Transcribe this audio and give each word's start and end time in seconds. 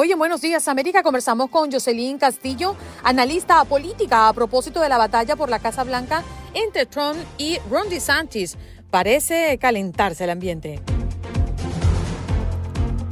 Hoy 0.00 0.12
en 0.12 0.18
Buenos 0.20 0.40
Días 0.40 0.68
América 0.68 1.02
conversamos 1.02 1.50
con 1.50 1.72
Jocelyn 1.72 2.18
Castillo, 2.18 2.76
analista 3.02 3.64
política, 3.64 4.28
a 4.28 4.32
propósito 4.32 4.80
de 4.80 4.88
la 4.88 4.96
batalla 4.96 5.34
por 5.34 5.48
la 5.48 5.58
Casa 5.58 5.82
Blanca 5.82 6.22
entre 6.54 6.86
Trump 6.86 7.16
y 7.36 7.58
Ron 7.68 7.88
DeSantis. 7.88 8.56
Parece 8.92 9.58
calentarse 9.58 10.22
el 10.22 10.30
ambiente. 10.30 10.80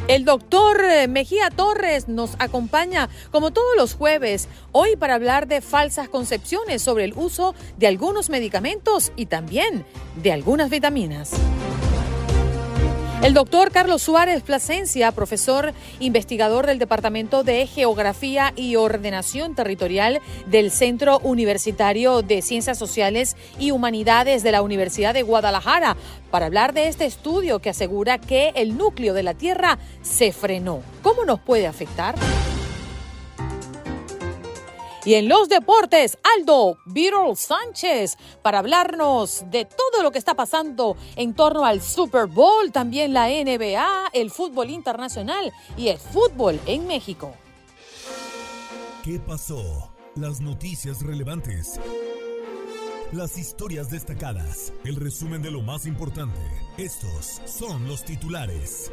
El 0.06 0.24
doctor 0.24 0.80
eh, 0.84 1.08
Mejía 1.08 1.50
Torres 1.50 2.06
nos 2.06 2.36
acompaña 2.38 3.08
como 3.32 3.50
todos 3.50 3.76
los 3.76 3.94
jueves 3.94 4.48
hoy 4.70 4.94
para 4.94 5.16
hablar 5.16 5.48
de 5.48 5.62
falsas 5.62 6.08
concepciones 6.08 6.82
sobre 6.82 7.02
el 7.02 7.14
uso 7.16 7.56
de 7.78 7.88
algunos 7.88 8.30
medicamentos 8.30 9.10
y 9.16 9.26
también 9.26 9.84
de 10.22 10.30
algunas 10.30 10.70
vitaminas. 10.70 11.32
El 13.22 13.34
doctor 13.34 13.72
Carlos 13.72 14.02
Suárez 14.02 14.42
Plasencia, 14.42 15.10
profesor 15.10 15.72
investigador 16.00 16.66
del 16.66 16.78
Departamento 16.78 17.42
de 17.42 17.66
Geografía 17.66 18.52
y 18.54 18.76
Ordenación 18.76 19.54
Territorial 19.54 20.20
del 20.46 20.70
Centro 20.70 21.18
Universitario 21.20 22.22
de 22.22 22.42
Ciencias 22.42 22.78
Sociales 22.78 23.36
y 23.58 23.70
Humanidades 23.70 24.42
de 24.42 24.52
la 24.52 24.62
Universidad 24.62 25.14
de 25.14 25.22
Guadalajara, 25.22 25.96
para 26.30 26.46
hablar 26.46 26.72
de 26.74 26.88
este 26.88 27.06
estudio 27.06 27.58
que 27.58 27.70
asegura 27.70 28.18
que 28.18 28.52
el 28.54 28.76
núcleo 28.76 29.14
de 29.14 29.22
la 29.22 29.34
Tierra 29.34 29.78
se 30.02 30.32
frenó. 30.32 30.82
¿Cómo 31.02 31.24
nos 31.24 31.40
puede 31.40 31.66
afectar? 31.66 32.14
Y 35.06 35.14
en 35.14 35.28
los 35.28 35.48
deportes, 35.48 36.18
Aldo 36.36 36.78
Beetle 36.84 37.36
Sánchez 37.36 38.18
para 38.42 38.58
hablarnos 38.58 39.44
de 39.52 39.64
todo 39.64 40.02
lo 40.02 40.10
que 40.10 40.18
está 40.18 40.34
pasando 40.34 40.96
en 41.14 41.32
torno 41.32 41.64
al 41.64 41.80
Super 41.80 42.26
Bowl, 42.26 42.72
también 42.72 43.12
la 43.12 43.28
NBA, 43.28 44.08
el 44.12 44.32
fútbol 44.32 44.68
internacional 44.68 45.52
y 45.76 45.88
el 45.88 45.98
fútbol 45.98 46.60
en 46.66 46.88
México. 46.88 47.32
¿Qué 49.04 49.20
pasó? 49.20 49.92
Las 50.16 50.40
noticias 50.40 51.00
relevantes. 51.02 51.78
Las 53.12 53.38
historias 53.38 53.88
destacadas. 53.88 54.72
El 54.84 54.96
resumen 54.96 55.40
de 55.40 55.52
lo 55.52 55.62
más 55.62 55.86
importante. 55.86 56.40
Estos 56.78 57.40
son 57.44 57.86
los 57.86 58.04
titulares. 58.04 58.90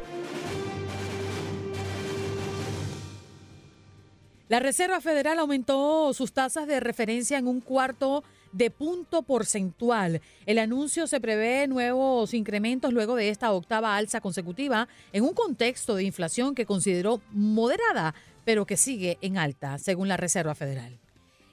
La 4.48 4.60
Reserva 4.60 5.00
Federal 5.00 5.38
aumentó 5.38 6.12
sus 6.12 6.32
tasas 6.32 6.66
de 6.66 6.78
referencia 6.78 7.38
en 7.38 7.48
un 7.48 7.62
cuarto 7.62 8.22
de 8.52 8.70
punto 8.70 9.22
porcentual. 9.22 10.20
El 10.44 10.58
anuncio 10.58 11.06
se 11.06 11.18
prevé 11.18 11.66
nuevos 11.66 12.34
incrementos 12.34 12.92
luego 12.92 13.16
de 13.16 13.30
esta 13.30 13.50
octava 13.52 13.96
alza 13.96 14.20
consecutiva 14.20 14.86
en 15.12 15.24
un 15.24 15.32
contexto 15.32 15.94
de 15.94 16.04
inflación 16.04 16.54
que 16.54 16.66
consideró 16.66 17.22
moderada, 17.32 18.14
pero 18.44 18.66
que 18.66 18.76
sigue 18.76 19.16
en 19.22 19.38
alta, 19.38 19.78
según 19.78 20.08
la 20.08 20.18
Reserva 20.18 20.54
Federal. 20.54 21.03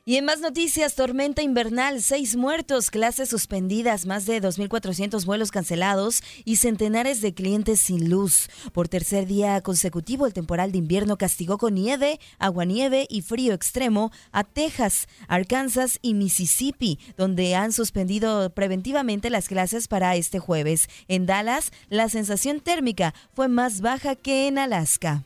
Y 0.03 0.15
en 0.15 0.25
más 0.25 0.39
noticias, 0.39 0.95
tormenta 0.95 1.43
invernal, 1.43 2.01
seis 2.01 2.35
muertos, 2.35 2.89
clases 2.89 3.29
suspendidas, 3.29 4.07
más 4.07 4.25
de 4.25 4.41
2.400 4.41 5.25
vuelos 5.25 5.51
cancelados 5.51 6.23
y 6.43 6.55
centenares 6.55 7.21
de 7.21 7.35
clientes 7.35 7.81
sin 7.81 8.09
luz. 8.09 8.49
Por 8.73 8.87
tercer 8.87 9.27
día 9.27 9.61
consecutivo, 9.61 10.25
el 10.25 10.33
temporal 10.33 10.71
de 10.71 10.79
invierno 10.79 11.19
castigó 11.19 11.59
con 11.59 11.75
nieve, 11.75 12.19
aguanieve 12.39 13.05
y 13.11 13.21
frío 13.21 13.53
extremo 13.53 14.11
a 14.31 14.43
Texas, 14.43 15.07
Arkansas 15.27 15.99
y 16.01 16.15
Mississippi, 16.15 16.97
donde 17.15 17.53
han 17.53 17.71
suspendido 17.71 18.49
preventivamente 18.55 19.29
las 19.29 19.47
clases 19.47 19.87
para 19.87 20.15
este 20.15 20.39
jueves. 20.39 20.89
En 21.09 21.27
Dallas, 21.27 21.71
la 21.89 22.09
sensación 22.09 22.59
térmica 22.59 23.13
fue 23.35 23.49
más 23.49 23.81
baja 23.81 24.15
que 24.15 24.47
en 24.47 24.57
Alaska. 24.57 25.23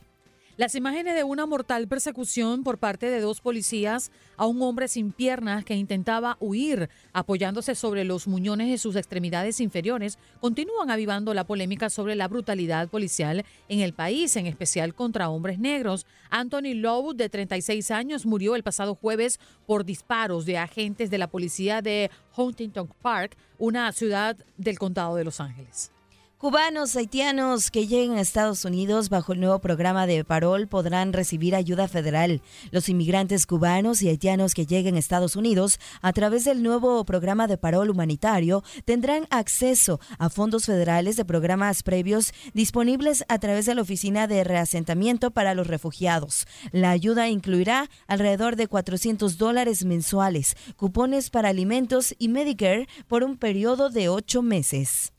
Las 0.58 0.74
imágenes 0.74 1.14
de 1.14 1.22
una 1.22 1.44
mortal 1.44 1.86
persecución 1.86 2.64
por 2.64 2.78
parte 2.78 3.10
de 3.10 3.20
dos 3.20 3.42
policías 3.42 4.10
a 4.38 4.46
un 4.46 4.62
hombre 4.62 4.88
sin 4.88 5.12
piernas 5.12 5.66
que 5.66 5.74
intentaba 5.74 6.38
huir 6.40 6.88
apoyándose 7.12 7.74
sobre 7.74 8.04
los 8.04 8.26
muñones 8.26 8.70
de 8.70 8.78
sus 8.78 8.96
extremidades 8.96 9.60
inferiores 9.60 10.18
continúan 10.40 10.90
avivando 10.90 11.34
la 11.34 11.44
polémica 11.44 11.90
sobre 11.90 12.14
la 12.14 12.26
brutalidad 12.26 12.88
policial 12.88 13.44
en 13.68 13.80
el 13.80 13.92
país, 13.92 14.34
en 14.36 14.46
especial 14.46 14.94
contra 14.94 15.28
hombres 15.28 15.58
negros. 15.58 16.06
Anthony 16.30 16.72
Lowe, 16.72 17.12
de 17.12 17.28
36 17.28 17.90
años, 17.90 18.24
murió 18.24 18.56
el 18.56 18.62
pasado 18.62 18.94
jueves 18.94 19.38
por 19.66 19.84
disparos 19.84 20.46
de 20.46 20.56
agentes 20.56 21.10
de 21.10 21.18
la 21.18 21.28
policía 21.28 21.82
de 21.82 22.10
Huntington 22.34 22.88
Park, 23.02 23.36
una 23.58 23.92
ciudad 23.92 24.38
del 24.56 24.78
condado 24.78 25.16
de 25.16 25.24
Los 25.24 25.38
Ángeles. 25.38 25.92
Cubanos 26.38 26.94
haitianos 26.96 27.70
que 27.70 27.86
lleguen 27.86 28.18
a 28.18 28.20
Estados 28.20 28.66
Unidos 28.66 29.08
bajo 29.08 29.32
el 29.32 29.40
nuevo 29.40 29.58
programa 29.58 30.06
de 30.06 30.22
Parol 30.22 30.68
podrán 30.68 31.14
recibir 31.14 31.54
ayuda 31.54 31.88
federal. 31.88 32.42
Los 32.70 32.90
inmigrantes 32.90 33.46
cubanos 33.46 34.02
y 34.02 34.10
haitianos 34.10 34.52
que 34.52 34.66
lleguen 34.66 34.96
a 34.96 34.98
Estados 34.98 35.34
Unidos 35.34 35.80
a 36.02 36.12
través 36.12 36.44
del 36.44 36.62
nuevo 36.62 37.02
programa 37.06 37.46
de 37.46 37.56
Parol 37.56 37.88
humanitario 37.88 38.62
tendrán 38.84 39.26
acceso 39.30 39.98
a 40.18 40.28
fondos 40.28 40.66
federales 40.66 41.16
de 41.16 41.24
programas 41.24 41.82
previos 41.82 42.34
disponibles 42.52 43.24
a 43.28 43.38
través 43.38 43.64
de 43.64 43.74
la 43.74 43.80
Oficina 43.80 44.26
de 44.26 44.44
Reasentamiento 44.44 45.30
para 45.30 45.54
los 45.54 45.66
Refugiados. 45.66 46.46
La 46.70 46.90
ayuda 46.90 47.30
incluirá 47.30 47.88
alrededor 48.08 48.56
de 48.56 48.68
400 48.68 49.38
dólares 49.38 49.86
mensuales, 49.86 50.54
cupones 50.76 51.30
para 51.30 51.48
alimentos 51.48 52.14
y 52.18 52.28
Medicare 52.28 52.88
por 53.08 53.24
un 53.24 53.38
periodo 53.38 53.88
de 53.88 54.10
ocho 54.10 54.42
meses. 54.42 55.14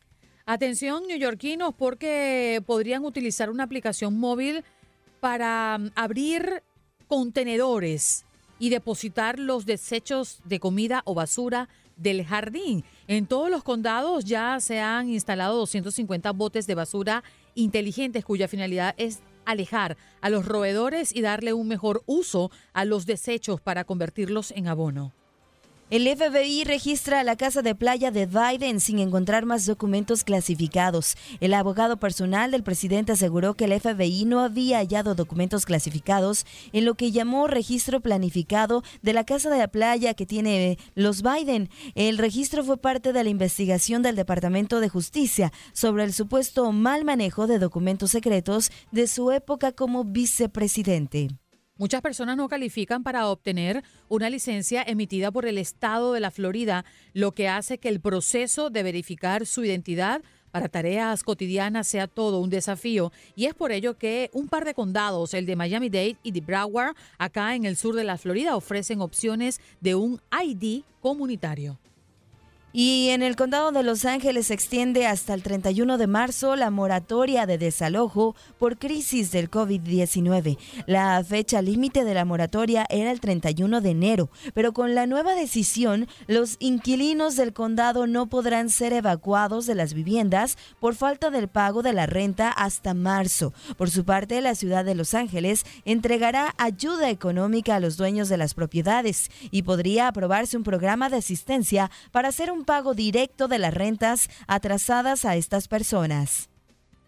Atención, 0.49 1.03
neoyorquinos, 1.07 1.73
porque 1.77 2.63
podrían 2.65 3.03
utilizar 3.03 3.49
una 3.49 3.65
aplicación 3.65 4.17
móvil 4.17 4.63
para 5.19 5.77
mm, 5.77 5.89
abrir 5.93 6.63
contenedores 7.09 8.25
y 8.57 8.69
depositar 8.69 9.39
los 9.39 9.65
desechos 9.65 10.39
de 10.45 10.61
comida 10.61 11.01
o 11.03 11.13
basura 11.13 11.67
del 11.97 12.23
jardín. 12.23 12.85
En 13.09 13.25
todos 13.25 13.49
los 13.49 13.61
condados 13.61 14.23
ya 14.23 14.57
se 14.61 14.79
han 14.79 15.09
instalado 15.09 15.57
250 15.57 16.31
botes 16.31 16.65
de 16.65 16.75
basura 16.75 17.25
inteligentes 17.53 18.23
cuya 18.23 18.47
finalidad 18.47 18.95
es 18.97 19.19
alejar 19.43 19.97
a 20.21 20.29
los 20.29 20.45
roedores 20.45 21.13
y 21.13 21.19
darle 21.19 21.51
un 21.51 21.67
mejor 21.67 22.03
uso 22.05 22.51
a 22.71 22.85
los 22.85 23.05
desechos 23.05 23.59
para 23.59 23.83
convertirlos 23.83 24.51
en 24.51 24.69
abono. 24.69 25.11
El 25.89 26.05
FBI 26.05 26.65
registra 26.65 27.23
la 27.23 27.37
casa 27.37 27.61
de 27.61 27.73
playa 27.73 28.11
de 28.11 28.25
Biden 28.25 28.81
sin 28.81 28.99
encontrar 28.99 29.45
más 29.45 29.65
documentos 29.65 30.25
clasificados. 30.25 31.15
El 31.39 31.53
abogado 31.53 31.95
personal 31.95 32.51
del 32.51 32.61
presidente 32.61 33.13
aseguró 33.13 33.53
que 33.53 33.63
el 33.63 33.79
FBI 33.79 34.25
no 34.25 34.41
había 34.41 34.79
hallado 34.79 35.15
documentos 35.15 35.65
clasificados 35.65 36.45
en 36.73 36.83
lo 36.83 36.95
que 36.95 37.13
llamó 37.13 37.47
registro 37.47 38.01
planificado 38.01 38.83
de 39.01 39.13
la 39.13 39.23
casa 39.23 39.49
de 39.49 39.59
la 39.59 39.69
playa 39.69 40.13
que 40.13 40.25
tiene 40.25 40.77
los 40.93 41.21
Biden. 41.21 41.69
El 41.95 42.17
registro 42.17 42.65
fue 42.65 42.75
parte 42.75 43.13
de 43.13 43.23
la 43.23 43.29
investigación 43.29 44.01
del 44.01 44.17
Departamento 44.17 44.81
de 44.81 44.89
Justicia 44.89 45.53
sobre 45.71 46.03
el 46.03 46.11
supuesto 46.11 46.69
mal 46.73 47.05
manejo 47.05 47.47
de 47.47 47.59
documentos 47.59 48.11
secretos 48.11 48.71
de 48.91 49.07
su 49.07 49.31
época 49.31 49.71
como 49.71 50.03
vicepresidente. 50.03 51.29
Muchas 51.77 52.01
personas 52.01 52.37
no 52.37 52.49
califican 52.49 53.03
para 53.03 53.27
obtener 53.27 53.83
una 54.09 54.31
licencia 54.31 54.81
emitida 54.81 55.31
por 55.31 55.45
el 55.45 55.59
estado 55.59 56.11
de 56.11 56.19
la 56.19 56.31
Florida, 56.31 56.85
lo 57.13 57.33
que 57.33 57.47
hace 57.47 57.77
que 57.77 57.89
el 57.89 57.99
proceso 57.99 58.71
de 58.71 58.81
verificar 58.81 59.45
su 59.45 59.63
identidad 59.63 60.23
para 60.49 60.69
tareas 60.69 61.23
cotidianas 61.23 61.85
sea 61.85 62.07
todo 62.07 62.39
un 62.39 62.49
desafío 62.49 63.11
y 63.35 63.45
es 63.45 63.53
por 63.53 63.71
ello 63.71 63.95
que 63.95 64.31
un 64.33 64.47
par 64.47 64.65
de 64.65 64.73
condados, 64.73 65.35
el 65.35 65.45
de 65.45 65.55
Miami-Dade 65.55 66.17
y 66.23 66.31
de 66.31 66.41
Broward, 66.41 66.95
acá 67.19 67.53
en 67.53 67.65
el 67.65 67.77
sur 67.77 67.93
de 67.93 68.03
la 68.03 68.17
Florida, 68.17 68.55
ofrecen 68.55 69.01
opciones 69.01 69.61
de 69.79 69.93
un 69.93 70.19
ID 70.31 70.81
comunitario. 70.99 71.77
Y 72.73 73.09
en 73.09 73.23
el 73.23 73.37
condado 73.37 73.71
de 73.71 73.81
Los 73.81 74.03
Ángeles 74.03 74.47
se 74.47 74.53
extiende 74.53 75.07
hasta 75.07 75.33
el 75.33 75.41
31 75.41 75.97
de 75.97 76.05
marzo 76.05 76.55
la 76.57 76.69
moratoria 76.69 77.45
de 77.45 77.57
desalojo 77.57 78.35
por 78.59 78.77
crisis 78.77 79.31
del 79.31 79.49
COVID-19. 79.49 80.57
La 80.85 81.23
fecha 81.23 81.61
límite 81.61 82.03
de 82.03 82.13
la 82.13 82.25
moratoria 82.25 82.85
era 82.89 83.11
el 83.11 83.21
31 83.21 83.79
de 83.79 83.89
enero, 83.89 84.29
pero 84.53 84.73
con 84.73 84.95
la 84.95 85.07
nueva 85.07 85.33
decisión, 85.33 86.07
los 86.27 86.57
inquilinos 86.59 87.37
del 87.37 87.53
condado 87.53 88.05
no 88.05 88.27
podrán 88.27 88.69
ser 88.69 88.91
evacuados 88.93 89.65
de 89.65 89.73
las 89.73 89.93
viviendas 89.93 90.57
por 90.79 90.93
falta 90.93 91.29
del 91.29 91.47
pago 91.47 91.81
de 91.81 91.93
la 91.93 92.05
renta 92.05 92.49
hasta 92.49 92.93
marzo. 92.93 93.53
Por 93.77 93.89
su 93.89 94.03
parte, 94.03 94.41
la 94.41 94.55
ciudad 94.55 94.83
de 94.83 94.93
Los 94.93 95.13
Ángeles 95.13 95.65
entregará 95.85 96.53
ayuda 96.57 97.09
económica 97.09 97.75
a 97.75 97.79
los 97.79 97.95
dueños 97.97 98.27
de 98.27 98.37
las 98.37 98.53
propiedades 98.53 99.31
y 99.51 99.63
podría 99.63 100.09
aprobarse 100.09 100.57
un 100.57 100.63
programa 100.63 101.09
de 101.09 101.17
asistencia 101.17 101.89
para 102.11 102.27
hacer 102.27 102.51
un 102.51 102.66
pago 102.67 102.93
directo 102.93 103.47
de 103.47 103.57
las 103.57 103.73
rentas 103.73 104.29
atrasadas 104.45 105.25
a 105.25 105.37
estas 105.37 105.67
personas. 105.67 106.49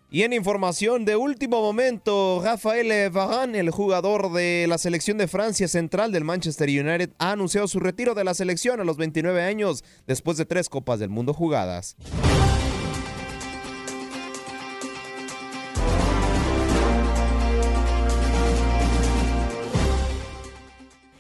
Y 0.10 0.24
en 0.24 0.34
información 0.34 1.06
de 1.06 1.16
último 1.18 1.62
momento, 1.62 2.42
Rafael 2.44 3.12
Varane, 3.12 3.60
el 3.60 3.70
jugador 3.70 4.32
de 4.32 4.66
la 4.68 4.80
selección 4.80 5.20
de 5.20 5.28
Francia 5.28 5.68
central 5.68 6.12
del 6.12 6.24
Manchester 6.24 6.68
United, 6.68 7.12
ha 7.20 7.34
anunciado 7.34 7.68
su 7.68 7.80
retiro 7.80 8.16
de 8.16 8.24
la 8.24 8.34
selección 8.34 8.80
a 8.80 8.86
los 8.86 8.98
29 8.98 9.44
años 9.44 9.84
después 10.08 10.38
de 10.38 10.46
tres 10.46 10.68
Copas 10.68 10.98
del 10.98 11.10
Mundo 11.10 11.36
jugadas. 11.36 11.96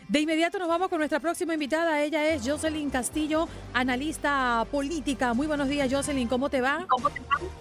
De 0.09 0.19
inmediato 0.19 0.57
nos 0.57 0.67
vamos 0.67 0.89
con 0.89 0.97
nuestra 0.97 1.19
próxima 1.19 1.53
invitada. 1.53 2.01
Ella 2.01 2.33
es 2.33 2.41
Jocelyn 2.43 2.89
Castillo, 2.89 3.47
analista 3.75 4.65
política. 4.71 5.35
Muy 5.35 5.45
buenos 5.45 5.69
días, 5.69 5.87
Jocelyn. 5.93 6.27
¿Cómo 6.27 6.49
te 6.49 6.61
va? 6.61 6.87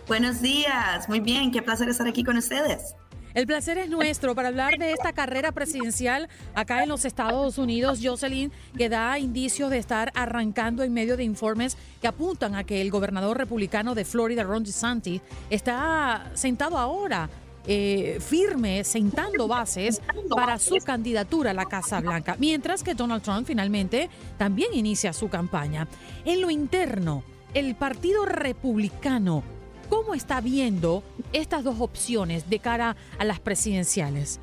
Buenos 0.07 0.41
días. 0.41 1.07
Muy 1.11 1.21
bien. 1.21 1.51
Qué 1.53 1.61
placer 1.61 1.91
estar 1.91 2.09
aquí 2.09 2.25
con 2.25 2.39
ustedes. 2.39 2.95
El 3.35 3.47
placer 3.47 3.77
es 3.77 3.91
nuestro 3.91 4.35
para 4.35 4.49
hablar 4.49 4.79
de 4.79 4.93
esta 4.93 5.13
carrera 5.13 5.53
presidencial 5.53 6.31
acá 6.55 6.83
en 6.83 6.89
los 6.89 7.05
Estados 7.05 7.59
Unidos, 7.59 8.01
Jocelyn, 8.03 8.51
que 8.79 8.89
da 8.89 9.19
indicios 9.19 9.69
de 9.69 9.77
estar 9.77 10.11
arrancando 10.15 10.83
en 10.83 10.95
medio 10.95 11.19
de 11.19 11.25
informes 11.25 11.77
que 12.01 12.09
apuntan 12.09 12.55
a 12.55 12.65
que 12.65 12.81
el 12.81 12.91
gobernador 12.91 13.37
republicano 13.37 13.95
de 13.95 14.07
Florida, 14.07 14.43
Ron 14.43 14.65
DeSantis, 14.65 15.21
está 15.51 16.31
sentado 16.33 16.79
ahora 16.79 17.29
eh, 17.67 18.19
firme, 18.21 18.85
sentando 18.85 19.49
bases 19.49 20.01
para 20.31 20.59
su 20.59 20.77
candidatura 20.77 21.51
a 21.51 21.55
la 21.55 21.67
Casa 21.67 22.01
Blanca, 22.01 22.37
mientras 22.39 22.83
que 22.83 22.95
Donald 22.95 23.23
Trump 23.23 23.47
finalmente 23.47 24.09
también 24.37 24.75
inicia 24.75 25.13
su 25.13 25.29
campaña. 25.29 25.89
En 26.25 26.41
lo 26.41 26.51
interno, 26.51 27.23
el 27.55 27.75
Partido 27.75 28.25
Republicano, 28.25 29.43
¿cómo 29.89 30.15
está 30.15 30.41
viendo 30.41 31.03
estas 31.33 31.65
dos 31.65 31.77
opciones 31.81 32.49
de 32.49 32.59
cara 32.59 32.97
a 33.19 33.25
las 33.25 33.41
presidenciales? 33.41 34.41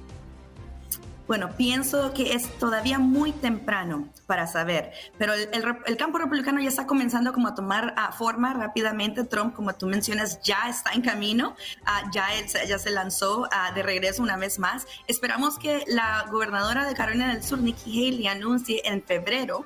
Bueno, 1.27 1.51
pienso 1.57 2.13
que 2.13 2.33
es 2.33 2.47
todavía 2.59 2.99
muy 2.99 3.31
temprano 3.31 4.07
para 4.27 4.45
saber, 4.45 4.91
pero 5.17 5.33
el, 5.33 5.97
campo 5.97 6.19
republicano 6.19 6.61
ya 6.61 6.69
está 6.69 6.85
comenzando 6.85 7.33
como 7.33 7.47
a 7.47 7.55
tomar 7.55 7.95
ah, 7.97 8.11
forma 8.11 8.53
rápidamente. 8.53 9.23
Trump, 9.23 9.55
como 9.55 9.73
tú 9.73 9.87
mencionas, 9.87 10.39
ya 10.43 10.69
está 10.69 10.91
en 10.91 11.01
camino, 11.01 11.55
uh, 11.81 12.11
ya, 12.11 12.27
él, 12.35 12.45
ya 12.67 12.77
se 12.77 12.91
lanzó 12.91 13.47
ah, 13.51 13.71
de 13.73 13.81
regreso 13.81 14.21
una 14.21 14.37
vez 14.37 14.59
más. 14.59 14.85
Esperamos 15.07 15.57
que 15.57 15.83
la 15.87 16.25
gobernadora 16.31 16.85
de 16.87 16.93
Carolina 16.93 17.33
del 17.33 17.43
Sur, 17.43 17.59
Nikki 17.59 18.07
Haley, 18.07 18.27
anuncie 18.27 18.81
en 18.85 19.01
febrero 19.01 19.65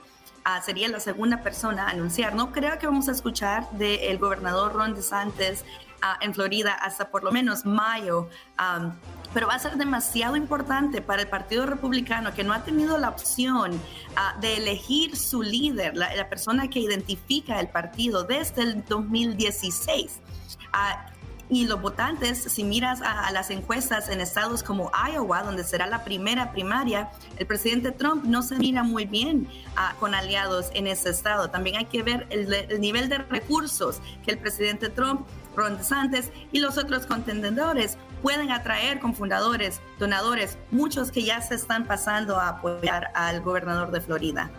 sería 0.66 0.88
la 0.88 1.00
segunda 1.00 1.44
persona 1.44 1.86
a 1.86 1.90
anunciar. 1.92 2.34
No 2.34 2.52
creo 2.52 2.80
que 2.80 2.88
vamos 2.88 3.08
a 3.08 3.12
escuchar 3.12 3.70
del 3.72 4.18
gobernador 4.18 4.74
Ron 4.74 4.96
DeSantis 4.96 5.64
en 6.22 6.34
Florida 6.34 6.74
hasta 6.74 7.10
por 7.10 7.24
lo 7.24 7.32
menos 7.32 7.66
mayo 7.66 8.30
pero 9.34 9.48
va 9.48 9.56
a 9.56 9.60
ser 9.60 9.76
demasiado 9.78 10.36
importante 10.36 11.02
para 11.02 11.22
el 11.22 11.28
Partido 11.28 11.66
Republicano 11.66 12.34
que 12.34 12.44
no 12.44 12.54
ha 12.54 12.64
tenido 12.64 12.98
la 12.98 13.10
opción 13.10 13.80
ah, 14.16 14.36
de 14.42 14.58
elegir 14.58 15.16
su 15.16 15.42
líder, 15.42 15.96
la, 15.96 16.30
persona 16.30 16.70
que 16.70 16.80
identifica 16.80 17.60
el 17.60 17.68
partido 17.68 18.24
desde 18.24 18.64
el 18.64 18.84
2016. 18.86 20.20
Ah, 20.74 21.06
y 21.52 21.66
los 21.66 21.82
votantes, 21.82 22.44
si 22.44 22.64
miras 22.64 23.02
a, 23.02 23.32
las 23.32 23.50
encuestas 23.50 24.10
en 24.10 24.22
estados 24.22 24.62
como 24.62 24.92
Iowa, 25.12 25.42
donde 25.42 25.64
será 25.64 25.88
la 25.88 26.04
primera 26.04 26.52
primaria, 26.52 27.10
el 27.38 27.48
presidente 27.48 27.92
Trump 27.92 28.24
no 28.24 28.44
se 28.44 28.56
mira 28.58 28.84
muy 28.84 29.06
bien 29.06 29.48
ah, 29.76 29.96
con 30.00 30.14
aliados 30.14 30.70
en 30.74 30.86
ese 30.86 31.10
estado. 31.10 31.50
También 31.50 31.78
hay 31.78 31.86
que 31.86 32.04
ver 32.04 32.28
el, 32.30 32.54
el 32.54 32.80
nivel 32.80 33.10
de 33.10 33.18
recursos 33.18 34.00
que 34.24 34.32
el 34.32 34.38
presidente 34.38 34.90
Trump 34.90 35.26
Ron 35.56 35.78
DeSantis 35.78 36.32
y 36.52 36.60
los 36.60 36.78
otros 36.78 37.06
contendedores 37.06 37.98
pueden 38.22 38.52
atraer 38.52 39.00
con 39.00 39.16
fundadores, 39.16 39.82
donadores, 39.98 40.58
muchos 40.72 41.12
que 41.12 41.24
ya 41.24 41.42
se 41.42 41.56
están 41.56 41.86
pasando 41.86 42.38
a 42.38 42.50
apoyar 42.50 43.12
al 43.16 43.42
gobernador 43.42 43.92
de 43.92 44.02
Florida. 44.02 44.50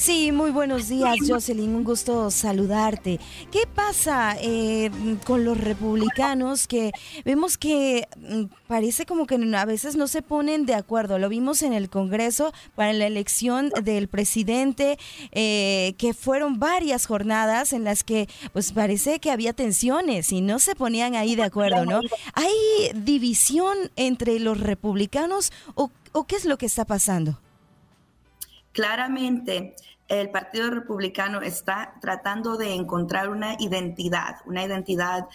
Sí, 0.00 0.32
muy 0.32 0.50
buenos 0.50 0.88
días, 0.88 1.18
Jocelyn. 1.28 1.74
Un 1.74 1.84
gusto 1.84 2.30
saludarte. 2.30 3.20
¿Qué 3.52 3.64
pasa 3.66 4.34
eh, 4.40 4.90
con 5.26 5.44
los 5.44 5.60
republicanos 5.60 6.66
que 6.66 6.92
vemos 7.26 7.58
que 7.58 8.08
mm, 8.16 8.44
parece 8.66 9.04
como 9.04 9.26
que 9.26 9.34
a 9.34 9.64
veces 9.66 9.96
no 9.96 10.08
se 10.08 10.22
ponen 10.22 10.64
de 10.64 10.74
acuerdo? 10.74 11.18
Lo 11.18 11.28
vimos 11.28 11.60
en 11.60 11.74
el 11.74 11.90
Congreso 11.90 12.54
para 12.74 12.94
la 12.94 13.06
elección 13.06 13.68
del 13.84 14.08
presidente, 14.08 14.98
eh, 15.32 15.92
que 15.98 16.14
fueron 16.14 16.58
varias 16.58 17.04
jornadas 17.04 17.74
en 17.74 17.84
las 17.84 18.02
que 18.02 18.26
pues 18.54 18.72
parece 18.72 19.18
que 19.18 19.30
había 19.30 19.52
tensiones 19.52 20.32
y 20.32 20.40
no 20.40 20.60
se 20.60 20.74
ponían 20.74 21.14
ahí 21.14 21.36
de 21.36 21.42
acuerdo, 21.42 21.84
¿no? 21.84 22.00
¿Hay 22.32 22.54
división 22.94 23.76
entre 23.96 24.40
los 24.40 24.60
republicanos 24.60 25.52
o, 25.74 25.90
o 26.12 26.24
qué 26.24 26.36
es 26.36 26.46
lo 26.46 26.56
que 26.56 26.64
está 26.64 26.86
pasando? 26.86 27.38
Claramente, 28.72 29.74
el 30.10 30.30
Partido 30.30 30.70
Republicano 30.70 31.40
está 31.40 31.94
tratando 32.00 32.56
de 32.56 32.74
encontrar 32.74 33.30
una 33.30 33.54
identidad, 33.60 34.38
una 34.44 34.64
identidad 34.64 35.28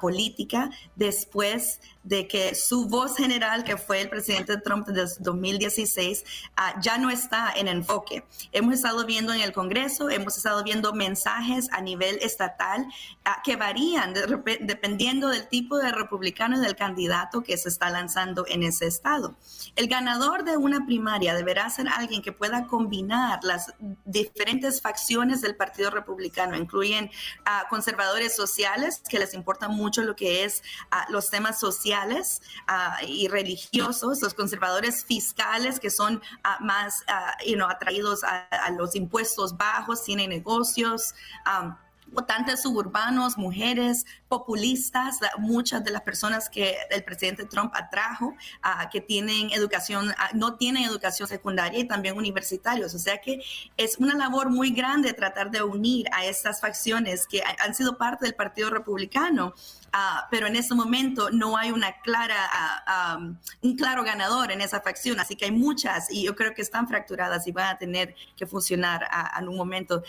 política 0.00 0.70
después 0.96 1.80
de 2.04 2.26
que 2.26 2.54
su 2.54 2.86
voz 2.86 3.16
general, 3.16 3.64
que 3.64 3.76
fue 3.76 4.00
el 4.00 4.08
presidente 4.08 4.56
Trump 4.58 4.88
desde 4.88 5.22
2016, 5.22 6.24
ah, 6.56 6.74
ya 6.80 6.98
no 6.98 7.10
está 7.10 7.52
en 7.54 7.68
enfoque. 7.68 8.24
Hemos 8.50 8.74
estado 8.74 9.06
viendo 9.06 9.32
en 9.32 9.40
el 9.40 9.52
Congreso, 9.52 10.10
hemos 10.10 10.36
estado 10.36 10.62
viendo 10.64 10.92
mensajes 10.92 11.68
a 11.72 11.80
nivel 11.80 12.18
estatal 12.22 12.86
ah, 13.24 13.40
que 13.44 13.56
varían 13.56 14.14
dependiendo 14.14 15.28
del 15.28 15.48
tipo 15.48 15.78
de 15.78 15.92
republicano 15.92 16.56
y 16.56 16.60
del 16.60 16.76
candidato 16.76 17.42
que 17.42 17.56
se 17.56 17.68
está 17.68 17.90
lanzando 17.90 18.44
en 18.48 18.62
ese 18.62 18.86
estado. 18.86 19.36
El 19.76 19.86
ganador 19.88 20.44
de 20.44 20.56
una 20.56 20.84
primaria 20.84 21.34
deberá 21.34 21.70
ser 21.70 21.88
alguien 21.88 22.22
que 22.22 22.32
pueda 22.32 22.66
combinar 22.66 23.40
las 23.42 23.72
diferentes 24.04 24.80
facciones 24.80 25.40
del 25.40 25.56
Partido 25.56 25.90
Republicano. 25.90 26.56
Incluyen 26.56 27.10
a 27.44 27.68
conservadores 27.68 28.34
sociales, 28.34 29.02
que 29.08 29.18
les 29.18 29.34
importa 29.34 29.68
mucho 29.68 30.02
lo 30.02 30.16
que 30.16 30.44
es 30.44 30.62
los 31.08 31.30
temas 31.30 31.58
sociales 31.60 31.91
Ah, 32.66 32.98
y 33.06 33.28
religiosos, 33.28 34.22
los 34.22 34.34
conservadores 34.34 35.04
fiscales 35.04 35.78
que 35.78 35.90
son 35.90 36.22
ah, 36.44 36.58
más 36.60 37.04
ah, 37.08 37.36
atraídos 37.68 38.24
a, 38.24 38.70
los 38.76 38.94
impuestos 38.94 39.56
bajos, 39.56 40.04
tienen 40.04 40.30
negocios 40.30 41.14
votantes 42.12 42.62
suburbanos, 42.62 43.36
mujeres 43.36 44.04
populistas, 44.28 45.18
muchas 45.38 45.82
de 45.82 45.90
las 45.90 46.02
personas 46.02 46.48
que 46.48 46.76
el 46.90 47.02
presidente 47.04 47.44
Trump 47.44 47.72
atrajo, 47.74 48.34
que 48.90 49.00
tienen 49.00 49.50
educación, 49.50 50.14
no 50.34 50.56
tienen 50.56 50.84
educación 50.84 51.28
secundaria 51.28 51.80
y 51.80 51.84
también 51.84 52.16
universitarios. 52.16 52.94
O 52.94 52.98
sea 52.98 53.18
que 53.18 53.42
es 53.76 53.98
una 53.98 54.14
labor 54.14 54.50
muy 54.50 54.70
grande 54.70 55.12
tratar 55.12 55.50
de 55.50 55.62
unir 55.62 56.06
a 56.12 56.24
estas 56.24 56.60
facciones 56.60 57.26
que 57.26 57.42
han 57.58 57.74
sido 57.74 57.96
parte 57.98 58.26
del 58.26 58.34
Partido 58.34 58.70
Republicano. 58.70 59.54
pero 60.30 60.46
en 60.46 60.56
este 60.56 60.74
momento 60.74 61.30
no 61.30 61.56
hay 61.56 61.70
una 61.70 62.00
clara, 62.00 63.18
un 63.60 63.76
claro 63.76 64.02
ganador 64.02 64.50
en 64.50 64.60
esa 64.60 64.80
facción, 64.80 65.20
así 65.20 65.36
que 65.36 65.46
hay 65.46 65.52
muchas 65.52 66.10
y 66.10 66.24
yo 66.24 66.34
creo 66.34 66.54
que 66.54 66.62
están 66.62 66.88
fracturadas 66.88 67.46
y 67.46 67.52
van 67.52 67.74
a 67.74 67.78
tener 67.78 68.14
que 68.36 68.46
funcionar 68.46 69.08
en 69.38 69.48
un 69.48 69.56
momento 69.56 70.02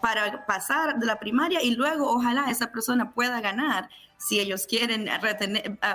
para 0.00 0.46
pasar 0.46 0.98
de 0.98 1.06
la 1.06 1.18
primaria 1.18 1.62
y 1.62 1.74
luego 1.74 2.10
ojalá 2.10 2.50
esa 2.50 2.70
persona 2.72 3.12
pueda 3.12 3.40
ganar. 3.40 3.88
Si 4.18 4.38
ellos 4.38 4.66
quieren 4.66 5.08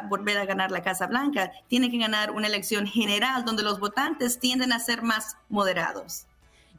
volver 0.09 0.37
a 0.37 0.45
ganar 0.45 0.71
la 0.71 0.81
Casa 0.81 1.05
Blanca, 1.07 1.51
tienen 1.67 1.91
que 1.91 1.97
ganar 1.97 2.31
una 2.31 2.47
elección 2.47 2.87
general 2.87 3.45
donde 3.45 3.63
los 3.63 3.79
votantes 3.79 4.39
tienden 4.39 4.73
a 4.73 4.79
ser 4.79 5.03
más 5.03 5.37
moderados. 5.49 6.25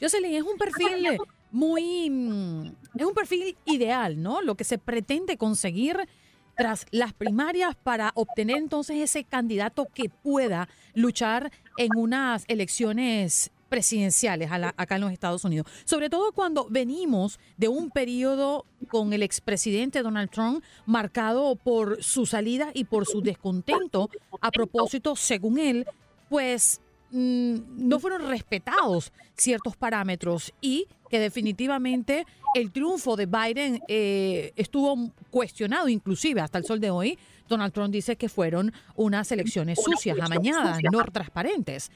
Jocelyn, 0.00 0.34
es 0.34 0.42
un 0.42 0.58
perfil 0.58 1.18
muy... 1.52 2.10
mm, 2.10 2.66
Es 2.96 3.06
un 3.06 3.14
perfil 3.14 3.56
ideal, 3.64 4.20
¿no? 4.20 4.42
Lo 4.42 4.56
que 4.56 4.64
se 4.64 4.78
pretende 4.78 5.36
conseguir 5.36 6.08
tras 6.56 6.86
las 6.90 7.12
primarias 7.12 7.76
para 7.76 8.12
obtener 8.14 8.56
entonces 8.56 8.96
ese 8.96 9.24
candidato 9.24 9.86
que 9.94 10.08
pueda 10.08 10.68
luchar 10.94 11.52
en 11.76 11.90
unas 11.96 12.44
elecciones 12.48 13.52
presidenciales 13.68 14.50
a 14.50 14.58
la- 14.58 14.74
acá 14.76 14.96
en 14.96 15.02
los 15.02 15.12
Estados 15.12 15.44
Unidos. 15.44 15.66
Sobre 15.84 16.08
todo 16.10 16.32
cuando 16.32 16.66
venimos 16.70 17.38
de 17.56 17.68
un 17.68 17.90
periodo 17.90 18.64
con 18.88 19.12
el 19.12 19.22
expresidente 19.22 20.02
Donald 20.02 20.30
Trump 20.30 20.62
marcado 20.86 21.56
por 21.56 22.02
su 22.02 22.26
salida 22.26 22.70
y 22.74 22.84
por 22.84 23.06
su 23.06 23.20
descontento 23.22 24.08
a 24.40 24.50
propósito, 24.50 25.16
según 25.16 25.58
él, 25.58 25.86
pues 26.28 26.80
mm, 27.10 27.88
no 27.88 27.98
fueron 28.00 28.28
respetados 28.28 29.12
ciertos 29.36 29.76
parámetros 29.76 30.52
y 30.60 30.86
que 31.08 31.20
definitivamente 31.20 32.24
el 32.54 32.72
triunfo 32.72 33.16
de 33.16 33.26
Biden 33.26 33.80
eh, 33.86 34.52
estuvo 34.56 35.10
cuestionado, 35.30 35.88
inclusive 35.88 36.40
hasta 36.40 36.58
el 36.58 36.64
sol 36.64 36.80
de 36.80 36.90
hoy. 36.90 37.18
Donald 37.48 37.72
Trump 37.72 37.92
dice 37.92 38.16
que 38.16 38.28
fueron 38.28 38.72
unas 38.96 39.30
elecciones 39.30 39.78
sucias, 39.80 40.16
amañadas, 40.20 40.80
no 40.90 41.04
transparentes. 41.04 41.90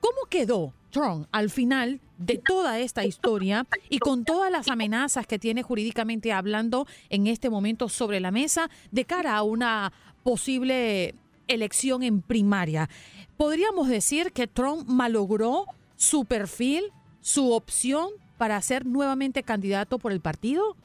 ¿Cómo 0.00 0.26
quedó 0.28 0.72
Trump 0.90 1.26
al 1.32 1.50
final 1.50 2.00
de 2.18 2.38
toda 2.38 2.78
esta 2.80 3.04
historia 3.04 3.66
y 3.88 3.98
con 3.98 4.24
todas 4.24 4.50
las 4.50 4.68
amenazas 4.68 5.26
que 5.26 5.38
tiene 5.38 5.62
jurídicamente 5.62 6.32
hablando 6.32 6.86
en 7.08 7.26
este 7.26 7.48
momento 7.50 7.88
sobre 7.88 8.20
la 8.20 8.30
mesa 8.30 8.70
de 8.90 9.04
cara 9.04 9.36
a 9.36 9.42
una 9.42 9.92
posible 10.22 11.14
elección 11.48 12.02
en 12.02 12.22
primaria? 12.22 12.88
¿Podríamos 13.36 13.88
decir 13.88 14.32
que 14.32 14.46
Trump 14.46 14.86
malogró 14.88 15.64
su 15.96 16.24
perfil, 16.24 16.92
su 17.20 17.52
opción 17.52 18.08
para 18.38 18.60
ser 18.62 18.86
nuevamente 18.86 19.42
candidato 19.42 19.98
por 19.98 20.12
el 20.12 20.20
partido? 20.20 20.76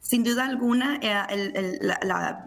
Sin 0.00 0.22
duda 0.24 0.44
alguna, 0.44 0.96
eh, 1.02 1.26
el, 1.54 1.78
la- 1.82 2.44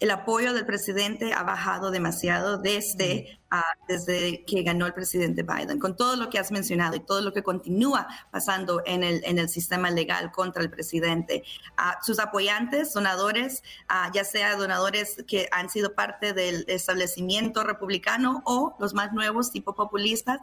el 0.00 0.10
apoyo 0.10 0.54
del 0.54 0.64
presidente 0.64 1.34
ha 1.34 1.42
bajado 1.42 1.90
demasiado 1.90 2.56
desde, 2.56 3.38
ah, 3.50 3.62
desde 3.86 4.46
que 4.46 4.62
ganó 4.62 4.86
el 4.86 4.94
presidente 4.94 5.42
Biden, 5.42 5.78
con 5.78 5.94
todo 5.94 6.16
lo 6.16 6.30
que 6.30 6.38
has 6.38 6.50
mencionado 6.50 6.96
y 6.96 7.00
todo 7.00 7.20
lo 7.20 7.34
que 7.34 7.42
continúa 7.42 8.08
pasando 8.30 8.82
en 8.86 9.04
el, 9.04 9.22
en 9.24 9.38
el 9.38 9.50
sistema 9.50 9.90
legal 9.90 10.32
contra 10.32 10.62
el 10.62 10.70
presidente. 10.70 11.44
Ah, 11.76 11.98
sus 12.02 12.18
apoyantes, 12.18 12.94
donadores, 12.94 13.62
ah, 13.88 14.10
ya 14.14 14.24
sea 14.24 14.56
donadores 14.56 15.22
que 15.28 15.50
han 15.52 15.68
sido 15.68 15.94
parte 15.94 16.32
del 16.32 16.64
establecimiento 16.66 17.62
republicano 17.62 18.42
o 18.46 18.74
los 18.80 18.94
más 18.94 19.12
nuevos, 19.12 19.52
tipo 19.52 19.74
populistas, 19.74 20.40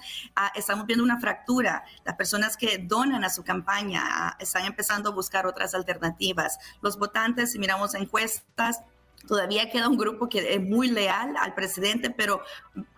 estamos 0.53 0.85
viendo 0.85 1.03
una 1.03 1.19
fractura. 1.19 1.83
Las 2.05 2.15
personas 2.15 2.57
que 2.57 2.77
donan 2.77 3.23
a 3.23 3.31
su 3.31 3.43
campaña 3.43 4.37
están 4.39 4.65
empezando 4.65 5.09
a 5.09 5.13
buscar 5.13 5.47
otras 5.47 5.73
alternativas. 5.73 6.59
Los 6.81 6.99
votantes, 6.99 7.53
si 7.53 7.59
miramos 7.59 7.95
encuestas, 7.95 8.83
Todavía 9.27 9.69
queda 9.69 9.89
un 9.89 9.97
grupo 9.97 10.29
que 10.29 10.55
es 10.55 10.61
muy 10.61 10.89
leal 10.89 11.35
al 11.37 11.53
presidente, 11.53 12.09
pero 12.09 12.41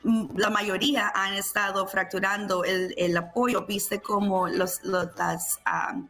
mm, 0.04 0.38
la 0.38 0.50
mayoría 0.50 1.12
han 1.14 1.34
estado 1.34 1.88
fracturando 1.88 2.64
el, 2.64 2.94
el 2.98 3.18
apoyo. 3.18 3.66
Viste 3.66 4.00
como 4.00 4.48
los, 4.48 4.84
los, 4.84 5.08
las, 5.18 5.60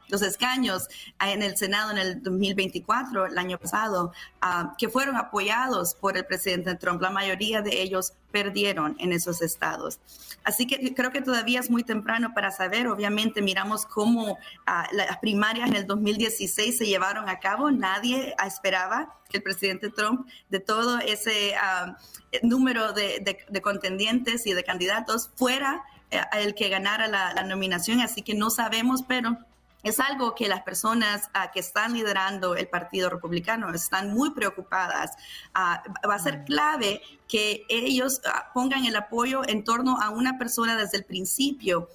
los 0.09 0.21
escaños 0.21 0.87
en 1.19 1.41
el 1.41 1.57
Senado 1.57 1.91
en 1.91 1.97
el 1.97 2.21
2024, 2.21 3.27
el 3.27 3.37
año 3.37 3.57
pasado, 3.57 4.11
ah, 4.41 4.75
que 4.77 4.89
fueron 4.89 5.15
apoyados 5.15 5.95
por 5.95 6.17
el 6.17 6.25
presidente 6.25 6.75
Trump, 6.75 7.01
la 7.01 7.09
mayoría 7.09 7.61
de 7.61 7.81
ellos 7.81 8.13
perdieron 8.31 8.95
en 8.99 9.13
esos 9.13 9.41
estados. 9.41 9.99
Así 10.43 10.65
que 10.67 10.93
creo 10.93 11.11
que 11.11 11.21
todavía 11.21 11.59
es 11.59 11.69
muy 11.69 11.83
temprano 11.83 12.33
para 12.33 12.51
saber. 12.51 12.87
Obviamente 12.87 13.41
miramos 13.41 13.85
cómo 13.85 14.37
ah, 14.65 14.87
las 14.91 15.17
primarias 15.17 15.69
en 15.69 15.75
el 15.75 15.87
2016 15.87 16.77
se 16.77 16.85
llevaron 16.85 17.29
a 17.29 17.39
cabo. 17.39 17.71
Nadie 17.71 18.35
esperaba 18.45 19.15
que 19.29 19.37
el 19.37 19.43
presidente 19.43 19.89
Trump, 19.89 20.27
de 20.49 20.59
todo 20.59 20.99
ese 20.99 21.55
ah, 21.55 21.97
número 22.41 22.93
de, 22.93 23.37
contendientes 23.61 24.47
y 24.47 24.53
de 24.53 24.63
candidatos, 24.63 25.31
fuera 25.35 25.83
eh, 26.11 26.21
el 26.33 26.55
que 26.55 26.69
ganara 26.69 27.07
la, 27.07 27.33
la 27.33 27.43
nominación. 27.43 27.99
Así 28.01 28.21
que 28.21 28.33
no 28.33 28.49
sabemos, 28.49 29.03
pero 29.07 29.37
es 29.83 29.99
algo 29.99 30.35
que 30.35 30.47
las 30.49 30.61
personas 30.63 31.29
ah, 31.33 31.51
que 31.51 31.59
están 31.61 31.93
liderando 31.93 32.55
el 32.55 32.67
Partido 32.67 33.09
Republicano 33.09 33.73
están 33.73 34.13
muy 34.13 34.31
preocupadas. 34.31 35.11
Ah, 35.53 35.81
va 36.07 36.15
a 36.15 36.19
ser 36.19 36.43
clave 36.43 37.01
que 37.27 37.63
ellos 37.69 38.21
ah, 38.25 38.51
pongan 38.53 38.85
el 38.85 38.95
apoyo 38.95 39.41
en 39.47 39.63
torno 39.63 39.97
a 40.01 40.09
una 40.09 40.37
persona 40.37 40.75
desde 40.77 40.97
el 40.97 41.05
principio 41.05 41.89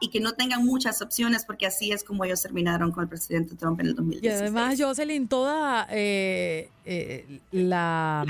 y 0.00 0.08
que 0.08 0.18
no 0.18 0.32
tengan 0.32 0.64
muchas 0.64 1.00
opciones, 1.00 1.44
porque 1.44 1.64
así 1.66 1.92
es 1.92 2.02
como 2.02 2.24
ellos 2.24 2.42
terminaron 2.42 2.90
con 2.90 3.04
el 3.04 3.08
presidente 3.08 3.54
Trump 3.54 3.78
en 3.80 3.86
el 3.86 3.92
Y 3.92 3.96
2016. 3.96 4.40
además, 4.40 4.80
Jocelyn, 4.80 5.28
toda 5.28 5.86
eh, 5.90 6.70
eh, 6.84 7.40
la, 7.52 8.24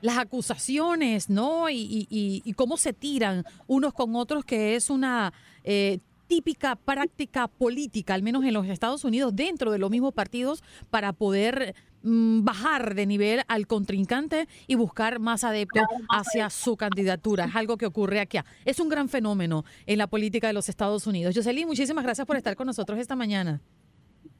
las 0.00 0.18
acusaciones, 0.18 1.30
¿no? 1.30 1.68
Y, 1.70 1.76
y- 1.76 2.06
y- 2.10 2.42
y 2.44 2.52
cómo 2.54 2.76
se 2.78 2.92
tiran 2.92 3.44
unos 3.68 3.92
con 3.92 4.16
otros, 4.16 4.44
que 4.44 4.74
es 4.74 4.90
una 4.90 5.32
eh, 5.62 6.00
típica 6.26 6.76
práctica 6.76 7.48
política, 7.48 8.14
al 8.14 8.22
menos 8.22 8.44
en 8.44 8.54
los 8.54 8.66
Estados 8.66 9.04
Unidos, 9.04 9.34
dentro 9.34 9.72
de 9.72 9.78
los 9.78 9.90
mismos 9.90 10.12
partidos, 10.12 10.62
para 10.90 11.12
poder 11.12 11.74
mm, 12.02 12.44
bajar 12.44 12.94
de 12.94 13.06
nivel 13.06 13.42
al 13.48 13.66
contrincante 13.66 14.48
y 14.66 14.74
buscar 14.74 15.18
más 15.18 15.44
adeptos 15.44 15.84
hacia 16.08 16.50
su 16.50 16.76
candidatura. 16.76 17.46
Es 17.46 17.56
algo 17.56 17.76
que 17.76 17.86
ocurre 17.86 18.20
aquí. 18.20 18.38
Es 18.64 18.80
un 18.80 18.88
gran 18.88 19.08
fenómeno 19.08 19.64
en 19.86 19.98
la 19.98 20.06
política 20.06 20.46
de 20.46 20.52
los 20.52 20.68
Estados 20.68 21.06
Unidos. 21.06 21.34
Jocelyn, 21.34 21.66
muchísimas 21.66 22.04
gracias 22.04 22.26
por 22.26 22.36
estar 22.36 22.56
con 22.56 22.66
nosotros 22.66 22.98
esta 22.98 23.16
mañana. 23.16 23.60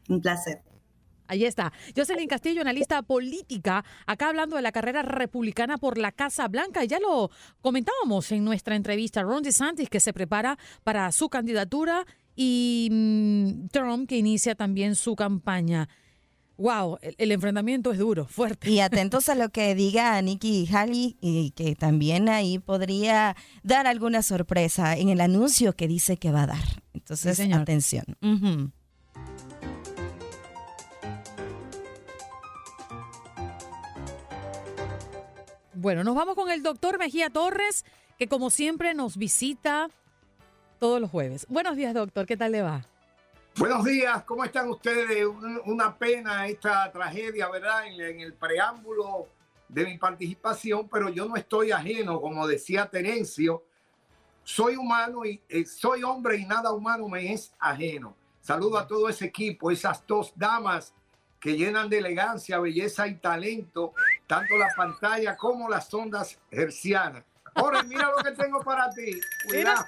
Un 0.08 0.20
placer. 0.20 0.62
Ahí 1.28 1.44
está. 1.44 1.72
Jocelyn 1.96 2.28
Castillo, 2.28 2.60
analista 2.60 3.02
política, 3.02 3.84
acá 4.06 4.28
hablando 4.28 4.56
de 4.56 4.62
la 4.62 4.72
carrera 4.72 5.02
republicana 5.02 5.78
por 5.78 5.98
la 5.98 6.12
Casa 6.12 6.48
Blanca. 6.48 6.84
Ya 6.84 6.98
lo 6.98 7.30
comentábamos 7.60 8.30
en 8.32 8.44
nuestra 8.44 8.76
entrevista. 8.76 9.22
Ron 9.22 9.42
DeSantis, 9.42 9.88
que 9.88 10.00
se 10.00 10.12
prepara 10.12 10.58
para 10.84 11.10
su 11.12 11.28
candidatura, 11.28 12.06
y 12.34 12.88
mm, 12.90 13.68
Trump, 13.68 14.08
que 14.08 14.18
inicia 14.18 14.54
también 14.54 14.94
su 14.94 15.16
campaña. 15.16 15.88
Wow, 16.58 16.98
el, 17.02 17.14
el 17.18 17.32
enfrentamiento 17.32 17.92
es 17.92 17.98
duro, 17.98 18.26
fuerte. 18.26 18.70
Y 18.70 18.80
atentos 18.80 19.28
a 19.28 19.34
lo 19.34 19.50
que 19.50 19.74
diga 19.74 20.20
Nikki 20.22 20.66
Haley, 20.72 21.16
y 21.20 21.50
que 21.50 21.74
también 21.74 22.28
ahí 22.28 22.58
podría 22.58 23.36
dar 23.62 23.86
alguna 23.86 24.22
sorpresa 24.22 24.96
en 24.96 25.10
el 25.10 25.20
anuncio 25.20 25.74
que 25.74 25.86
dice 25.88 26.16
que 26.16 26.30
va 26.30 26.44
a 26.44 26.46
dar. 26.46 26.82
Entonces, 26.94 27.36
Sí, 27.36 27.52
atención. 27.52 28.04
Bueno, 35.78 36.04
nos 36.04 36.14
vamos 36.14 36.34
con 36.34 36.50
el 36.50 36.62
doctor 36.62 36.98
Mejía 36.98 37.28
Torres, 37.28 37.84
que 38.18 38.28
como 38.28 38.48
siempre 38.48 38.94
nos 38.94 39.18
visita 39.18 39.90
todos 40.78 41.02
los 41.02 41.10
jueves. 41.10 41.46
Buenos 41.50 41.76
días, 41.76 41.92
doctor. 41.92 42.24
¿Qué 42.24 42.34
tal 42.36 42.52
le 42.52 42.62
va? 42.62 42.86
Buenos 43.58 43.84
días, 43.84 44.22
¿cómo 44.24 44.42
están 44.44 44.70
ustedes? 44.70 45.26
Un- 45.26 45.60
Una 45.66 45.94
pena 45.96 46.46
esta 46.46 46.90
tragedia, 46.90 47.50
¿verdad? 47.50 47.86
En, 47.88 48.00
en 48.00 48.20
el 48.20 48.32
preámbulo 48.32 49.26
de 49.68 49.84
mi 49.84 49.98
participación, 49.98 50.88
pero 50.88 51.10
yo 51.10 51.26
no 51.26 51.36
estoy 51.36 51.72
ajeno, 51.72 52.22
como 52.22 52.46
decía 52.46 52.86
Terencio. 52.86 53.62
Soy 54.44 54.76
humano 54.76 55.26
y 55.26 55.42
eh, 55.48 55.66
soy 55.66 56.02
hombre 56.04 56.38
y 56.38 56.46
nada 56.46 56.72
humano 56.72 57.06
me 57.08 57.34
es 57.34 57.52
ajeno. 57.58 58.16
Saludo 58.40 58.78
a 58.78 58.86
todo 58.86 59.10
ese 59.10 59.26
equipo, 59.26 59.70
esas 59.70 60.06
dos 60.06 60.32
damas 60.36 60.94
que 61.38 61.54
llenan 61.54 61.90
de 61.90 61.98
elegancia, 61.98 62.58
belleza 62.60 63.06
y 63.08 63.16
talento, 63.16 63.92
tanto 64.26 64.56
la 64.56 64.68
pantalla 64.76 65.36
como 65.36 65.68
las 65.68 65.92
ondas 65.92 66.38
hercianas. 66.50 67.24
Ahora, 67.54 67.82
mira 67.82 68.10
lo 68.10 68.22
que 68.22 68.32
tengo 68.32 68.60
para 68.60 68.90
ti. 68.90 69.18
Cuidado. 69.46 69.84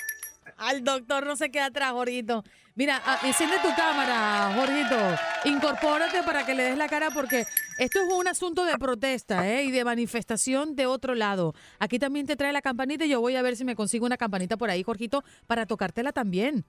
Al 0.57 0.83
doctor 0.83 1.27
no 1.27 1.37
se 1.37 1.51
queda 1.51 1.67
atrás, 1.67 1.93
Jorgito. 1.93 2.43
Mira, 2.75 3.03
enciende 3.25 3.57
tu 3.63 3.75
cámara, 3.75 4.55
Jorgito. 4.55 4.97
Incorpórate 5.45 6.23
para 6.23 6.47
que 6.47 6.55
le 6.55 6.63
des 6.63 6.79
la 6.79 6.89
cara 6.89 7.11
porque 7.11 7.45
esto 7.79 8.01
es 8.01 8.13
un 8.13 8.29
asunto 8.29 8.65
de 8.65 8.79
protesta 8.79 9.49
¿eh? 9.49 9.65
y 9.65 9.71
de 9.71 9.85
manifestación 9.85 10.77
de 10.77 10.87
otro 10.87 11.15
lado. 11.15 11.55
Aquí 11.79 11.99
también 11.99 12.27
te 12.27 12.37
trae 12.37 12.53
la 12.53 12.63
campanita 12.63 13.05
y 13.05 13.09
yo 13.09 13.21
voy 13.21 13.37
a 13.37 13.43
ver 13.43 13.57
si 13.57 13.65
me 13.65 13.75
consigo 13.75 14.07
una 14.07 14.17
campanita 14.17 14.57
por 14.57 14.71
ahí, 14.71 14.83
Jorgito, 14.83 15.25
para 15.47 15.67
tocártela 15.67 16.13
también. 16.13 16.65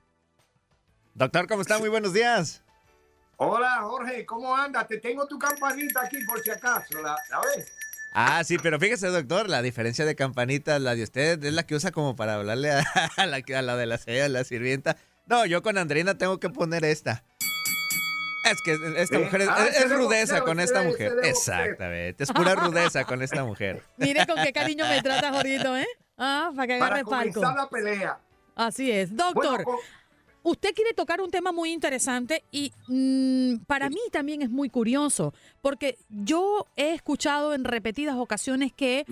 Doctor, 1.14 1.48
¿cómo 1.48 1.62
está? 1.62 1.80
Muy 1.80 1.90
buenos 1.90 2.14
días. 2.14 2.64
Hola 3.42 3.78
Jorge, 3.84 4.26
¿cómo 4.26 4.54
andas? 4.54 4.86
Te 4.86 4.98
tengo 4.98 5.26
tu 5.26 5.40
campanita 5.40 6.02
aquí 6.02 6.18
por 6.26 6.42
si 6.42 6.52
acaso, 6.52 7.02
¿la, 7.02 7.16
la 7.30 7.40
ves? 7.56 7.72
Ah, 8.12 8.44
sí, 8.44 8.58
pero 8.58 8.78
fíjese, 8.80 9.08
doctor, 9.08 9.48
la 9.48 9.62
diferencia 9.62 10.04
de 10.04 10.14
campanita, 10.14 10.78
la 10.78 10.94
de 10.94 11.04
usted 11.04 11.42
es 11.42 11.54
la 11.54 11.64
que 11.64 11.76
usa 11.76 11.92
como 11.92 12.18
para 12.18 12.34
hablarle 12.36 12.72
a, 12.72 12.80
a 13.18 13.26
la, 13.28 13.38
a 13.38 13.62
la 13.62 13.78
de 13.78 13.86
la 13.86 13.98
sella, 13.98 14.28
la 14.28 14.44
sirvienta. 14.44 14.98
No, 15.26 15.46
yo 15.46 15.62
con 15.62 15.78
Andrina 15.78 16.18
tengo 16.18 16.38
que 16.38 16.50
poner 16.50 16.84
esta. 16.84 17.24
Es 18.44 18.58
que 18.66 18.78
esta 18.98 19.16
¿Eh? 19.16 19.20
mujer 19.20 19.42
es, 19.44 19.50
Ah, 19.50 19.68
es 19.68 19.90
rudeza 19.90 20.34
boxeo, 20.34 20.46
con 20.46 20.60
esta 20.60 20.84
mujer. 20.84 21.14
Exactamente, 21.24 22.24
es 22.26 22.32
pura 22.34 22.56
rudeza 22.56 23.06
con 23.06 23.22
esta 23.22 23.46
mujer. 23.46 23.84
Mire 23.98 24.28
con 24.28 24.36
qué 24.44 24.52
cariño 24.52 24.86
me 24.86 25.02
trata, 25.02 25.32
Jorgito, 25.32 25.78
¿eh? 25.78 25.88
Ah, 26.18 26.52
para 26.54 26.68
que 26.68 26.74
agarre 26.74 27.06
Para 27.06 27.24
palco. 27.24 27.40
comenzar 27.40 27.56
la 27.56 27.70
pelea. 27.70 28.20
Así 28.56 28.92
es. 28.92 29.16
Doctor, 29.16 29.64
Bueno, 29.64 29.80
usted 30.44 30.74
quiere 30.74 30.94
tocar 30.94 31.22
un 31.22 31.32
tema 31.32 31.52
muy 31.52 31.72
interesante 31.72 32.44
y 32.52 32.72
mm, 32.88 33.66
para 33.66 33.90
mí 33.90 34.00
también 34.12 34.42
es 34.42 34.50
muy 34.50 34.70
curioso, 34.70 35.34
porque 35.62 35.98
yo 36.10 36.68
he 36.76 36.94
escuchado 36.94 37.54
en 37.54 37.64
repetidas 37.64 38.16
ocasiones 38.18 38.74
que 38.74 39.06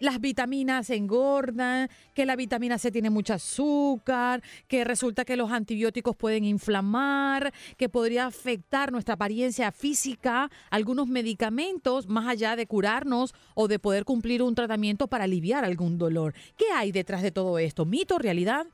las 0.00 0.20
vitaminas 0.20 0.90
engordan, 0.90 1.88
que 2.14 2.26
la 2.26 2.34
vitamina 2.34 2.78
C 2.78 2.90
tiene 2.90 3.10
mucho 3.10 3.34
azúcar, 3.34 4.42
que 4.66 4.82
resulta 4.82 5.24
que 5.24 5.36
los 5.36 5.52
antibióticos 5.52 6.16
pueden 6.16 6.44
inflamar, 6.44 7.52
que 7.76 7.88
podría 7.88 8.26
afectar 8.26 8.90
nuestra 8.90 9.14
apariencia 9.14 9.70
física, 9.70 10.50
algunos 10.70 11.06
medicamentos, 11.06 12.08
más 12.08 12.26
allá 12.26 12.56
de 12.56 12.66
curarnos 12.66 13.34
o 13.54 13.68
de 13.68 13.78
poder 13.78 14.04
cumplir 14.04 14.42
un 14.42 14.54
tratamiento 14.54 15.06
para 15.06 15.24
aliviar 15.24 15.64
algún 15.64 15.98
dolor. 15.98 16.34
¿Qué 16.56 16.66
hay 16.74 16.92
detrás 16.92 17.22
de 17.22 17.30
todo 17.30 17.58
esto? 17.58 17.84
¿Mito, 17.84 18.18
realidad? 18.18 18.66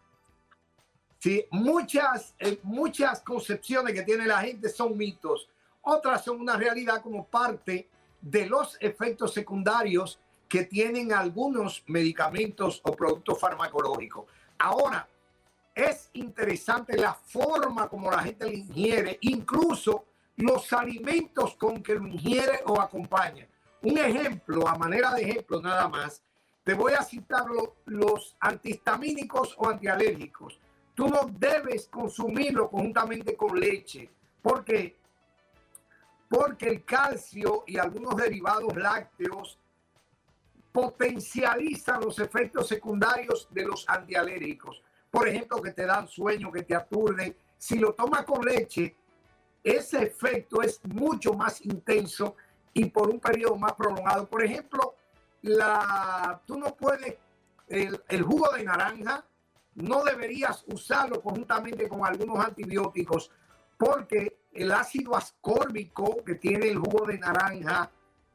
Sí, 1.18 1.46
muchas, 1.50 2.34
eh, 2.38 2.60
muchas 2.62 3.20
concepciones 3.20 3.94
que 3.94 4.02
tiene 4.02 4.26
la 4.26 4.40
gente 4.40 4.68
son 4.68 4.96
mitos. 4.96 5.48
Otras 5.82 6.24
son 6.24 6.40
una 6.40 6.56
realidad 6.56 7.00
como 7.02 7.26
parte 7.26 7.88
de 8.20 8.46
los 8.46 8.76
efectos 8.80 9.32
secundarios 9.32 10.18
que 10.48 10.64
tienen 10.64 11.12
algunos 11.12 11.82
medicamentos 11.86 12.80
o 12.84 12.92
productos 12.92 13.38
farmacológicos. 13.38 14.26
Ahora, 14.58 15.08
es 15.74 16.10
interesante 16.14 16.96
la 16.96 17.14
forma 17.14 17.88
como 17.88 18.10
la 18.10 18.22
gente 18.22 18.46
lo 18.46 18.52
ingiere, 18.52 19.18
incluso 19.20 20.04
los 20.36 20.72
alimentos 20.72 21.54
con 21.56 21.82
que 21.82 21.94
lo 21.94 22.06
ingiere 22.06 22.60
o 22.66 22.80
acompaña. 22.80 23.46
Un 23.82 23.98
ejemplo, 23.98 24.66
a 24.66 24.76
manera 24.76 25.12
de 25.14 25.22
ejemplo 25.22 25.60
nada 25.60 25.88
más, 25.88 26.22
te 26.64 26.74
voy 26.74 26.94
a 26.94 27.02
citar 27.02 27.44
los 27.84 28.36
antihistamínicos 28.40 29.54
o 29.58 29.68
antialérgicos. 29.68 30.58
Tú 30.96 31.08
no 31.08 31.30
debes 31.38 31.88
consumirlo 31.88 32.70
conjuntamente 32.70 33.36
con 33.36 33.60
leche. 33.60 34.10
¿Por 34.40 34.64
qué? 34.64 34.96
Porque 36.26 36.68
el 36.68 36.84
calcio 36.86 37.64
y 37.66 37.76
algunos 37.76 38.16
derivados 38.16 38.74
lácteos 38.74 39.58
potencializan 40.72 42.00
los 42.00 42.18
efectos 42.18 42.66
secundarios 42.68 43.46
de 43.50 43.66
los 43.66 43.86
antialérgicos. 43.86 44.82
Por 45.10 45.28
ejemplo, 45.28 45.60
que 45.60 45.72
te 45.72 45.84
dan 45.84 46.08
sueño, 46.08 46.50
que 46.50 46.62
te 46.62 46.74
aturden. 46.74 47.36
Si 47.58 47.78
lo 47.78 47.92
tomas 47.92 48.24
con 48.24 48.42
leche, 48.42 48.96
ese 49.62 50.02
efecto 50.02 50.62
es 50.62 50.80
mucho 50.84 51.34
más 51.34 51.60
intenso 51.66 52.36
y 52.72 52.86
por 52.86 53.10
un 53.10 53.20
periodo 53.20 53.56
más 53.56 53.74
prolongado. 53.74 54.26
Por 54.26 54.42
ejemplo, 54.42 54.94
la, 55.42 56.40
tú 56.46 56.58
no 56.58 56.74
puedes, 56.74 57.16
el, 57.68 58.02
el 58.08 58.22
jugo 58.22 58.50
de 58.52 58.64
naranja, 58.64 59.26
no 59.76 60.02
deberías 60.04 60.64
usarlo 60.68 61.20
conjuntamente 61.22 61.88
con 61.88 62.04
algunos 62.04 62.44
antibióticos 62.44 63.30
porque 63.76 64.40
el 64.52 64.72
ácido 64.72 65.14
ascórbico 65.14 66.24
que 66.24 66.36
tiene 66.36 66.68
el 66.68 66.78
jugo 66.78 67.06
de 67.06 67.18
naranja 67.18 67.90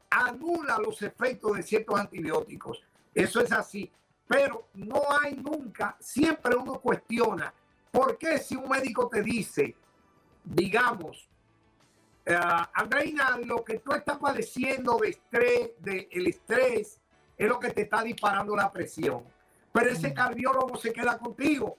anula 0.08 0.78
los 0.78 1.02
efectos 1.02 1.56
de 1.56 1.62
ciertos 1.62 1.98
antibióticos. 1.98 2.82
Eso 3.12 3.40
es 3.40 3.50
así. 3.50 3.90
Pero 4.28 4.68
no 4.74 5.02
hay 5.20 5.34
nunca, 5.34 5.96
siempre 5.98 6.54
uno 6.54 6.80
cuestiona, 6.80 7.52
¿por 7.90 8.16
qué 8.16 8.38
si 8.38 8.54
un 8.54 8.68
médico 8.68 9.08
te 9.08 9.20
dice, 9.20 9.74
digamos, 10.44 11.28
uh, 12.28 12.64
Andreina, 12.72 13.36
lo 13.44 13.64
que 13.64 13.80
tú 13.80 13.92
estás 13.92 14.18
padeciendo 14.18 14.98
de 14.98 15.08
estrés, 15.10 15.72
de 15.78 16.08
el 16.12 16.28
estrés, 16.28 17.00
es 17.36 17.48
lo 17.48 17.58
que 17.58 17.70
te 17.70 17.82
está 17.82 18.02
disparando 18.02 18.54
la 18.54 18.70
presión? 18.70 19.24
Pero 19.72 19.90
ese 19.90 20.12
cardiólogo 20.12 20.76
se 20.76 20.92
queda 20.92 21.18
contigo. 21.18 21.78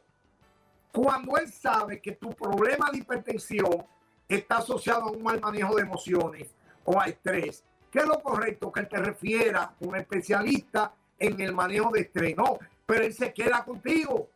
Cuando 0.92 1.38
él 1.38 1.52
sabe 1.52 2.02
que 2.02 2.14
tu 2.14 2.30
problema 2.32 2.90
de 2.92 3.00
hipertensión 3.00 3.86
está 4.28 4.58
asociado 4.58 5.04
a 5.04 5.12
un 5.12 5.24
mal 5.24 5.40
manejo 5.40 5.76
de 5.76 5.84
emociones 5.84 6.50
o 6.86 7.00
a 7.00 7.06
estrés, 7.06 7.64
¿Qué 7.94 8.00
es 8.00 8.08
lo 8.08 8.24
correcto? 8.24 8.72
Que 8.72 8.80
él 8.80 8.88
te 8.88 8.98
refiera 8.98 9.62
a 9.62 9.76
un 9.82 9.96
especialista 9.96 10.96
en 11.20 11.40
el 11.40 11.54
manejo 11.54 11.92
de 11.92 12.02
estrés. 12.02 12.36
No, 12.36 12.58
pero 12.88 13.06
él 13.06 13.14
se 13.14 13.32
queda 13.32 13.64
contigo. 13.64 14.30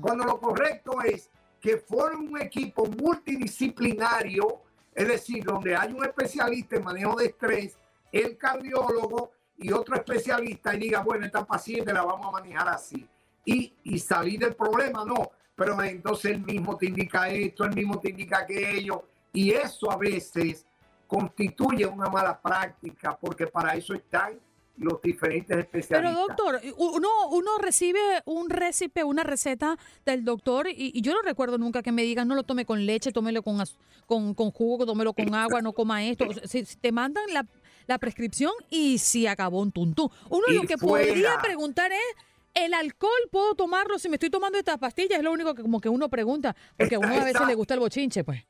Cuando 0.00 0.24
lo 0.24 0.38
correcto 0.38 1.02
es 1.02 1.28
que 1.60 1.78
forme 1.78 2.28
un 2.28 2.40
equipo 2.40 2.86
multidisciplinario, 2.86 4.60
es 4.94 5.08
decir, 5.08 5.42
donde 5.42 5.74
hay 5.74 5.92
un 5.92 6.04
especialista 6.04 6.76
en 6.76 6.84
manejo 6.84 7.16
de 7.16 7.26
estrés, 7.26 7.76
el 8.12 8.38
cardiólogo 8.38 9.32
y 9.58 9.72
otro 9.72 9.94
especialista 9.96 10.74
y 10.74 10.78
diga, 10.78 11.02
bueno, 11.02 11.26
esta 11.26 11.44
paciente 11.44 11.92
la 11.92 12.02
vamos 12.02 12.26
a 12.26 12.30
manejar 12.30 12.68
así. 12.68 13.06
Y, 13.44 13.72
y 13.84 13.98
salir 13.98 14.40
del 14.40 14.54
problema, 14.54 15.04
no. 15.04 15.30
Pero 15.54 15.80
entonces 15.82 16.32
él 16.32 16.42
mismo 16.42 16.76
te 16.76 16.86
indica 16.86 17.28
esto, 17.28 17.64
él 17.64 17.74
mismo 17.74 17.98
te 18.00 18.10
indica 18.10 18.38
aquello. 18.38 19.04
Y 19.32 19.50
eso 19.50 19.90
a 19.90 19.96
veces 19.96 20.66
constituye 21.06 21.86
una 21.86 22.08
mala 22.08 22.40
práctica 22.40 23.16
porque 23.20 23.46
para 23.46 23.74
eso 23.74 23.94
están 23.94 24.38
los 24.76 25.00
diferentes 25.02 25.56
especialistas. 25.56 26.16
Pero 26.16 26.26
doctor, 26.26 26.60
uno, 26.78 27.08
uno 27.30 27.58
recibe 27.58 28.00
un 28.24 28.50
récipe, 28.50 29.04
una 29.04 29.22
receta 29.22 29.76
del 30.04 30.24
doctor 30.24 30.68
y, 30.68 31.00
yo 31.02 31.12
no 31.12 31.22
recuerdo 31.22 31.58
nunca 31.58 31.82
que 31.82 31.92
me 31.92 32.02
digan 32.02 32.28
no 32.28 32.34
lo 32.34 32.42
tome 32.42 32.64
con 32.64 32.84
leche, 32.86 33.12
tómelo 33.12 33.42
con, 33.42 33.62
con, 34.06 34.34
con 34.34 34.50
jugo, 34.50 34.86
tómelo 34.86 35.12
con 35.12 35.34
agua, 35.34 35.60
no 35.60 35.72
coma 35.72 36.04
esto. 36.04 36.26
si, 36.44 36.64
te 36.64 36.92
mandan 36.92 37.24
la, 37.32 37.46
la, 37.86 37.98
prescripción 37.98 38.52
y 38.70 38.98
si 38.98 39.26
acabó 39.26 39.60
un 39.60 39.72
tuntún. 39.72 40.10
Uno 40.28 40.46
lo 40.48 40.62
que 40.62 40.78
podría 40.78 41.38
preguntar 41.40 41.92
es... 41.92 42.16
¿El 42.54 42.74
alcohol 42.74 43.30
puedo 43.30 43.54
tomarlo 43.54 43.98
si 43.98 44.10
me 44.10 44.16
estoy 44.16 44.28
tomando 44.28 44.58
estas 44.58 44.76
pastillas? 44.76 45.16
Es 45.16 45.24
lo 45.24 45.32
único 45.32 45.54
que 45.54 45.62
como 45.62 45.80
que 45.80 45.88
uno 45.88 46.10
pregunta, 46.10 46.54
porque 46.76 46.96
a 46.96 46.98
uno 46.98 47.14
a 47.14 47.24
veces 47.24 47.46
le 47.46 47.54
gusta 47.54 47.72
el 47.72 47.80
bochinche, 47.80 48.24
pues. 48.24 48.44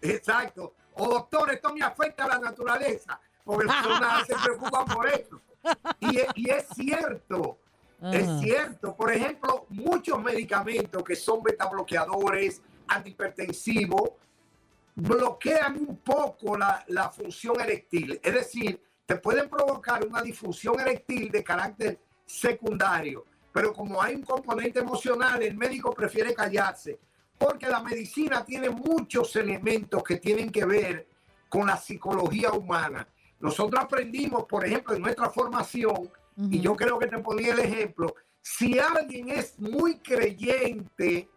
Exacto 0.00 0.74
o 0.98 1.08
doctor, 1.08 1.52
esto 1.52 1.72
me 1.72 1.82
afecta 1.82 2.24
a 2.24 2.28
la 2.28 2.38
naturaleza, 2.38 3.20
porque 3.44 3.66
las 3.66 3.86
personas 3.86 4.26
se 4.26 4.34
preocupan 4.34 4.84
por 4.86 5.08
eso. 5.08 5.40
Y, 6.00 6.50
es 6.50 6.66
cierto, 6.74 7.58
es 8.12 8.26
ah. 8.26 8.38
cierto. 8.40 8.96
Por 8.96 9.12
ejemplo, 9.12 9.66
muchos 9.68 10.20
medicamentos 10.22 11.02
que 11.04 11.14
son 11.14 11.42
beta 11.42 11.68
bloqueadores, 11.68 12.60
antihipertensivos, 12.88 14.10
bloquean 14.98 15.76
un 15.78 15.96
poco 15.98 16.56
la, 16.56 16.84
la 16.88 17.10
función 17.10 17.60
eréctil. 17.60 18.20
Es 18.22 18.34
decir, 18.34 18.82
te 19.06 19.16
pueden 19.16 19.48
provocar 19.48 20.06
una 20.06 20.20
disfunción 20.22 20.78
eréctil 20.80 21.30
de 21.30 21.42
carácter 21.42 22.00
secundario. 22.26 23.24
Pero 23.52 23.72
como 23.72 24.02
hay 24.02 24.14
un 24.14 24.22
componente 24.22 24.80
emocional, 24.80 25.42
el 25.42 25.56
médico 25.56 25.92
prefiere 25.92 26.34
callarse 26.34 26.98
porque 27.38 27.68
la 27.68 27.80
medicina 27.80 28.44
tiene 28.44 28.68
muchos 28.68 29.34
elementos 29.36 30.02
que 30.02 30.16
tienen 30.16 30.50
que 30.50 30.64
ver 30.64 31.08
con 31.48 31.66
la 31.66 31.76
psicología 31.76 32.50
humana. 32.52 33.06
Nosotros 33.40 33.82
aprendimos, 33.82 34.44
por 34.44 34.66
ejemplo, 34.66 34.96
en 34.96 35.02
nuestra 35.02 35.30
formación, 35.30 36.10
y 36.50 36.60
yo 36.60 36.74
creo 36.74 36.98
que 36.98 37.06
te 37.06 37.18
ponía 37.18 37.52
el 37.52 37.60
ejemplo, 37.60 38.14
si 38.42 38.78
alguien 38.78 39.28
es 39.30 39.58
muy 39.58 39.98
creyente, 39.98 41.28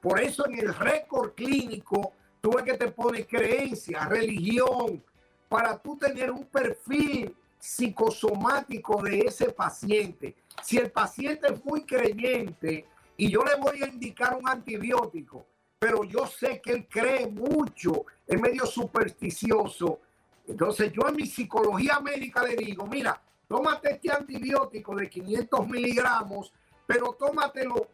por 0.00 0.20
eso 0.20 0.46
en 0.46 0.58
el 0.58 0.74
récord 0.74 1.32
clínico, 1.34 2.12
tú 2.40 2.52
ves 2.52 2.64
que 2.64 2.74
te 2.74 2.90
pone 2.90 3.26
creencia, 3.26 4.06
religión, 4.06 5.02
para 5.48 5.78
tú 5.78 5.96
tener 5.96 6.30
un 6.30 6.44
perfil 6.44 7.34
psicosomático 7.58 9.02
de 9.02 9.20
ese 9.20 9.50
paciente. 9.50 10.36
Si 10.62 10.76
el 10.78 10.90
paciente 10.90 11.52
es 11.52 11.64
muy 11.64 11.84
creyente, 11.84 12.86
y 13.16 13.30
yo 13.30 13.42
le 13.42 13.56
voy 13.56 13.82
a 13.82 13.88
indicar 13.88 14.36
un 14.36 14.48
antibiótico, 14.48 15.44
pero 15.78 16.04
yo 16.04 16.26
sé 16.26 16.60
que 16.60 16.72
él 16.72 16.88
cree 16.88 17.26
mucho, 17.26 18.04
es 18.26 18.40
medio 18.40 18.64
supersticioso. 18.64 20.00
Entonces 20.46 20.92
yo 20.92 21.02
en 21.08 21.16
mi 21.16 21.26
psicología 21.26 21.98
médica 22.00 22.44
le 22.44 22.54
digo, 22.54 22.86
mira, 22.86 23.20
tómate 23.48 23.94
este 23.94 24.12
antibiótico 24.12 24.94
de 24.94 25.10
500 25.10 25.68
miligramos, 25.68 26.52
pero 26.86 27.12
tómatelo 27.12 27.88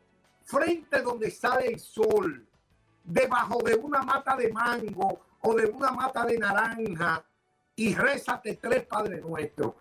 frente 0.45 1.01
donde 1.01 1.31
sale 1.31 1.69
el 1.69 1.81
sol, 1.81 2.47
debajo 3.05 3.63
de 3.63 3.75
una 3.75 4.03
mata 4.03 4.35
de 4.35 4.51
mango 4.51 5.21
o 5.41 5.55
de 5.55 5.67
una 5.67 5.91
mata 5.91 6.25
de 6.25 6.39
naranja 6.39 7.23
y 7.77 7.95
rézate 7.95 8.57
tres 8.57 8.87
Padres 8.87 9.23
Nuestros. 9.23 9.75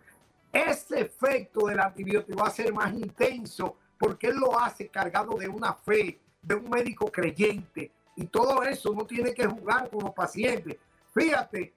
Ese 0.51 1.01
efecto 1.01 1.67
del 1.67 1.79
antibiótico 1.79 2.39
va 2.39 2.47
a 2.47 2.51
ser 2.51 2.71
más 2.73 2.93
intenso 2.93 3.77
porque 3.97 4.27
él 4.27 4.35
lo 4.35 4.59
hace 4.59 4.89
cargado 4.89 5.35
de 5.37 5.47
una 5.47 5.73
fe, 5.73 6.19
de 6.41 6.55
un 6.55 6.69
médico 6.69 7.11
creyente. 7.11 7.91
Y 8.15 8.25
todo 8.25 8.61
eso 8.63 8.93
no 8.93 9.05
tiene 9.05 9.33
que 9.33 9.47
jugar 9.47 9.89
con 9.89 10.03
los 10.03 10.13
pacientes. 10.13 10.77
Fíjate 11.13 11.73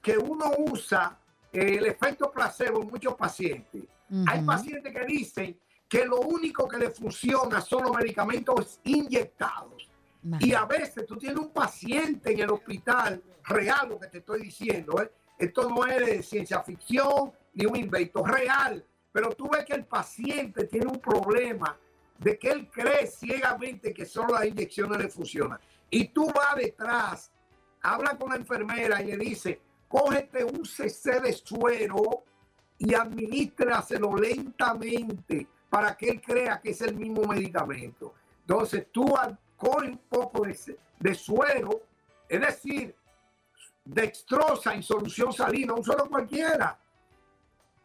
que 0.00 0.16
uno 0.16 0.52
usa 0.70 1.18
el 1.52 1.86
efecto 1.86 2.30
placebo 2.30 2.82
en 2.82 2.88
muchos 2.88 3.14
pacientes. 3.14 3.82
Hay 4.26 4.42
pacientes 4.42 4.92
que 4.92 5.04
dicen 5.04 5.58
que 5.88 6.04
lo 6.04 6.20
único 6.20 6.68
que 6.68 6.78
le 6.78 6.90
funciona 6.90 7.60
son 7.60 7.84
los 7.84 7.96
medicamentos 7.96 8.78
inyectados. 8.84 9.90
Y 10.40 10.54
a 10.54 10.64
veces 10.64 11.06
tú 11.06 11.16
tienes 11.16 11.38
un 11.38 11.52
paciente 11.52 12.32
en 12.32 12.40
el 12.40 12.50
hospital, 12.50 13.22
real 13.44 13.88
lo 13.90 14.00
que 14.00 14.08
te 14.08 14.18
estoy 14.18 14.42
diciendo, 14.42 15.00
¿eh? 15.00 15.10
esto 15.38 15.68
no 15.68 15.86
es 15.86 16.04
de 16.04 16.22
ciencia 16.22 16.62
ficción 16.62 17.32
ni 17.54 17.66
un 17.66 17.76
invento 17.76 18.24
real 18.24 18.84
pero 19.16 19.30
tú 19.30 19.48
ves 19.48 19.64
que 19.64 19.72
el 19.72 19.86
paciente 19.86 20.64
tiene 20.64 20.88
un 20.88 21.00
problema 21.00 21.74
de 22.18 22.38
que 22.38 22.50
él 22.50 22.68
cree 22.70 23.06
ciegamente 23.06 23.94
que 23.94 24.04
solo 24.04 24.34
las 24.34 24.44
inyecciones 24.44 24.98
le 24.98 25.08
funcionan. 25.08 25.58
Y 25.88 26.08
tú 26.08 26.26
vas 26.26 26.54
detrás, 26.54 27.32
habla 27.80 28.18
con 28.18 28.28
la 28.28 28.36
enfermera 28.36 29.02
y 29.02 29.06
le 29.06 29.16
dice, 29.16 29.58
cógete 29.88 30.44
un 30.44 30.66
cc 30.66 31.22
de 31.22 31.32
suero 31.32 32.24
y 32.76 32.92
administraselo 32.92 34.14
lentamente 34.16 35.46
para 35.70 35.96
que 35.96 36.10
él 36.10 36.20
crea 36.20 36.60
que 36.60 36.72
es 36.72 36.82
el 36.82 36.94
mismo 36.94 37.22
medicamento. 37.22 38.12
Entonces 38.40 38.88
tú 38.92 39.16
coges 39.56 39.90
un 39.90 39.98
poco 40.08 40.44
de, 40.44 40.78
de 40.98 41.14
suero, 41.14 41.82
es 42.28 42.40
decir, 42.40 42.94
dextrosa 43.84 44.74
en 44.74 44.82
solución 44.82 45.32
salina, 45.32 45.74
un 45.74 45.84
suero 45.84 46.08
cualquiera, 46.08 46.78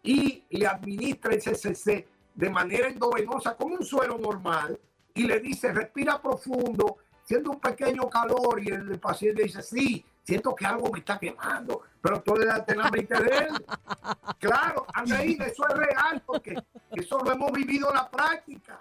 y 0.04 0.44
le 0.50 0.68
administra 0.68 1.34
ese 1.34 1.56
CC 1.56 2.08
de 2.34 2.50
manera 2.50 2.88
endovenosa 2.88 3.56
como 3.56 3.76
un 3.76 3.86
suero 3.86 4.18
normal 4.18 4.80
y 5.14 5.24
le 5.24 5.40
dice 5.40 5.72
respira 5.72 6.22
profundo, 6.22 6.98
siendo 7.24 7.52
un 7.52 7.60
pequeño 7.60 8.10
calor 8.10 8.62
y 8.64 8.70
el 8.70 9.00
paciente 9.00 9.44
dice 9.44 9.62
sí, 9.62 10.04
siento 10.24 10.56
que 10.56 10.66
algo 10.66 10.90
me 10.92 11.00
está 11.00 11.20
quemando, 11.20 11.82
pero 12.02 12.22
tú 12.22 12.36
le 12.36 12.46
das 12.46 12.64
la 12.76 12.90
mente 12.90 13.22
de 13.22 13.38
él. 13.38 13.48
Claro, 14.40 14.88
eso 15.06 15.68
es 15.68 15.76
real 15.76 16.24
porque 16.26 16.56
eso 16.94 17.20
lo 17.20 17.32
hemos 17.32 17.52
vivido 17.52 17.90
en 17.90 17.96
la 17.96 18.10
práctica. 18.10 18.80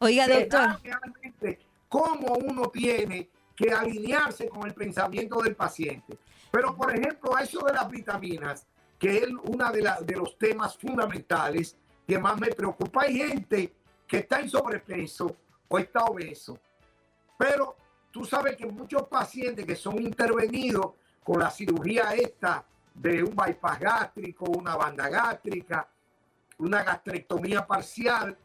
Oiga, 0.00 0.28
doctor. 0.28 0.78
Realmente 0.82 1.67
cómo 1.88 2.34
uno 2.34 2.68
tiene 2.70 3.30
que 3.54 3.72
alinearse 3.72 4.48
con 4.48 4.66
el 4.66 4.74
pensamiento 4.74 5.40
del 5.42 5.56
paciente. 5.56 6.18
Pero, 6.50 6.76
por 6.76 6.94
ejemplo, 6.94 7.36
eso 7.38 7.60
de 7.66 7.72
las 7.72 7.88
vitaminas, 7.90 8.66
que 8.98 9.18
es 9.18 9.28
uno 9.44 9.72
de, 9.72 9.90
de 10.02 10.16
los 10.16 10.38
temas 10.38 10.76
fundamentales 10.76 11.76
que 12.06 12.18
más 12.18 12.40
me 12.40 12.48
preocupa. 12.48 13.02
Hay 13.02 13.18
gente 13.18 13.74
que 14.06 14.18
está 14.18 14.40
en 14.40 14.48
sobrepeso 14.48 15.36
o 15.68 15.78
está 15.78 16.04
obeso, 16.04 16.58
pero 17.36 17.76
tú 18.10 18.24
sabes 18.24 18.56
que 18.56 18.66
muchos 18.66 19.06
pacientes 19.08 19.66
que 19.66 19.76
son 19.76 20.00
intervenidos 20.00 20.92
con 21.22 21.38
la 21.40 21.50
cirugía 21.50 22.14
esta 22.14 22.64
de 22.94 23.22
un 23.22 23.36
bypass 23.36 23.78
gástrico, 23.78 24.46
una 24.46 24.76
banda 24.76 25.08
gástrica, 25.08 25.88
una 26.58 26.82
gastrectomía 26.82 27.66
parcial, 27.66 28.36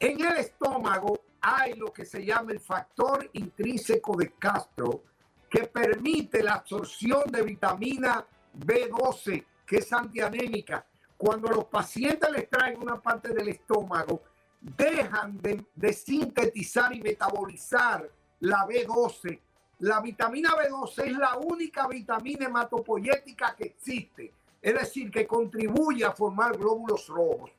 en 0.00 0.24
el 0.24 0.36
estómago 0.38 1.20
hay 1.40 1.74
lo 1.74 1.92
que 1.92 2.04
se 2.04 2.24
llama 2.24 2.52
el 2.52 2.60
factor 2.60 3.28
intrínseco 3.32 4.16
de 4.16 4.32
Castro, 4.32 5.02
que 5.48 5.64
permite 5.64 6.42
la 6.42 6.54
absorción 6.54 7.30
de 7.30 7.42
vitamina 7.42 8.24
B12, 8.58 9.44
que 9.64 9.76
es 9.76 9.92
antianémica. 9.92 10.84
Cuando 11.16 11.48
los 11.48 11.64
pacientes 11.66 12.30
les 12.30 12.48
traen 12.50 12.80
una 12.80 13.00
parte 13.00 13.32
del 13.32 13.48
estómago, 13.48 14.22
dejan 14.60 15.38
de, 15.40 15.92
sintetizar 15.92 16.94
y 16.94 17.00
metabolizar 17.00 18.10
la 18.40 18.66
B12. 18.66 19.40
La 19.78 20.00
vitamina 20.00 20.50
B12 20.50 21.04
es 21.04 21.18
la 21.18 21.36
única 21.36 21.86
vitamina 21.86 22.46
hematopoyética 22.46 23.54
que 23.54 23.64
existe, 23.64 24.32
es 24.60 24.74
decir, 24.74 25.10
que 25.10 25.26
contribuye 25.26 26.04
a 26.04 26.12
formar 26.12 26.56
glóbulos 26.56 27.06
rojos. 27.08 27.50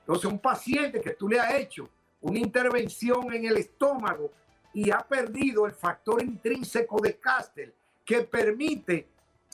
Entonces, 0.00 0.30
un 0.30 0.38
paciente 0.38 1.00
que 1.00 1.14
tú 1.14 1.28
le 1.28 1.40
has 1.40 1.54
hecho 1.54 1.88
una 2.24 2.38
intervención 2.38 3.32
en 3.34 3.44
el 3.44 3.58
estómago 3.58 4.30
y 4.72 4.90
ha 4.90 5.00
perdido 5.00 5.66
el 5.66 5.72
factor 5.72 6.22
intrínseco 6.22 7.00
de 7.00 7.18
Castel 7.18 7.74
que 8.04 8.22
permite 8.22 9.06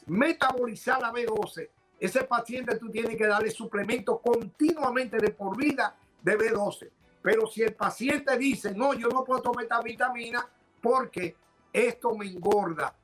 metabolizar 0.07 1.01
la 1.03 1.13
B12, 1.13 1.69
ese 1.99 2.25
paciente 2.25 2.79
tú 2.79 2.89
tienes 2.89 3.17
que 3.17 3.27
darle 3.27 3.51
suplemento 3.51 4.19
continuamente 4.19 5.19
de 5.19 5.31
por 5.31 5.57
vida 5.57 5.97
de 6.23 6.39
B12. 6.39 6.89
Pero 7.21 7.47
si 7.49 7.63
el 7.63 7.75
paciente 7.75 8.39
dice, 8.39 8.73
no, 8.73 8.95
yo 8.95 9.09
no 9.09 9.25
puedo 9.25 9.43
tomar 9.43 9.65
esta 9.65 9.83
vitamina 9.83 10.47
porque 10.81 11.35
esto 11.73 12.15
me 12.15 12.27
engorda, 12.27 12.95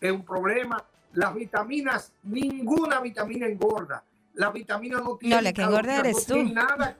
es 0.00 0.12
un 0.12 0.24
problema. 0.24 0.82
Las 1.12 1.34
vitaminas, 1.34 2.12
ninguna 2.22 3.00
vitamina 3.00 3.46
engorda. 3.46 4.02
Las 4.36 4.52
vitaminas 4.52 5.02
no 5.02 5.16
tienen. 5.16 5.38
No, 5.38 5.42
la 5.42 5.52
que 5.54 5.62
engorda 5.62 5.98
eres 5.98 6.26
tú. 6.26 6.42
Nada. 6.44 6.96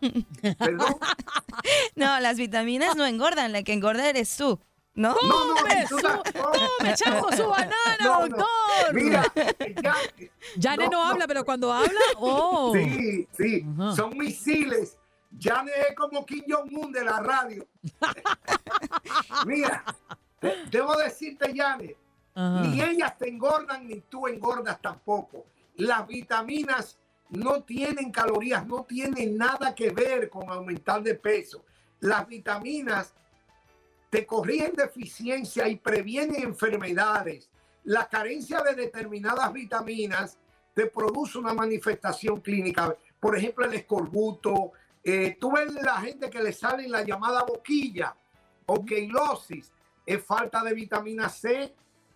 ¿Perdón? 0.58 0.96
no, 1.94 2.20
las 2.20 2.38
vitaminas 2.38 2.96
no 2.96 3.04
engordan, 3.04 3.52
la 3.52 3.62
que 3.62 3.74
engorda 3.74 4.08
eres 4.08 4.36
tú. 4.36 4.58
¿No? 4.94 5.14
no, 5.22 5.54
no, 5.54 5.88
su, 5.88 5.96
come, 5.98 6.94
chamo, 6.94 7.30
su 7.32 7.46
banana, 7.46 7.98
doctor. 8.00 8.94
Mira, 8.94 9.30
ya, 10.56 10.74
no, 10.76 11.04
habla, 11.04 11.26
pero 11.28 11.44
cuando 11.44 11.70
habla, 11.70 12.00
oh. 12.16 12.72
Sí, 12.74 13.28
sí, 13.36 13.66
son 13.94 14.16
misiles. 14.16 14.96
Yane 15.38 15.70
es 15.90 15.94
como 15.94 16.24
Kim 16.24 16.42
Jong-un 16.48 16.90
de 16.92 17.04
la 17.04 17.20
radio. 17.20 17.68
Mira, 19.46 19.84
debo 20.70 20.96
decirte, 20.96 21.52
Yane, 21.52 21.94
ni 22.34 22.80
ellas 22.80 23.18
te 23.18 23.28
engordan 23.28 23.86
ni 23.86 24.00
tú 24.00 24.26
engordas 24.26 24.80
tampoco. 24.80 25.44
Las 25.74 26.06
vitaminas 26.06 26.98
no 27.30 27.62
tienen 27.62 28.12
calorías, 28.12 28.66
no 28.66 28.84
tienen 28.84 29.36
nada 29.36 29.74
que 29.74 29.90
ver 29.90 30.30
con 30.30 30.48
aumentar 30.50 31.02
de 31.02 31.14
peso. 31.14 31.64
Las 32.00 32.26
vitaminas 32.26 33.14
te 34.10 34.24
corrigen 34.26 34.74
deficiencia 34.74 35.68
y 35.68 35.76
previenen 35.76 36.42
enfermedades. 36.42 37.50
La 37.84 38.08
carencia 38.08 38.60
de 38.62 38.74
determinadas 38.74 39.52
vitaminas 39.52 40.38
te 40.74 40.86
produce 40.86 41.38
una 41.38 41.54
manifestación 41.54 42.40
clínica. 42.40 42.96
Por 43.18 43.36
ejemplo, 43.36 43.64
el 43.64 43.74
escorbuto. 43.74 44.72
Eh, 45.02 45.36
tú 45.40 45.52
ves 45.52 45.72
la 45.74 46.00
gente 46.00 46.28
que 46.28 46.42
le 46.42 46.52
sale 46.52 46.88
la 46.88 47.02
llamada 47.02 47.44
boquilla 47.44 48.14
o 48.66 48.84
queilosis. 48.84 49.72
Es 50.04 50.24
falta 50.24 50.62
de 50.62 50.74
vitamina 50.74 51.28
C. 51.28 51.74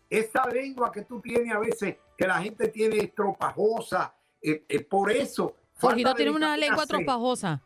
Esa 0.09 0.47
lengua 0.47 0.91
que 0.91 1.03
tú 1.03 1.21
tienes 1.21 1.55
a 1.55 1.59
veces, 1.59 1.97
que 2.19 2.27
la 2.27 2.43
gente 2.43 2.69
tiene 2.69 2.99
estropajosa, 2.99 4.13
eh, 4.43 4.65
eh, 4.69 4.81
por 4.81 5.11
eso. 5.11 5.55
Jorgito 5.79 6.15
tiene 6.15 6.31
una 6.33 6.57
lengua 6.57 6.87
tropajosa. 6.87 7.63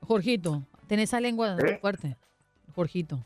Jorgito, 0.00 0.62
tiene 0.86 1.04
esa 1.04 1.20
lengua 1.20 1.56
¿Eh? 1.58 1.78
fuerte. 1.80 2.16
Jorgito. 2.74 3.24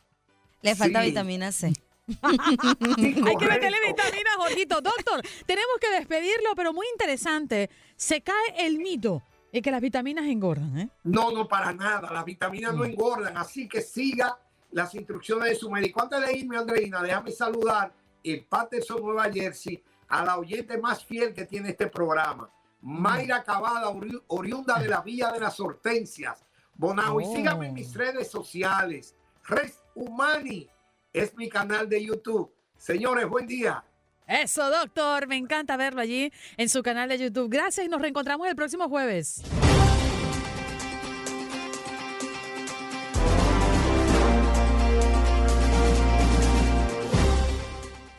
Le 0.63 0.75
falta 0.75 1.03
vitamina 1.03 1.53
C. 1.53 1.73
Hay 2.23 3.37
que 3.37 3.47
meterle 3.47 3.79
vitamina, 3.87 4.31
Jorgito. 4.37 4.81
Doctor, 4.81 5.23
tenemos 5.47 5.77
que 5.81 5.91
despedirlo, 5.91 6.55
pero 6.57 6.73
muy 6.73 6.87
interesante. 6.93 7.71
Se 7.97 8.21
cae 8.21 8.67
el 8.67 8.79
mito 8.79 9.23
de 9.53 9.63
que 9.63 9.71
las 9.71 9.81
vitaminas 9.81 10.27
engordan, 10.27 10.79
¿eh? 10.79 10.89
No, 11.05 11.31
no, 11.31 11.49
para 11.49 11.73
nada. 11.73 12.11
Las 12.13 12.25
vitaminas 12.25 12.75
no 12.75 12.83
mm. 12.83 12.91
engordan. 12.91 13.37
Así 13.37 13.69
que 13.69 13.81
siga 13.81 14.39
las 14.73 14.95
instrucciones 14.95 15.51
de 15.51 15.55
su 15.57 15.71
médico. 15.71 16.03
Antes 16.03 16.21
de 16.27 16.37
irme, 16.37 16.57
Andreina, 16.57 17.03
déjame 17.03 17.33
saludar 17.33 17.93
en 18.23 18.45
Patterson, 18.45 19.03
Nueva 19.03 19.31
Jersey, 19.33 19.83
a 20.09 20.25
la 20.25 20.39
oyente 20.39 20.79
más 20.79 21.05
fiel 21.05 21.33
que 21.33 21.47
tiene 21.47 21.71
este 21.71 21.87
programa. 21.87 22.51
Mayra 22.83 23.43
Cavada, 23.43 23.93
oriunda 24.29 24.79
de 24.79 24.89
la 24.89 25.01
Villa 25.01 25.33
de 25.33 25.41
las 25.41 25.59
Hortensias. 25.61 26.45
Bonao, 26.75 27.21
y 27.21 27.27
síganme 27.27 27.69
en 27.69 27.75
mis 27.75 27.95
oh. 27.95 27.99
redes 27.99 28.31
sociales. 28.31 29.15
Res 29.45 29.83
Humani 29.95 30.69
es 31.13 31.37
mi 31.37 31.49
canal 31.49 31.89
de 31.89 32.05
YouTube. 32.05 32.53
Señores, 32.77 33.29
buen 33.29 33.47
día. 33.47 33.85
Eso, 34.27 34.71
doctor. 34.71 35.27
Me 35.27 35.37
encanta 35.37 35.77
verlo 35.77 36.01
allí 36.01 36.33
en 36.57 36.69
su 36.69 36.83
canal 36.83 37.09
de 37.09 37.19
YouTube. 37.19 37.51
Gracias 37.51 37.85
y 37.85 37.89
nos 37.89 38.01
reencontramos 38.01 38.47
el 38.49 38.57
próximo 38.57 38.89
jueves. 38.89 39.43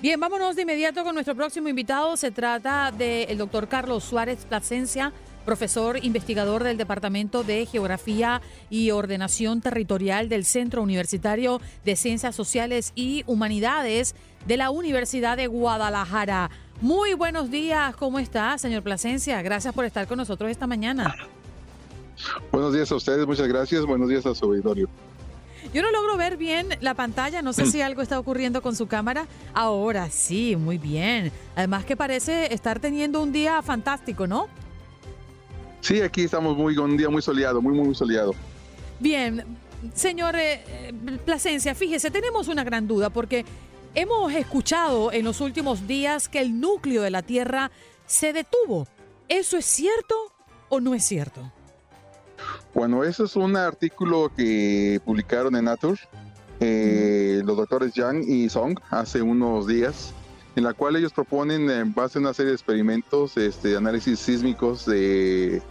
Bien, 0.02 0.20
vámonos 0.20 0.56
de 0.56 0.64
inmediato 0.64 1.04
con 1.04 1.14
nuestro 1.14 1.36
próximo 1.36 1.70
invitado. 1.70 2.18
Se 2.18 2.32
trata 2.32 2.92
del 2.92 3.38
doctor 3.38 3.68
Carlos 3.68 4.04
Suárez 4.04 4.46
Plasencia, 4.46 5.14
profesor 5.46 6.04
investigador 6.04 6.64
del 6.64 6.76
Departamento 6.76 7.44
de 7.44 7.68
Geografía 7.68 8.42
y 8.72 8.90
Ordenación 8.90 9.62
Territorial 9.62 10.28
del 10.28 10.44
Centro 10.44 10.82
Universitario 10.82 11.62
de 11.86 11.96
Ciencias 11.96 12.36
Sociales 12.36 12.94
y 12.96 13.24
Humanidades 13.28 14.16
de 14.48 14.58
la 14.58 14.72
Universidad 14.72 15.38
de 15.38 15.46
Guadalajara. 15.46 16.50
Muy 16.82 17.14
buenos 17.14 17.52
días, 17.52 17.96
¿cómo 17.96 18.18
está, 18.18 18.58
señor 18.58 18.82
Plasencia? 18.82 19.40
Gracias 19.44 19.72
por 19.72 19.86
estar 19.86 20.08
con 20.08 20.18
nosotros 20.18 20.50
esta 20.50 20.66
mañana. 20.66 21.16
Buenos 22.52 22.74
días 22.74 22.92
a 22.92 22.96
ustedes, 22.96 23.28
muchas 23.28 23.48
gracias. 23.48 23.86
Buenos 23.86 24.10
días 24.10 24.26
a 24.26 24.34
su 24.34 24.46
auditorio. 24.46 24.90
Yo 25.74 25.82
no 25.82 25.92
logro 25.92 26.18
ver 26.18 26.38
bien 26.38 26.70
la 26.82 26.94
pantalla, 26.94 27.42
no 27.42 27.54
sé 27.54 27.66
si 27.66 27.82
algo 27.82 28.02
está 28.02 28.20
ocurriendo 28.20 28.62
con 28.62 28.76
su 28.76 28.88
cámara. 28.88 29.28
Ahora 29.54 30.10
sí, 30.10 30.56
muy 30.56 30.78
bien. 30.78 31.32
Además 31.56 31.86
que 31.86 31.96
parece 31.96 32.54
estar 32.54 32.80
teniendo 32.80 33.22
un 33.22 33.32
día 33.32 33.62
fantástico, 33.62 34.28
¿no? 34.28 34.48
Sí, 35.82 36.02
aquí 36.02 36.24
estamos 36.24 36.56
muy 36.56 36.78
un 36.78 36.96
día 36.96 37.10
muy 37.10 37.22
soleado, 37.22 37.62
muy 37.62 37.74
muy 37.74 37.96
soleado. 37.96 38.36
Bien, 39.00 39.44
señor 39.96 40.36
eh, 40.38 40.94
Plasencia, 41.26 41.74
fíjese, 41.74 42.12
tenemos 42.12 42.48
una 42.48 42.64
gran 42.64 42.88
duda 42.88 43.10
porque 43.10 43.46
hemos 43.96 44.32
escuchado 44.34 45.12
en 45.12 45.26
los 45.26 45.42
últimos 45.42 45.88
días 45.88 46.30
que 46.30 46.40
el 46.40 46.60
núcleo 46.60 47.02
de 47.02 47.10
la 47.10 47.24
Tierra 47.24 47.72
se 48.06 48.32
detuvo. 48.32 48.88
¿Eso 49.28 49.58
es 49.58 49.66
cierto 49.66 50.16
o 50.70 50.80
no 50.80 50.94
es 50.94 51.04
cierto? 51.04 51.52
Bueno, 52.74 53.04
ese 53.04 53.24
es 53.24 53.36
un 53.36 53.56
artículo 53.58 54.32
que 54.36 55.02
publicaron 55.04 55.56
en 55.56 55.66
Nature 55.66 56.00
eh, 56.60 57.42
los 57.44 57.58
doctores 57.58 57.94
Yang 57.94 58.24
y 58.28 58.48
Song 58.48 58.80
hace 58.92 59.22
unos 59.22 59.66
días, 59.66 60.14
en 60.56 60.64
la 60.64 60.74
cual 60.74 60.96
ellos 60.96 61.12
proponen, 61.12 61.70
en 61.70 61.94
base 61.94 62.20
a 62.20 62.22
una 62.22 62.34
serie 62.34 62.52
de 62.52 62.56
experimentos, 62.56 63.36
este, 63.38 63.76
análisis 63.76 64.20
sísmicos 64.20 64.86
de, 64.86 65.62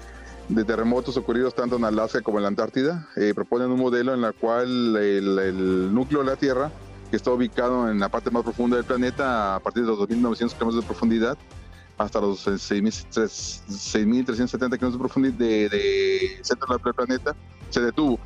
de 0.49 0.65
terremotos 0.65 1.17
ocurridos 1.17 1.55
tanto 1.55 1.77
en 1.77 1.85
Alaska 1.85 2.23
como 2.23 2.39
en 2.39 2.43
la 2.43 2.49
Antártida, 2.49 3.09
eh, 3.17 3.33
proponen 3.35 3.71
un 3.71 3.79
modelo 3.79 4.13
en 4.13 4.21
la 4.21 4.33
cual 4.33 4.97
el, 4.97 5.39
el 5.39 5.95
núcleo 5.95 6.21
de 6.21 6.27
la 6.27 6.37
Tierra, 6.37 6.73
que 7.11 7.17
está 7.17 7.31
ubicado 7.31 7.89
en 7.91 8.01
la 8.01 8.09
parte 8.09 8.31
más 8.31 8.43
profunda 8.43 8.77
del 8.77 8.85
planeta 8.85 9.55
a 9.55 9.61
partir 9.61 9.85
de 9.85 9.91
los 9.91 9.99
2.900 10.01 10.09
kilómetros 10.55 10.77
de 10.77 10.83
profundidad, 10.83 11.39
hasta 12.01 12.21
los 12.21 12.47
6.370 12.47 14.79
kilómetros 14.79 14.93
de 14.93 14.99
profundidad 14.99 15.35
de, 15.35 15.69
de 15.69 16.39
centro 16.43 16.79
del 16.83 16.95
planeta, 16.95 17.37
se 17.69 17.81
detuvo. 17.83 18.19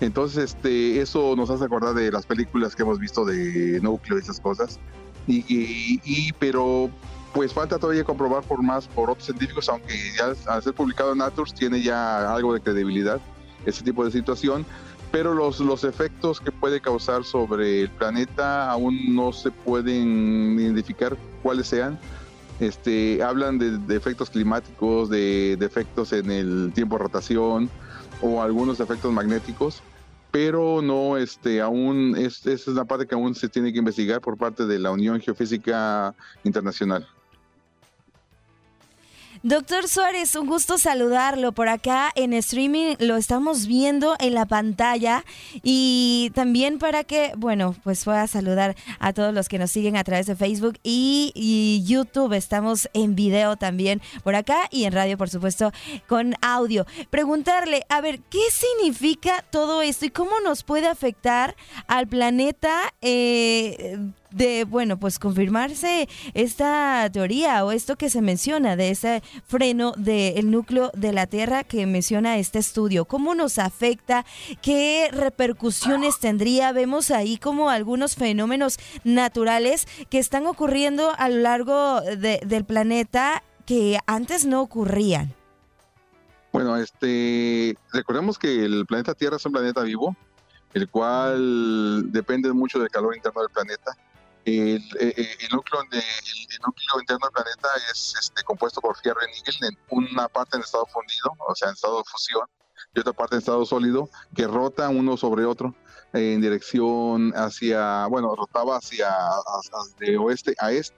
Entonces, 0.00 0.44
este, 0.54 1.00
eso 1.00 1.34
nos 1.36 1.50
hace 1.50 1.64
acordar 1.64 1.94
de 1.94 2.10
las 2.10 2.26
películas 2.26 2.74
que 2.74 2.82
hemos 2.82 2.98
visto 2.98 3.24
de 3.24 3.78
núcleo 3.82 4.18
y 4.18 4.22
esas 4.22 4.40
cosas. 4.40 4.78
Y, 5.26 5.44
y- 5.48 6.00
y- 6.04 6.32
pero, 6.38 6.90
pues 7.34 7.52
falta 7.52 7.78
todavía 7.78 8.04
comprobar 8.04 8.42
por 8.44 8.62
más 8.62 8.88
por 8.88 9.10
otros 9.10 9.26
científicos, 9.26 9.68
aunque 9.68 9.94
ya 10.16 10.32
al 10.52 10.62
ser 10.62 10.72
publicado 10.74 11.12
en 11.12 11.18
Nature 11.18 11.50
tiene 11.56 11.82
ya 11.82 12.32
algo 12.34 12.54
de 12.54 12.60
credibilidad 12.60 13.20
ese 13.66 13.84
tipo 13.84 14.04
de 14.04 14.10
situación. 14.10 14.64
Pero 15.12 15.34
los, 15.34 15.60
los 15.60 15.84
efectos 15.84 16.40
que 16.40 16.50
puede 16.52 16.80
causar 16.80 17.24
sobre 17.24 17.82
el 17.82 17.90
planeta 17.90 18.70
aún 18.70 19.14
no 19.14 19.32
se 19.32 19.50
pueden 19.50 20.58
identificar 20.60 21.16
cuáles 21.42 21.66
sean. 21.68 21.98
Este, 22.60 23.22
hablan 23.22 23.58
de, 23.58 23.78
de 23.78 23.96
efectos 23.96 24.30
climáticos, 24.30 25.08
de, 25.10 25.56
de 25.58 25.66
efectos 25.66 26.12
en 26.12 26.30
el 26.30 26.72
tiempo 26.74 26.96
de 26.96 27.04
rotación 27.04 27.70
o 28.20 28.42
algunos 28.42 28.80
efectos 28.80 29.12
magnéticos, 29.12 29.82
pero 30.30 30.82
no, 30.82 31.16
este, 31.16 31.60
aún, 31.60 32.14
es, 32.16 32.38
esa 32.46 32.50
es 32.50 32.68
una 32.68 32.84
parte 32.84 33.06
que 33.06 33.14
aún 33.14 33.34
se 33.34 33.48
tiene 33.48 33.72
que 33.72 33.78
investigar 33.78 34.20
por 34.20 34.36
parte 34.36 34.66
de 34.66 34.78
la 34.78 34.90
Unión 34.90 35.20
Geofísica 35.20 36.14
Internacional. 36.44 37.06
Doctor 39.42 39.88
Suárez, 39.88 40.34
un 40.34 40.46
gusto 40.46 40.78
saludarlo. 40.78 41.52
Por 41.52 41.68
acá 41.68 42.10
en 42.14 42.32
streaming 42.32 42.96
lo 42.98 43.16
estamos 43.16 43.66
viendo 43.66 44.16
en 44.18 44.34
la 44.34 44.46
pantalla 44.46 45.24
y 45.62 46.30
también 46.34 46.78
para 46.78 47.04
que, 47.04 47.32
bueno, 47.36 47.74
pues 47.84 48.04
pueda 48.04 48.26
saludar 48.26 48.76
a 48.98 49.12
todos 49.12 49.32
los 49.32 49.48
que 49.48 49.58
nos 49.58 49.70
siguen 49.70 49.96
a 49.96 50.04
través 50.04 50.26
de 50.26 50.36
Facebook 50.36 50.78
y, 50.82 51.32
y 51.34 51.84
YouTube. 51.86 52.32
Estamos 52.32 52.88
en 52.92 53.14
video 53.14 53.56
también 53.56 54.00
por 54.24 54.34
acá 54.34 54.68
y 54.70 54.84
en 54.84 54.92
radio, 54.92 55.16
por 55.16 55.30
supuesto, 55.30 55.72
con 56.06 56.34
audio. 56.42 56.86
Preguntarle, 57.10 57.84
a 57.88 58.00
ver, 58.00 58.20
¿qué 58.20 58.42
significa 58.50 59.44
todo 59.50 59.82
esto 59.82 60.06
y 60.06 60.10
cómo 60.10 60.40
nos 60.40 60.64
puede 60.64 60.88
afectar 60.88 61.56
al 61.86 62.06
planeta? 62.06 62.92
eh, 63.00 63.98
de, 64.30 64.64
bueno, 64.64 64.98
pues 64.98 65.18
confirmarse 65.18 66.08
esta 66.34 67.08
teoría 67.12 67.64
o 67.64 67.72
esto 67.72 67.96
que 67.96 68.10
se 68.10 68.20
menciona 68.20 68.76
de 68.76 68.90
ese 68.90 69.22
freno 69.46 69.92
del 69.96 70.50
núcleo 70.50 70.90
de 70.94 71.12
la 71.12 71.26
Tierra 71.26 71.64
que 71.64 71.86
menciona 71.86 72.38
este 72.38 72.58
estudio. 72.58 73.04
¿Cómo 73.04 73.34
nos 73.34 73.58
afecta? 73.58 74.24
¿Qué 74.62 75.08
repercusiones 75.12 76.18
tendría? 76.18 76.72
Vemos 76.72 77.10
ahí 77.10 77.38
como 77.38 77.70
algunos 77.70 78.14
fenómenos 78.16 78.78
naturales 79.04 79.86
que 80.10 80.18
están 80.18 80.46
ocurriendo 80.46 81.12
a 81.16 81.28
lo 81.28 81.36
largo 81.40 82.00
de- 82.00 82.40
del 82.44 82.64
planeta 82.64 83.42
que 83.66 83.98
antes 84.06 84.44
no 84.46 84.62
ocurrían. 84.62 85.34
Bueno, 86.52 86.76
este, 86.76 87.76
recordemos 87.92 88.38
que 88.38 88.64
el 88.64 88.86
planeta 88.86 89.14
Tierra 89.14 89.36
es 89.36 89.44
un 89.44 89.52
planeta 89.52 89.82
vivo, 89.82 90.16
el 90.72 90.88
cual 90.88 92.10
depende 92.10 92.52
mucho 92.52 92.78
del 92.78 92.88
calor 92.88 93.14
interno 93.14 93.42
del 93.42 93.50
planeta. 93.50 93.96
El, 94.48 94.82
eh, 95.00 95.14
eh, 95.16 95.36
el 95.40 95.48
núcleo, 95.50 95.82
de- 95.90 95.98
el- 95.98 96.46
el 96.50 96.58
núcleo 96.66 97.00
interno 97.00 97.26
del 97.26 97.32
planeta 97.32 97.68
es 97.92 98.14
este, 98.18 98.42
compuesto 98.44 98.80
por 98.80 98.96
fierro 98.98 99.20
y 99.26 99.32
níquel, 99.36 99.56
en 99.62 99.76
una 99.90 100.28
parte 100.28 100.56
en 100.56 100.62
estado 100.62 100.86
fundido, 100.86 101.32
o 101.46 101.54
sea, 101.54 101.68
en 101.68 101.74
estado 101.74 101.98
de 101.98 102.04
fusión, 102.04 102.46
y 102.94 103.00
otra 103.00 103.12
parte 103.12 103.34
en 103.34 103.40
estado 103.40 103.64
sólido, 103.66 104.08
que 104.34 104.46
rota 104.46 104.88
uno 104.88 105.16
sobre 105.16 105.44
otro 105.44 105.74
eh, 106.14 106.32
en 106.34 106.40
dirección 106.40 107.32
hacia, 107.36 108.06
bueno, 108.06 108.34
rotaba 108.34 108.76
hacia, 108.78 109.08
hacia- 109.10 109.94
de 110.06 110.16
oeste 110.16 110.54
a 110.58 110.72
este. 110.72 110.96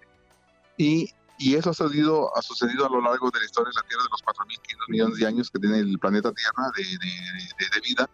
Y, 0.76 1.10
y 1.38 1.56
eso 1.56 1.70
ha 1.70 1.74
sucedido, 1.74 2.36
ha 2.36 2.42
sucedido 2.42 2.86
a 2.86 2.88
lo 2.90 3.00
largo 3.00 3.30
de 3.30 3.40
la 3.40 3.44
historia 3.44 3.70
de 3.74 3.80
la 3.82 3.88
Tierra 3.88 4.04
de 4.04 4.08
los 4.10 4.22
4.500 4.22 4.88
millones 4.88 5.18
de 5.18 5.26
años 5.26 5.50
que 5.50 5.58
tiene 5.58 5.78
el 5.78 5.98
planeta 5.98 6.30
Tierra 6.32 6.70
de- 6.76 6.84
de- 6.84 7.70
de 7.74 7.80
vida. 7.80 8.08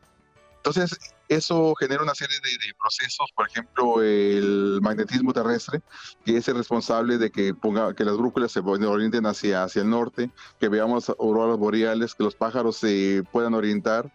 Entonces, 0.66 0.98
eso 1.28 1.74
genera 1.78 2.02
una 2.02 2.14
serie 2.16 2.36
de, 2.42 2.50
de 2.50 2.74
procesos, 2.80 3.30
por 3.36 3.48
ejemplo, 3.48 4.02
el 4.02 4.80
magnetismo 4.82 5.32
terrestre, 5.32 5.80
que 6.24 6.38
es 6.38 6.48
el 6.48 6.56
responsable 6.56 7.18
de 7.18 7.30
que, 7.30 7.54
ponga, 7.54 7.94
que 7.94 8.04
las 8.04 8.16
brújulas 8.16 8.50
se 8.50 8.58
orienten 8.60 9.26
hacia, 9.26 9.62
hacia 9.62 9.82
el 9.82 9.90
norte, 9.90 10.28
que 10.58 10.68
veamos 10.68 11.08
auroras 11.20 11.56
boreales, 11.56 12.16
que 12.16 12.24
los 12.24 12.34
pájaros 12.34 12.78
se 12.78 13.22
puedan 13.30 13.54
orientar. 13.54 14.12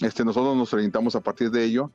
Este, 0.00 0.24
nosotros 0.24 0.56
nos 0.56 0.72
orientamos 0.72 1.16
a 1.16 1.20
partir 1.20 1.50
de 1.50 1.64
ello. 1.64 1.90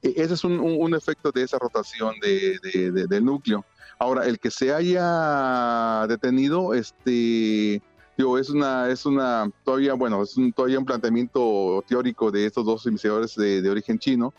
E- 0.00 0.14
Ese 0.16 0.32
es 0.32 0.44
un, 0.44 0.52
un- 0.58 0.76
un 0.82 0.94
efecto 0.94 1.30
de 1.30 1.42
esa 1.42 1.58
rotación 1.58 2.14
de- 2.20 2.58
de- 2.62 2.90
de- 2.90 3.06
del 3.06 3.22
núcleo. 3.26 3.66
Ahora, 3.98 4.24
el 4.26 4.38
que 4.38 4.50
se 4.50 4.72
haya 4.72 6.06
detenido, 6.08 6.72
este, 6.72 7.82
digo, 8.16 8.38
es 8.38 8.50
una, 8.50 8.88
es 8.88 9.06
una, 9.06 9.50
todavía, 9.64 9.94
bueno, 9.94 10.22
es 10.22 10.36
un, 10.36 10.52
todavía 10.52 10.78
un 10.78 10.84
planteamiento 10.84 11.84
teórico 11.86 12.30
de 12.30 12.46
estos 12.46 12.64
dos 12.64 12.86
investigadores 12.86 13.34
de, 13.34 13.68
origen 13.68 13.98
chino, 13.98 14.32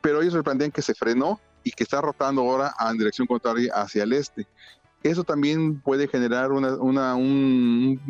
pero 0.00 0.22
ellos 0.22 0.34
plantean 0.42 0.70
que 0.70 0.82
se 0.82 0.94
frenó 0.94 1.40
y 1.62 1.70
que 1.70 1.84
está 1.84 2.00
rotando 2.00 2.42
ahora 2.42 2.74
en 2.90 2.98
dirección 2.98 3.26
contraria 3.26 3.72
hacia 3.74 4.04
el 4.04 4.12
este. 4.12 4.46
Eso 5.02 5.24
también 5.24 5.80
puede 5.80 6.08
generar 6.08 6.52
un, 6.52 6.64
un- 6.64 8.00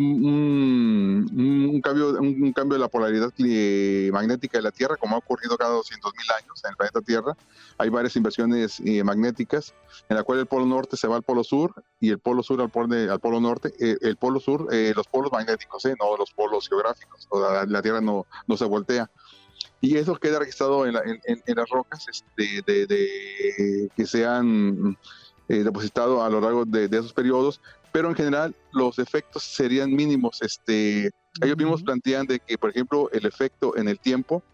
un 1.32 1.80
cambio, 1.80 2.18
un, 2.18 2.52
cambio 2.52 2.74
de 2.74 2.80
la 2.80 2.88
polaridad 2.88 3.30
cli- 3.30 4.10
magnética 4.12 4.58
de 4.58 4.62
la 4.62 4.70
Tierra, 4.72 4.96
como 4.96 5.14
ha 5.14 5.18
ocurrido 5.18 5.56
cada 5.56 5.72
200.000 5.74 6.12
años 6.42 6.60
en 6.64 6.70
el 6.70 6.76
planeta 6.76 7.00
Tierra. 7.00 7.36
Hay 7.78 7.88
varias 7.90 8.16
inversiones 8.16 8.80
eh, 8.84 9.04
magnéticas 9.04 9.72
en 10.08 10.16
la 10.16 10.22
cual 10.24 10.40
el 10.40 10.46
polo 10.46 10.66
norte 10.66 10.96
se 10.96 11.06
va 11.06 11.16
al 11.16 11.22
polo 11.22 11.44
sur 11.44 11.72
y 12.00 12.10
el 12.10 12.18
polo 12.18 12.42
sur 12.42 12.60
al 12.60 12.70
polo, 12.70 12.94
al 13.12 13.20
polo 13.20 13.40
norte. 13.40 13.72
Eh, 13.78 13.96
el 14.00 14.16
polo 14.16 14.40
sur, 14.40 14.66
eh, 14.72 14.92
los 14.96 15.06
polos 15.06 15.30
magnéticos, 15.32 15.84
eh, 15.84 15.94
no 16.00 16.16
los 16.16 16.32
polos 16.32 16.68
geográficos. 16.68 17.28
La, 17.68 17.82
Tierra 17.82 18.00
no, 18.00 18.26
no 18.46 18.56
se 18.56 18.64
voltea. 18.64 19.08
Y 19.82 19.96
eso 19.96 20.16
queda 20.16 20.38
registrado 20.38 20.86
en, 20.86 20.94
la- 20.94 21.02
en- 21.04 21.20
en- 21.24 21.42
en 21.46 21.54
las 21.56 21.68
rocas 21.68 22.04
este, 22.08 22.62
de, 22.66 22.86
de- 22.86 23.88
que 23.94 24.06
se 24.06 24.26
han 24.26 24.96
eh, 25.50 25.64
depositado 25.64 26.22
a 26.22 26.30
lo 26.30 26.40
largo 26.40 26.64
de, 26.64 26.86
de 26.86 26.98
esos 26.98 27.12
periodos, 27.12 27.60
pero 27.90 28.08
en 28.08 28.14
general 28.14 28.54
los 28.72 29.00
efectos 29.00 29.42
serían 29.42 29.92
mínimos. 29.92 30.40
Este, 30.42 31.10
Ellos 31.42 31.56
mismos 31.56 31.82
plantean 31.82 32.24
de 32.24 32.38
que, 32.38 32.56
por 32.56 32.70
ejemplo, 32.70 33.10
el 33.10 33.26
efecto 33.26 33.76
en 33.76 33.88
el 33.88 33.98
tiempo 33.98 34.44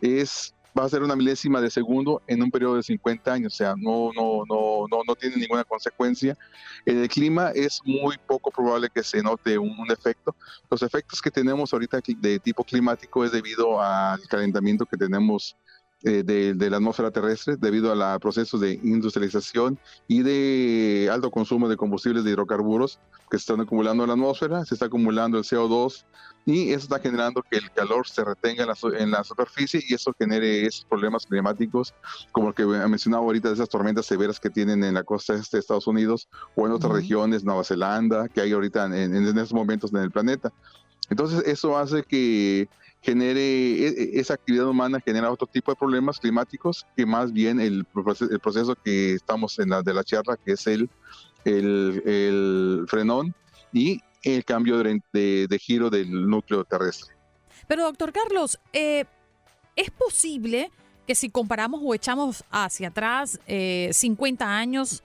es 0.00 0.52
va 0.76 0.84
a 0.84 0.88
ser 0.88 1.02
una 1.02 1.14
milésima 1.14 1.60
de 1.60 1.70
segundo 1.70 2.20
en 2.26 2.42
un 2.42 2.50
periodo 2.50 2.76
de 2.76 2.82
50 2.82 3.32
años, 3.32 3.54
o 3.54 3.56
sea, 3.56 3.74
no, 3.76 4.10
no, 4.14 4.44
no, 4.48 4.86
no, 4.90 5.02
no 5.06 5.14
tiene 5.16 5.36
ninguna 5.36 5.64
consecuencia. 5.64 6.36
En 6.84 6.98
el 6.98 7.08
clima 7.08 7.50
es 7.54 7.80
muy 7.84 8.16
poco 8.18 8.50
probable 8.50 8.88
que 8.92 9.02
se 9.02 9.22
note 9.22 9.56
un, 9.56 9.70
un 9.78 9.90
efecto. 9.90 10.34
Los 10.68 10.82
efectos 10.82 11.20
que 11.20 11.30
tenemos 11.30 11.72
ahorita 11.72 12.00
de 12.18 12.38
tipo 12.40 12.64
climático 12.64 13.24
es 13.24 13.32
debido 13.32 13.80
al 13.80 14.20
calentamiento 14.28 14.86
que 14.86 14.96
tenemos 14.96 15.56
eh, 16.02 16.22
de, 16.22 16.54
de 16.54 16.70
la 16.70 16.78
atmósfera 16.78 17.10
terrestre, 17.10 17.56
debido 17.58 17.92
a 17.92 17.94
la 17.94 18.18
procesos 18.18 18.60
de 18.60 18.72
industrialización 18.82 19.78
y 20.08 20.22
de 20.22 21.10
alto 21.12 21.30
consumo 21.30 21.68
de 21.68 21.76
combustibles 21.76 22.24
de 22.24 22.30
hidrocarburos 22.30 22.98
que 23.30 23.36
se 23.36 23.42
están 23.42 23.60
acumulando 23.60 24.04
en 24.04 24.08
la 24.08 24.14
atmósfera, 24.14 24.64
se 24.64 24.74
está 24.74 24.86
acumulando 24.86 25.36
el 25.36 25.44
CO2 25.44 26.04
y 26.46 26.70
eso 26.70 26.84
está 26.84 26.98
generando 27.00 27.42
que 27.42 27.58
el 27.58 27.70
calor 27.70 28.08
se 28.08 28.24
retenga 28.24 28.62
en 28.62 28.68
la, 28.68 28.98
en 28.98 29.10
la 29.10 29.24
superficie 29.24 29.82
y 29.86 29.94
eso 29.94 30.14
genere 30.18 30.66
esos 30.66 30.86
problemas 30.86 31.26
climáticos 31.26 31.94
como 32.32 32.48
el 32.48 32.54
que 32.54 32.64
mencionaba 32.64 33.24
ahorita 33.24 33.48
de 33.48 33.54
esas 33.54 33.68
tormentas 33.68 34.06
severas 34.06 34.40
que 34.40 34.48
tienen 34.48 34.82
en 34.82 34.94
la 34.94 35.04
costa 35.04 35.34
este 35.34 35.58
de 35.58 35.60
Estados 35.60 35.86
Unidos 35.86 36.28
o 36.56 36.66
en 36.66 36.72
otras 36.72 36.92
regiones, 36.92 37.44
Nueva 37.44 37.62
Zelanda, 37.62 38.28
que 38.28 38.40
hay 38.40 38.52
ahorita 38.52 38.86
en, 38.86 38.94
en, 38.94 39.14
en 39.14 39.38
estos 39.38 39.52
momentos 39.52 39.92
en 39.92 39.98
el 39.98 40.10
planeta. 40.10 40.50
Entonces 41.10 41.42
eso 41.46 41.76
hace 41.76 42.04
que 42.04 42.68
genere 43.02 43.40
e- 43.40 43.88
e- 43.88 44.20
esa 44.20 44.34
actividad 44.34 44.66
humana 44.66 45.00
genera 45.04 45.30
otro 45.30 45.46
tipo 45.46 45.72
de 45.72 45.76
problemas 45.76 46.18
climáticos 46.18 46.86
que 46.96 47.06
más 47.06 47.32
bien 47.32 47.58
el, 47.60 47.86
el 48.30 48.40
proceso 48.40 48.74
que 48.84 49.14
estamos 49.14 49.58
en 49.58 49.70
la 49.70 49.82
de 49.82 49.94
la 49.94 50.04
charla 50.04 50.36
que 50.36 50.52
es 50.52 50.66
el 50.66 50.90
el, 51.44 52.84
frenón 52.88 53.34
y 53.72 54.00
el 54.22 54.44
cambio 54.44 54.78
de, 54.78 55.00
de- 55.12 55.46
de 55.48 55.58
giro 55.58 55.88
del 55.88 56.28
núcleo 56.28 56.64
terrestre. 56.64 57.14
Pero 57.66 57.84
doctor 57.84 58.12
Carlos, 58.12 58.58
eh, 58.72 59.04
¿es 59.76 59.90
posible 59.90 60.70
que 61.06 61.14
si 61.14 61.30
comparamos 61.30 61.80
o 61.82 61.94
echamos 61.94 62.44
hacia 62.50 62.88
atrás 62.88 63.40
eh, 63.46 63.90
50 63.92 64.44
años, 64.56 65.02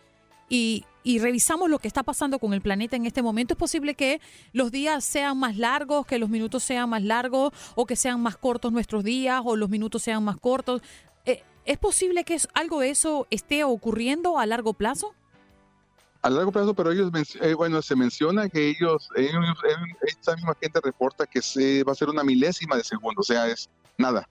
y, 0.49 0.85
y 1.03 1.19
revisamos 1.19 1.69
lo 1.69 1.79
que 1.79 1.87
está 1.87 2.03
pasando 2.03 2.39
con 2.39 2.53
el 2.53 2.61
planeta 2.61 2.95
en 2.95 3.05
este 3.05 3.21
momento, 3.21 3.53
es 3.53 3.57
posible 3.57 3.95
que 3.95 4.21
los 4.53 4.71
días 4.71 5.03
sean 5.03 5.37
más 5.37 5.57
largos, 5.57 6.05
que 6.05 6.19
los 6.19 6.29
minutos 6.29 6.63
sean 6.63 6.89
más 6.89 7.03
largos, 7.03 7.51
o 7.75 7.85
que 7.85 7.95
sean 7.95 8.21
más 8.21 8.37
cortos 8.37 8.71
nuestros 8.71 9.03
días, 9.03 9.41
o 9.43 9.55
los 9.55 9.69
minutos 9.69 10.03
sean 10.03 10.23
más 10.23 10.37
cortos. 10.37 10.81
Eh, 11.25 11.43
¿Es 11.65 11.77
posible 11.77 12.23
que 12.23 12.37
algo 12.53 12.79
de 12.79 12.89
eso 12.89 13.27
esté 13.29 13.63
ocurriendo 13.63 14.37
a 14.37 14.45
largo 14.45 14.73
plazo? 14.73 15.13
A 16.21 16.29
largo 16.29 16.51
plazo, 16.51 16.73
pero 16.73 16.91
ellos, 16.91 17.11
eh, 17.41 17.53
bueno, 17.53 17.81
se 17.81 17.95
menciona 17.95 18.49
que 18.49 18.69
ellos, 18.69 19.09
ellos- 19.15 19.57
esta 20.01 20.35
misma 20.35 20.55
gente 20.59 20.79
reporta 20.83 21.25
que 21.27 21.41
se 21.41 21.83
va 21.83 21.91
a 21.91 21.95
ser 21.95 22.09
una 22.09 22.23
milésima 22.23 22.75
de 22.75 22.83
segundo, 22.83 23.21
o 23.21 23.23
sea, 23.23 23.47
es 23.47 23.69
nada. 23.97 24.27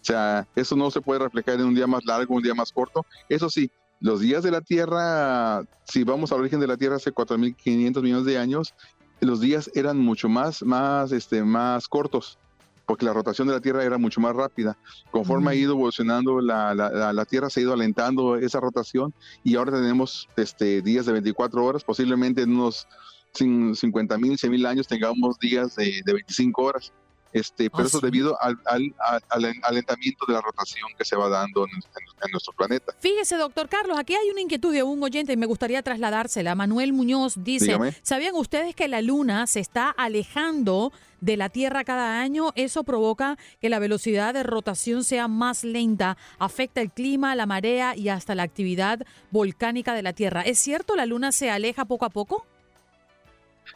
O 0.00 0.04
sea, 0.04 0.46
eso 0.56 0.74
no 0.76 0.90
se 0.90 1.00
puede 1.00 1.20
reflejar 1.20 1.54
en 1.56 1.66
un 1.66 1.74
día 1.74 1.86
más 1.86 2.04
largo, 2.04 2.34
un 2.34 2.42
día 2.42 2.54
más 2.54 2.72
corto. 2.72 3.04
Eso 3.28 3.50
sí, 3.50 3.70
los 4.00 4.20
días 4.20 4.42
de 4.42 4.50
la 4.50 4.60
Tierra, 4.60 5.62
si 5.84 6.04
vamos 6.04 6.32
al 6.32 6.40
origen 6.40 6.60
de 6.60 6.66
la 6.66 6.76
Tierra 6.76 6.96
hace 6.96 7.12
4.500 7.12 8.02
millones 8.02 8.24
de 8.24 8.38
años, 8.38 8.74
los 9.20 9.40
días 9.40 9.70
eran 9.74 9.98
mucho 9.98 10.28
más, 10.28 10.62
más, 10.62 11.12
este, 11.12 11.42
más 11.44 11.86
cortos, 11.88 12.38
porque 12.86 13.04
la 13.04 13.12
rotación 13.12 13.46
de 13.46 13.54
la 13.54 13.60
Tierra 13.60 13.84
era 13.84 13.98
mucho 13.98 14.20
más 14.20 14.34
rápida. 14.34 14.76
Conforme 15.10 15.50
ha 15.50 15.54
ido 15.54 15.72
evolucionando 15.74 16.40
la, 16.40 16.74
la- 16.74 17.12
la- 17.12 17.24
Tierra, 17.26 17.50
se 17.50 17.60
ha 17.60 17.62
ido 17.62 17.72
alentando 17.74 18.36
esa 18.36 18.58
rotación 18.60 19.12
y 19.44 19.56
ahora 19.56 19.72
tenemos 19.72 20.28
este, 20.36 20.80
días 20.82 21.06
de 21.06 21.12
24 21.12 21.64
horas, 21.64 21.84
posiblemente 21.84 22.42
en 22.42 22.52
unos 22.52 22.88
cin- 23.34 23.74
50 23.74 24.16
mil, 24.18 24.36
100 24.38 24.50
mil 24.50 24.64
años 24.66 24.88
tengamos 24.88 25.38
días 25.38 25.76
de, 25.76 26.00
de 26.04 26.12
25 26.14 26.62
horas. 26.62 26.92
Este, 27.32 27.70
pero 27.70 27.84
Ah, 27.84 27.86
eso 27.86 27.98
sí. 28.00 28.06
debido 28.06 28.36
al, 28.42 28.58
al- 28.66 28.94
al- 28.98 29.22
al 29.44 29.54
alentamiento 29.62 30.24
de 30.26 30.32
la 30.34 30.40
rotación 30.40 30.88
que 30.98 31.04
se 31.04 31.14
va 31.16 31.28
dando 31.28 31.64
en, 31.64 31.70
en- 31.74 32.24
en 32.26 32.30
nuestro 32.32 32.52
planeta. 32.52 32.92
Fíjese, 32.98 33.36
doctor 33.36 33.68
Carlos, 33.68 33.98
aquí 33.98 34.14
hay 34.14 34.30
una 34.30 34.40
inquietud 34.40 34.72
de 34.72 34.82
un 34.82 35.02
oyente 35.02 35.32
y 35.32 35.36
me 35.36 35.46
gustaría 35.46 35.82
trasladársela. 35.82 36.54
Manuel 36.54 36.92
Muñoz 36.92 37.34
dice, 37.38 37.66
Dígame. 37.66 37.94
¿sabían 38.02 38.34
ustedes 38.34 38.74
que 38.74 38.88
la 38.88 39.00
Luna 39.00 39.46
se 39.46 39.60
está 39.60 39.90
alejando 39.90 40.92
de 41.20 41.36
la 41.36 41.48
Tierra 41.50 41.84
cada 41.84 42.20
año? 42.20 42.50
Eso 42.56 42.82
provoca 42.84 43.38
que 43.60 43.68
la 43.68 43.78
velocidad 43.78 44.34
de 44.34 44.42
rotación 44.42 45.04
sea 45.04 45.28
más 45.28 45.64
lenta, 45.64 46.16
afecta 46.38 46.80
el 46.80 46.90
clima, 46.90 47.34
la 47.36 47.46
marea 47.46 47.94
y 47.96 48.08
hasta 48.08 48.34
la 48.34 48.42
actividad 48.42 49.00
volcánica 49.30 49.94
de 49.94 50.02
la 50.02 50.12
Tierra. 50.12 50.42
¿Es 50.42 50.58
cierto 50.58 50.96
la 50.96 51.06
Luna 51.06 51.32
se 51.32 51.50
aleja 51.50 51.84
poco 51.84 52.04
a 52.04 52.10
poco? 52.10 52.44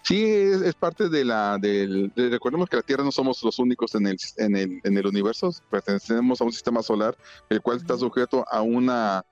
Sí, 0.02 0.22
es, 0.24 0.60
es 0.62 0.74
parte 0.74 1.08
de 1.08 1.24
la 1.24 1.58
del. 1.58 2.12
de- 2.14 2.30
recordemos 2.30 2.68
que 2.68 2.76
la 2.76 2.82
Tierra 2.82 3.04
no 3.04 3.12
somos 3.12 3.42
los 3.42 3.58
únicos 3.58 3.94
en 3.94 4.06
el, 4.06 4.16
en 4.36 4.56
el, 4.56 4.80
en 4.82 4.96
el 4.98 5.06
universo, 5.06 5.50
pertenecemos 5.70 6.40
a 6.40 6.44
un 6.44 6.52
sistema 6.52 6.82
solar, 6.82 7.16
el 7.48 7.60
cual 7.60 7.78
está 7.78 7.96
sujeto 7.96 8.44
a 8.50 8.62
una 8.62 9.24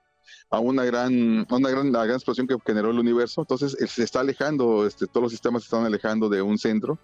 a 0.49 0.59
una 0.59 0.83
gran, 0.85 1.45
a 1.49 1.55
una 1.55 1.69
gran, 1.69 1.91
la 1.91 2.03
gran 2.05 2.15
explosión 2.15 2.47
que 2.47 2.55
generó 2.65 2.91
el 2.91 2.99
universo. 2.99 3.41
Entonces 3.41 3.75
se 3.89 4.03
está 4.03 4.19
alejando, 4.19 4.85
este, 4.85 5.07
todos 5.07 5.23
los 5.23 5.31
sistemas 5.31 5.63
se 5.63 5.67
están 5.67 5.83
alejando 5.85 6.29
de 6.29 6.41
un 6.43 6.57
centro, 6.59 6.99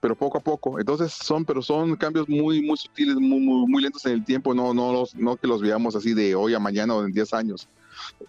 pero 0.00 0.16
poco 0.16 0.38
a 0.38 0.40
poco. 0.40 0.78
Entonces 0.78 1.12
son, 1.12 1.44
pero 1.44 1.60
son 1.60 1.96
cambios 1.96 2.28
muy, 2.28 2.62
muy 2.62 2.76
sutiles, 2.76 3.16
muy, 3.16 3.40
muy, 3.40 3.66
muy 3.68 3.82
lentos 3.82 4.04
en 4.06 4.12
el 4.12 4.24
tiempo, 4.24 4.54
no, 4.54 4.72
no, 4.72 4.92
los, 4.92 5.14
no 5.16 5.36
que 5.36 5.46
los 5.48 5.60
veamos 5.60 5.96
así 5.96 6.14
de 6.14 6.34
hoy 6.36 6.54
a 6.54 6.58
mañana 6.60 6.94
o 6.94 7.04
en 7.04 7.12
10 7.12 7.32
años. 7.34 7.68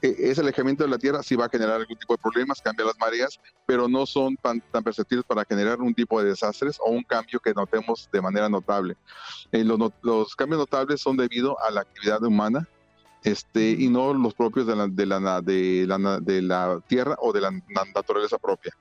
E- 0.01 0.15
Ese 0.19 0.41
alejamiento 0.41 0.83
de 0.83 0.89
la 0.89 0.97
Tierra 0.97 1.23
sí 1.23 1.35
va 1.35 1.45
a 1.45 1.49
generar 1.49 1.79
algún 1.81 1.97
tipo 1.97 2.13
de 2.13 2.21
problemas, 2.21 2.61
cambia 2.61 2.85
las 2.85 2.97
mareas, 2.99 3.39
pero 3.65 3.87
no 3.87 4.05
son 4.05 4.35
tan, 4.37 4.61
tan 4.71 4.83
perceptibles 4.83 5.25
para 5.25 5.45
generar 5.45 5.79
un 5.81 5.93
tipo 5.93 6.21
de 6.21 6.29
desastres 6.29 6.77
o 6.85 6.91
un 6.91 7.03
cambio 7.03 7.39
que 7.39 7.53
notemos 7.53 8.09
de 8.11 8.21
manera 8.21 8.49
notable. 8.49 8.95
Eh, 9.51 9.63
los, 9.63 9.79
los 10.01 10.35
cambios 10.35 10.59
notables 10.59 11.01
son 11.01 11.17
debido 11.17 11.59
a 11.61 11.71
la 11.71 11.81
actividad 11.81 12.21
humana 12.23 12.67
este, 13.23 13.71
y 13.71 13.89
no 13.89 14.13
los 14.13 14.33
propios 14.33 14.67
de 14.67 14.75
la, 14.75 14.87
de, 14.87 15.05
la, 15.05 15.41
de, 15.41 15.85
la, 15.87 16.19
de 16.19 16.41
la 16.41 16.79
Tierra 16.87 17.15
o 17.19 17.33
de 17.33 17.41
la 17.41 17.51
na- 17.51 17.61
naturaleza 17.93 18.37
propia. 18.37 18.73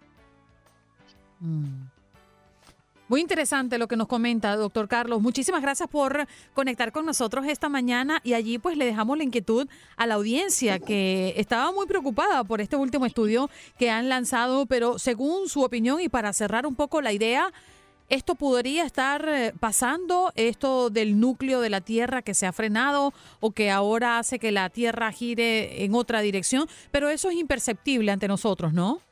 Muy 3.06 3.20
interesante 3.20 3.76
lo 3.76 3.86
que 3.86 3.96
nos 3.96 4.08
comenta, 4.08 4.56
doctor 4.56 4.88
Carlos. 4.88 5.20
Muchísimas 5.20 5.60
gracias 5.60 5.90
por 5.90 6.26
conectar 6.54 6.90
con 6.90 7.04
nosotros 7.04 7.44
esta 7.46 7.68
mañana 7.68 8.20
y 8.24 8.32
allí 8.32 8.56
pues 8.56 8.78
le 8.78 8.86
dejamos 8.86 9.18
la 9.18 9.24
inquietud 9.24 9.68
a 9.96 10.06
la 10.06 10.14
audiencia 10.14 10.78
que 10.78 11.34
estaba 11.36 11.70
muy 11.70 11.84
preocupada 11.86 12.44
por 12.44 12.62
este 12.62 12.76
último 12.76 13.04
estudio 13.04 13.50
que 13.78 13.90
han 13.90 14.08
lanzado, 14.08 14.64
pero 14.64 14.98
según 14.98 15.50
su 15.50 15.60
opinión 15.62 16.00
y 16.00 16.08
para 16.08 16.32
cerrar 16.32 16.66
un 16.66 16.76
poco 16.76 17.02
la 17.02 17.12
idea, 17.12 17.52
esto 18.08 18.36
podría 18.36 18.84
estar 18.84 19.28
eh, 19.28 19.52
pasando, 19.60 20.32
esto 20.34 20.88
del 20.88 21.20
núcleo 21.20 21.60
de 21.60 21.68
la 21.68 21.82
Tierra 21.82 22.22
que 22.22 22.32
se 22.32 22.46
ha 22.46 22.52
frenado 22.54 23.12
o 23.40 23.50
que 23.50 23.70
ahora 23.70 24.18
hace 24.18 24.38
que 24.38 24.50
la 24.50 24.70
Tierra 24.70 25.12
gire 25.12 25.84
en 25.84 25.94
otra 25.94 26.22
dirección, 26.22 26.68
pero 26.90 27.10
eso 27.10 27.28
es 27.28 27.36
imperceptible 27.36 28.12
ante 28.12 28.28
nosotros, 28.28 28.72
¿no? 28.72 29.02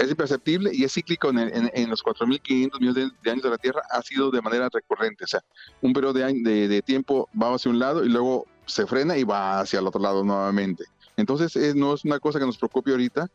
Es 0.00 0.10
imperceptible 0.10 0.70
y 0.72 0.84
es 0.84 0.92
cíclico 0.94 1.28
en, 1.30 1.38
en- 1.38 1.70
en 1.74 1.90
los 1.90 2.02
4.500 2.02 2.80
millones 2.80 3.12
de, 3.22 3.30
años 3.30 3.42
de 3.42 3.50
la 3.50 3.58
Tierra, 3.58 3.82
ha 3.90 4.02
sido 4.02 4.30
de 4.30 4.40
manera 4.40 4.68
recurrente. 4.72 5.24
O 5.24 5.26
sea, 5.26 5.40
un 5.82 5.92
periodo 5.92 6.14
de, 6.14 6.32
de, 6.42 6.68
de 6.68 6.82
tiempo 6.82 7.28
va 7.40 7.54
hacia 7.54 7.70
un 7.70 7.78
lado 7.78 8.04
y 8.04 8.08
luego 8.08 8.46
se 8.66 8.86
frena 8.86 9.16
y 9.16 9.24
va 9.24 9.60
hacia 9.60 9.78
el 9.80 9.86
otro 9.86 10.00
lado 10.00 10.24
nuevamente. 10.24 10.84
Entonces, 11.16 11.54
es- 11.56 11.74
no 11.74 11.92
es 11.94 12.04
una 12.04 12.18
cosa 12.18 12.38
que 12.38 12.46
nos 12.46 12.56
preocupe 12.56 12.90
ahorita. 12.92 13.26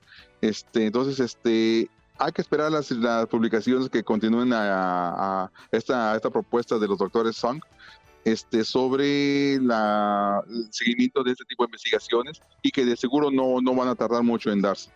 Este, 0.42 0.88
entonces, 0.88 1.20
este, 1.20 1.90
hay 2.18 2.32
que 2.32 2.42
esperar 2.42 2.72
las, 2.72 2.88
publicaciones 3.30 3.90
que 3.90 4.04
continúen 4.04 4.52
a, 4.54 5.52
esta, 5.72 6.16
esta 6.16 6.30
propuesta 6.30 6.80
de 6.80 6.88
los 6.88 6.98
doctores 6.98 7.36
Song 7.36 7.60
este, 8.24 8.64
sobre 8.64 9.60
la, 9.62 10.42
el 10.50 10.68
seguimiento 10.74 11.22
de 11.24 11.32
este 11.34 11.44
tipo 11.46 11.64
de 11.64 11.68
investigaciones 11.68 12.42
y 12.64 12.72
que 12.72 12.86
de 12.86 12.96
seguro 12.98 13.30
no, 13.30 13.62
no 13.62 13.76
van 13.76 13.90
a 13.90 13.94
tardar 13.96 14.24
mucho 14.24 14.50
en 14.52 14.62
darse. 14.62 14.90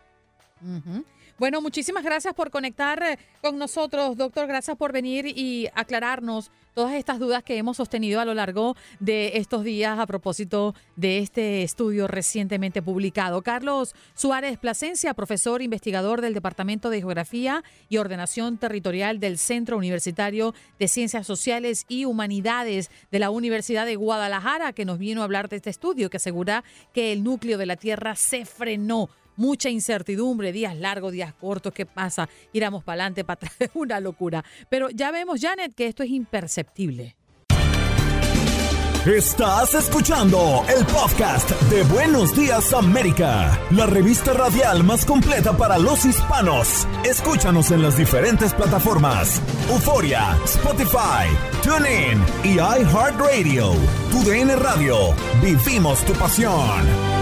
Ujú. 0.63 1.03
Bueno, 1.39 1.61
muchísimas 1.61 2.03
gracias 2.03 2.33
por 2.33 2.51
conectar 2.51 3.01
eh, 3.01 3.17
con 3.41 3.57
nosotros, 3.57 4.17
doctor. 4.17 4.45
Gracias 4.45 4.75
por 4.75 4.91
venir 4.91 5.25
y 5.25 5.69
aclararnos 5.73 6.51
todas 6.73 6.95
estas 6.95 7.17
dudas 7.17 7.43
que 7.43 7.57
hemos 7.57 7.77
sostenido 7.77 8.19
a 8.19 8.25
lo 8.25 8.33
largo 8.33 8.75
de 8.99 9.31
estos 9.35 9.63
días 9.63 9.99
a 9.99 10.05
propósito 10.05 10.75
de 10.97 11.19
este 11.19 11.63
estudio 11.63 12.07
recientemente 12.07 12.81
publicado. 12.81 13.41
Carlos 13.41 13.95
Suárez 14.15 14.57
Plasencia, 14.57 15.13
profesor 15.13 15.61
investigador 15.61 16.19
del 16.19 16.33
Departamento 16.33 16.89
de 16.89 16.99
Geografía 16.99 17.63
y 17.87 17.97
Ordenación 17.97 18.57
Territorial 18.57 19.21
del 19.21 19.37
Centro 19.37 19.77
Universitario 19.77 20.53
de 20.77 20.89
Ciencias 20.89 21.25
Sociales 21.25 21.85
y 21.87 22.03
Humanidades 22.03 22.91
de 23.11 23.19
la 23.19 23.29
Universidad 23.29 23.85
de 23.85 23.95
Guadalajara, 23.95 24.73
que 24.73 24.83
nos 24.83 24.99
vino 24.99 25.21
a 25.21 25.23
hablar 25.23 25.47
de 25.47 25.55
este 25.55 25.69
estudio 25.69 26.09
que 26.09 26.17
asegura 26.17 26.65
que 26.93 27.13
el 27.13 27.23
núcleo 27.23 27.57
de 27.57 27.65
la 27.65 27.77
Tierra 27.77 28.17
se 28.17 28.43
frenó 28.43 29.09
mucha 29.39 29.69
incertidumbre, 29.69 30.51
días 30.51 30.77
largos, 30.77 31.13
días 31.13 31.33
cortos, 31.33 31.73
¿qué 31.73 31.85
pasa? 31.85 32.29
Iramos 32.53 32.83
para 32.83 33.01
adelante, 33.03 33.23
para 33.23 33.35
atrás, 33.35 33.53
es 33.59 33.71
una 33.73 33.99
locura. 33.99 34.43
Pero 34.69 34.89
ya 34.89 35.11
vemos, 35.11 35.41
Janet, 35.41 35.73
que 35.73 35.87
esto 35.87 36.03
es 36.03 36.09
imperceptible. 36.09 37.15
Estás 39.05 39.73
escuchando 39.75 40.65
el 40.67 40.85
podcast 40.85 41.49
de 41.71 41.83
Buenos 41.83 42.35
Días 42.35 42.73
América, 42.73 43.57
la 43.71 43.85
revista 43.85 44.33
radial 44.33 44.83
más 44.83 45.05
completa 45.05 45.55
para 45.55 45.77
los 45.77 46.03
hispanos. 46.03 46.85
Escúchanos 47.05 47.71
en 47.71 47.81
las 47.81 47.97
diferentes 47.97 48.53
plataformas: 48.53 49.41
Euforia, 49.69 50.37
Spotify, 50.43 51.25
TuneIn 51.63 52.21
y 52.43 52.55
iHeartRadio. 52.59 53.71
Tu 54.11 54.23
DN 54.29 54.53
Radio. 54.57 55.15
Vivimos 55.41 56.03
tu 56.05 56.11
pasión. 56.13 57.18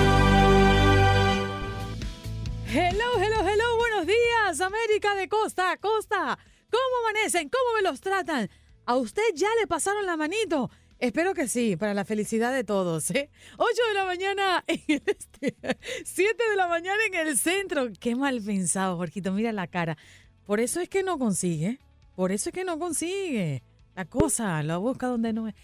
América 4.62 5.16
de 5.16 5.28
costa 5.28 5.78
costa. 5.78 6.38
¿Cómo 6.70 7.08
amanecen? 7.08 7.50
¿Cómo 7.50 7.76
me 7.76 7.82
los 7.82 8.02
tratan? 8.02 8.50
¿A 8.86 8.96
usted 8.96 9.24
ya 9.36 9.50
le 9.60 9.68
pasaron 9.68 10.06
la 10.06 10.18
manito? 10.18 10.70
Espero 11.00 11.34
que 11.34 11.48
sí, 11.48 11.76
para 11.76 11.94
la 11.94 12.06
felicidad 12.06 12.54
de 12.54 12.64
todos. 12.64 13.12
¿eh? 13.12 13.30
8 13.58 13.72
de 13.90 13.94
la 13.94 14.06
mañana 14.06 14.64
en 14.68 14.82
el 14.88 15.04
este, 15.06 15.56
7 16.04 16.44
de 16.50 16.56
la 16.56 16.68
mañana 16.68 16.98
en 17.06 17.28
el 17.28 17.38
centro. 17.38 17.88
Qué 18.00 18.16
mal 18.16 18.42
pensado, 18.42 18.98
Jorgito, 18.98 19.32
mira 19.32 19.52
la 19.52 19.68
cara. 19.68 19.98
Por 20.46 20.60
eso 20.60 20.80
es 20.80 20.90
que 20.90 21.04
no 21.04 21.20
consigue. 21.20 21.80
Por 22.16 22.32
eso 22.32 22.50
es 22.50 22.54
que 22.54 22.64
no 22.64 22.80
consigue. 22.80 23.64
La 23.96 24.06
cosa, 24.06 24.64
la 24.64 24.78
busca 24.78 25.08
donde 25.08 25.34
no 25.34 25.48
es. 25.48 25.56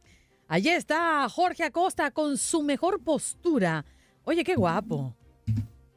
Allí 0.48 0.68
está 0.68 1.28
Jorge 1.28 1.64
Acosta 1.64 2.12
con 2.12 2.38
su 2.38 2.62
mejor 2.62 3.02
postura. 3.02 3.84
Oye, 4.22 4.44
qué 4.44 4.54
guapo. 4.54 5.16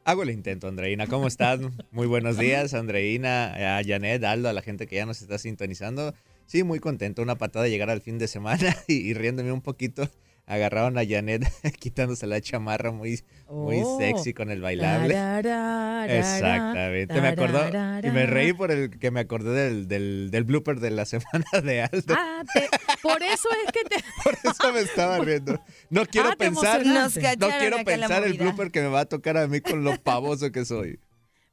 Hago 0.03 0.23
el 0.23 0.31
intento, 0.31 0.67
Andreina. 0.67 1.05
¿Cómo 1.05 1.27
estás? 1.27 1.59
Muy 1.91 2.07
buenos 2.07 2.37
días, 2.39 2.73
Andreina, 2.73 3.77
a 3.77 3.83
Janet, 3.83 4.23
Aldo, 4.23 4.49
a 4.49 4.53
la 4.53 4.63
gente 4.63 4.87
que 4.87 4.95
ya 4.95 5.05
nos 5.05 5.21
está 5.21 5.37
sintonizando. 5.37 6.15
Sí, 6.47 6.63
muy 6.63 6.79
contento. 6.79 7.21
Una 7.21 7.35
patada 7.35 7.65
de 7.65 7.69
llegar 7.69 7.91
al 7.91 8.01
fin 8.01 8.17
de 8.17 8.27
semana 8.27 8.75
y, 8.87 8.95
y 8.95 9.13
riéndome 9.13 9.51
un 9.51 9.61
poquito 9.61 10.09
agarraron 10.49 10.97
a 10.97 11.05
Janet 11.07 11.43
quitándose 11.79 12.27
la 12.27 12.41
chamarra 12.41 12.91
muy, 12.91 13.23
muy 13.49 13.79
Oh. 13.81 13.97
sexy 13.99 14.33
con 14.33 14.49
el 14.49 14.61
bailable. 14.61 15.13
Tararara, 15.13 16.17
Exactamente. 16.17 17.21
Me 17.21 17.27
acordó 17.29 17.67
y 18.03 18.11
me 18.11 18.25
reí 18.25 18.51
por 18.53 18.71
el 18.71 18.89
que 18.99 19.11
me 19.11 19.21
acordé 19.21 19.51
del, 19.69 19.87
del, 19.87 20.29
del 20.31 20.43
blooper 20.43 20.79
de 20.79 20.89
la 20.91 21.05
semana 21.05 21.45
de 21.63 21.83
Aldo. 21.83 22.15
Ah, 22.17 22.43
te- 22.53 22.67
por 23.01 23.21
eso 23.23 23.47
es 23.65 23.71
que 23.71 23.83
te... 23.87 24.03
Por 24.23 24.33
eso 24.43 24.73
me 24.73 24.79
estaba 24.81 25.19
riendo. 25.19 25.61
No 25.89 26.05
quiero 26.05 26.29
Ah, 26.29 26.35
pensar, 26.37 26.85
no 26.85 27.49
quiero 27.59 27.83
pensar 27.85 28.23
el 28.23 28.33
blooper 28.33 28.71
que 28.71 28.81
me 28.81 28.87
va 28.87 29.01
a 29.01 29.05
tocar 29.05 29.37
a 29.37 29.47
mí 29.47 29.61
con 29.61 29.83
lo 29.83 29.95
pavoso 30.01 30.51
que 30.51 30.65
soy. 30.65 30.99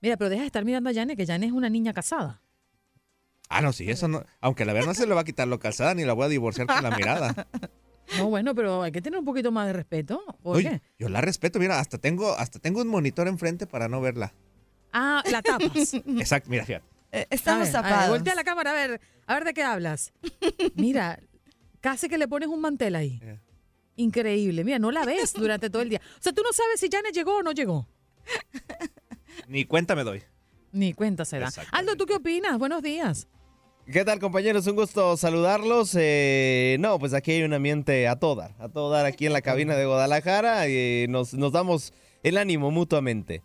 Mira, 0.00 0.16
pero 0.16 0.30
deja 0.30 0.40
de 0.42 0.46
estar 0.46 0.64
mirando 0.64 0.90
a 0.90 0.94
Janet, 0.94 1.16
que 1.16 1.26
Janet 1.26 1.48
es 1.50 1.54
una 1.54 1.68
niña 1.70 1.92
casada. 1.92 2.42
Ah, 3.48 3.60
no, 3.62 3.72
sí, 3.72 3.88
eso 3.90 4.08
no. 4.08 4.24
Aunque 4.40 4.64
la 4.64 4.72
verdad 4.72 4.88
no 4.88 4.94
se 4.94 5.06
le 5.06 5.14
va 5.14 5.20
a 5.20 5.24
quitar 5.24 5.46
lo 5.46 5.58
casada 5.60 5.94
ni 5.94 6.04
la 6.04 6.14
voy 6.14 6.24
a 6.24 6.28
divorciar 6.28 6.66
con 6.66 6.82
la 6.82 6.90
mirada. 6.96 7.46
No, 8.18 8.28
bueno, 8.28 8.54
pero 8.54 8.82
hay 8.82 8.92
que 8.92 9.02
tener 9.02 9.18
un 9.18 9.24
poquito 9.24 9.50
más 9.50 9.66
de 9.66 9.72
respeto. 9.72 10.22
¿Por 10.42 10.56
Oye, 10.56 10.70
qué? 10.70 10.82
yo 10.98 11.08
la 11.08 11.20
respeto, 11.20 11.58
mira, 11.58 11.80
hasta 11.80 11.98
tengo, 11.98 12.32
hasta 12.32 12.58
tengo 12.58 12.80
un 12.80 12.88
monitor 12.88 13.28
enfrente 13.28 13.66
para 13.66 13.88
no 13.88 14.00
verla. 14.00 14.32
Ah, 14.92 15.22
la 15.30 15.42
tapas. 15.42 15.94
Exacto, 16.18 16.48
mira, 16.50 16.64
fíjate. 16.64 16.84
estamos 17.30 17.68
a 17.74 17.82
ver, 17.82 17.90
tapados. 17.90 18.10
voltea 18.10 18.34
la 18.34 18.44
cámara 18.44 18.70
a 18.70 18.74
ver, 18.74 19.00
a 19.26 19.34
ver 19.34 19.44
de 19.44 19.54
qué 19.54 19.62
hablas. 19.62 20.12
Mira, 20.74 21.18
casi 21.80 22.08
que 22.08 22.18
le 22.18 22.28
pones 22.28 22.48
un 22.48 22.60
mantel 22.60 22.94
ahí. 22.96 23.20
Eh. 23.22 23.38
Increíble. 23.96 24.62
Mira, 24.64 24.78
no 24.78 24.90
la 24.90 25.04
ves 25.04 25.32
durante 25.32 25.70
todo 25.70 25.82
el 25.82 25.88
día. 25.88 26.00
O 26.18 26.22
sea, 26.22 26.32
tú 26.32 26.42
no 26.42 26.52
sabes 26.52 26.80
si 26.80 26.88
Janet 26.90 27.14
llegó 27.14 27.36
o 27.38 27.42
no 27.42 27.52
llegó. 27.52 27.88
Ni 29.48 29.64
cuenta 29.64 29.94
me 29.96 30.04
doy. 30.04 30.22
Ni 30.72 30.92
cuenta 30.92 31.24
se 31.24 31.38
da. 31.38 31.50
Aldo, 31.72 31.96
¿tú 31.96 32.04
qué 32.06 32.14
opinas? 32.14 32.58
Buenos 32.58 32.82
días. 32.82 33.26
¿Qué 33.92 34.04
tal 34.04 34.18
compañeros? 34.18 34.66
Un 34.66 34.74
gusto 34.74 35.16
saludarlos. 35.16 35.94
Eh, 35.96 36.76
no, 36.80 36.98
pues 36.98 37.14
aquí 37.14 37.30
hay 37.32 37.42
un 37.44 37.54
ambiente 37.54 38.08
a 38.08 38.16
todo 38.16 38.34
dar, 38.34 38.54
a 38.58 38.68
todo 38.68 38.90
dar 38.90 39.06
aquí 39.06 39.26
en 39.26 39.32
la 39.32 39.42
cabina 39.42 39.76
de 39.76 39.86
Guadalajara 39.86 40.68
y 40.68 41.06
nos, 41.08 41.34
nos 41.34 41.52
damos 41.52 41.92
el 42.24 42.36
ánimo 42.36 42.72
mutuamente. 42.72 43.44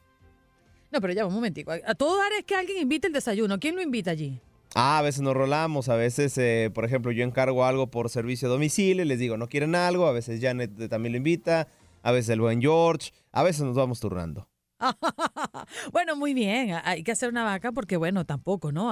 No, 0.91 0.99
pero 0.99 1.13
ya, 1.13 1.27
un 1.27 1.33
momentico. 1.33 1.71
A 1.71 1.93
todo 1.93 2.17
dar 2.17 2.31
es 2.39 2.43
que 2.43 2.55
alguien 2.55 2.81
invite 2.81 3.05
el 3.05 3.13
desayuno. 3.13 3.59
¿Quién 3.59 3.75
lo 3.75 3.83
invita 3.83 4.09
allí? 4.09 4.41
Ah, 4.73 4.97
a 4.97 5.01
veces 5.03 5.21
nos 5.21 5.35
rolamos, 5.35 5.89
a 5.89 5.95
veces, 5.95 6.35
eh, 6.39 6.71
por 6.73 6.85
ejemplo, 6.85 7.11
yo 7.11 7.23
encargo 7.23 7.63
algo 7.63 7.91
por 7.91 8.09
servicio 8.09 8.47
a 8.47 8.51
domicilio 8.51 9.03
y 9.03 9.07
les 9.07 9.19
digo, 9.19 9.37
no 9.37 9.47
quieren 9.47 9.75
algo, 9.75 10.07
a 10.07 10.11
veces 10.11 10.41
Janet 10.41 10.71
eh, 10.79 10.87
también 10.87 11.11
lo 11.11 11.17
invita, 11.17 11.67
a 12.01 12.11
veces 12.11 12.29
el 12.29 12.41
buen 12.41 12.61
George, 12.61 13.11
a 13.31 13.43
veces 13.43 13.61
nos 13.61 13.75
vamos 13.75 13.99
turnando. 13.99 14.47
Bueno, 15.91 16.15
muy 16.15 16.33
bien. 16.33 16.75
Hay 16.83 17.03
que 17.03 17.11
hacer 17.11 17.29
una 17.29 17.43
vaca 17.43 17.71
porque, 17.71 17.97
bueno, 17.97 18.25
tampoco, 18.25 18.71
¿no? 18.71 18.91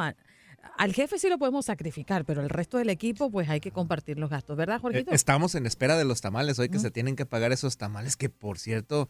Al 0.77 0.93
jefe 0.93 1.19
sí 1.19 1.29
lo 1.29 1.37
podemos 1.37 1.65
sacrificar, 1.65 2.25
pero 2.25 2.41
el 2.41 2.49
resto 2.49 2.77
del 2.77 2.89
equipo, 2.89 3.29
pues 3.29 3.49
hay 3.49 3.59
que 3.59 3.71
compartir 3.71 4.17
los 4.17 4.29
gastos, 4.29 4.55
¿verdad, 4.57 4.77
Eh, 4.77 4.79
Jorgito? 4.79 5.11
Estamos 5.11 5.55
en 5.55 5.65
espera 5.65 5.97
de 5.97 6.05
los 6.05 6.21
tamales 6.21 6.57
hoy 6.59 6.69
que 6.69 6.79
se 6.79 6.91
tienen 6.91 7.15
que 7.15 7.25
pagar 7.25 7.51
esos 7.51 7.77
tamales 7.77 8.15
que, 8.15 8.29
por 8.29 8.59
cierto, 8.59 9.09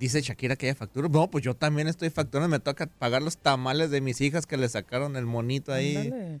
dice 0.00 0.20
Shakira 0.20 0.56
que 0.56 0.66
haya 0.66 0.74
factura. 0.74 1.08
No, 1.08 1.30
pues 1.30 1.44
yo 1.44 1.54
también 1.54 1.88
estoy 1.88 2.10
facturando. 2.10 2.48
Me 2.48 2.60
toca 2.60 2.86
pagar 2.86 3.22
los 3.22 3.38
tamales 3.38 3.90
de 3.90 4.00
mis 4.00 4.20
hijas 4.20 4.46
que 4.46 4.56
le 4.56 4.68
sacaron 4.68 5.16
el 5.16 5.26
monito 5.26 5.72
ahí. 5.72 5.96
Ándale. 5.96 6.40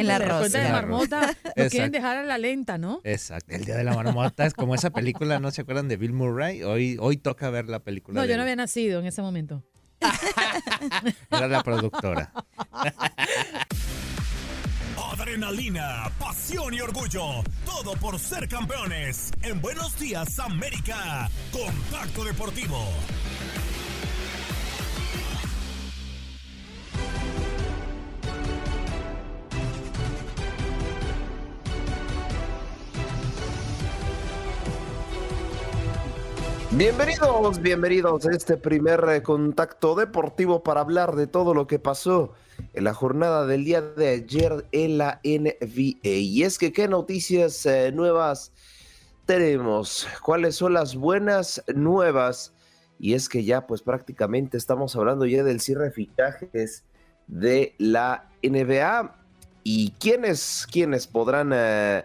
En 0.00 0.06
la 0.06 0.18
cuenta 0.38 0.58
de 0.58 0.64
la 0.64 0.72
marmota, 0.72 1.36
lo 1.56 1.68
quieren 1.68 1.92
dejar 1.92 2.16
a 2.16 2.24
la 2.24 2.38
lenta, 2.38 2.78
¿no? 2.78 3.00
Exacto. 3.04 3.54
El 3.54 3.66
día 3.66 3.76
de 3.76 3.84
la 3.84 3.94
marmota 3.94 4.46
es 4.46 4.54
como 4.54 4.74
esa 4.74 4.90
película, 4.90 5.40
¿no 5.40 5.50
se 5.50 5.60
acuerdan 5.60 5.88
de 5.88 5.98
Bill 5.98 6.14
Murray? 6.14 6.62
Hoy, 6.62 6.96
hoy 7.00 7.18
toca 7.18 7.50
ver 7.50 7.68
la 7.68 7.80
película. 7.80 8.14
No, 8.14 8.22
de 8.22 8.28
yo 8.28 8.34
él. 8.34 8.38
no 8.38 8.42
había 8.44 8.56
nacido 8.56 9.00
en 9.00 9.06
ese 9.06 9.20
momento. 9.20 9.62
Era 11.30 11.48
la 11.48 11.62
productora. 11.62 12.32
Adrenalina, 15.12 16.10
pasión 16.18 16.74
y 16.74 16.80
orgullo. 16.80 17.42
Todo 17.64 17.94
por 17.96 18.18
ser 18.18 18.48
campeones. 18.48 19.30
En 19.42 19.60
Buenos 19.60 19.98
Días, 19.98 20.38
América. 20.38 21.28
Contacto 21.52 22.24
Deportivo. 22.24 22.88
Bienvenidos, 36.76 37.62
bienvenidos 37.62 38.26
a 38.26 38.32
este 38.32 38.56
primer 38.56 39.04
eh, 39.08 39.22
contacto 39.22 39.94
deportivo 39.94 40.64
para 40.64 40.80
hablar 40.80 41.14
de 41.14 41.28
todo 41.28 41.54
lo 41.54 41.68
que 41.68 41.78
pasó 41.78 42.32
en 42.72 42.82
la 42.82 42.92
jornada 42.92 43.46
del 43.46 43.64
día 43.64 43.80
de 43.80 44.08
ayer 44.08 44.66
en 44.72 44.98
la 44.98 45.20
NBA. 45.22 46.00
Y 46.02 46.42
es 46.42 46.58
que 46.58 46.72
qué 46.72 46.88
noticias 46.88 47.64
eh, 47.64 47.92
nuevas 47.92 48.50
tenemos, 49.24 50.08
cuáles 50.20 50.56
son 50.56 50.72
las 50.72 50.96
buenas 50.96 51.62
nuevas. 51.72 52.52
Y 52.98 53.14
es 53.14 53.28
que 53.28 53.44
ya 53.44 53.68
pues 53.68 53.82
prácticamente 53.82 54.56
estamos 54.56 54.96
hablando 54.96 55.26
ya 55.26 55.44
del 55.44 55.60
cierre 55.60 55.84
de 55.84 55.90
fichajes 55.92 56.82
de 57.28 57.76
la 57.78 58.32
NBA. 58.42 59.16
¿Y 59.62 59.92
quiénes, 60.00 60.66
quiénes 60.68 61.06
podrán... 61.06 61.52
eh, 61.54 62.04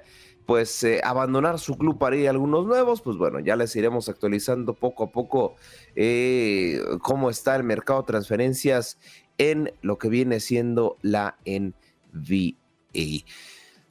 pues 0.49 0.83
eh, 0.83 0.99
abandonar 1.03 1.59
su 1.59 1.77
club 1.77 1.99
para 1.99 2.15
ir 2.15 2.25
a 2.25 2.31
algunos 2.31 2.65
nuevos, 2.65 3.03
pues 3.03 3.17
bueno, 3.17 3.39
ya 3.39 3.55
les 3.55 3.75
iremos 3.75 4.09
actualizando 4.09 4.73
poco 4.73 5.03
a 5.03 5.11
poco 5.11 5.53
eh, 5.95 6.81
cómo 7.03 7.29
está 7.29 7.55
el 7.55 7.63
mercado 7.63 8.01
de 8.01 8.07
transferencias 8.07 8.97
en 9.37 9.71
lo 9.83 9.99
que 9.99 10.09
viene 10.09 10.39
siendo 10.39 10.97
la 11.03 11.37
NBA. 11.45 12.55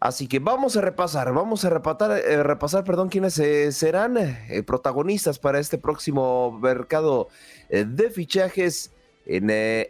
Así 0.00 0.26
que 0.26 0.40
vamos 0.40 0.76
a 0.76 0.80
repasar, 0.80 1.32
vamos 1.32 1.64
a 1.64 1.70
repasar, 1.70 2.18
eh, 2.18 2.42
repasar 2.42 2.82
perdón, 2.82 3.08
quiénes 3.08 3.34
serán 3.76 4.18
protagonistas 4.66 5.38
para 5.38 5.60
este 5.60 5.78
próximo 5.78 6.58
mercado 6.60 7.28
de 7.70 8.10
fichajes 8.10 8.90
en 9.26 9.46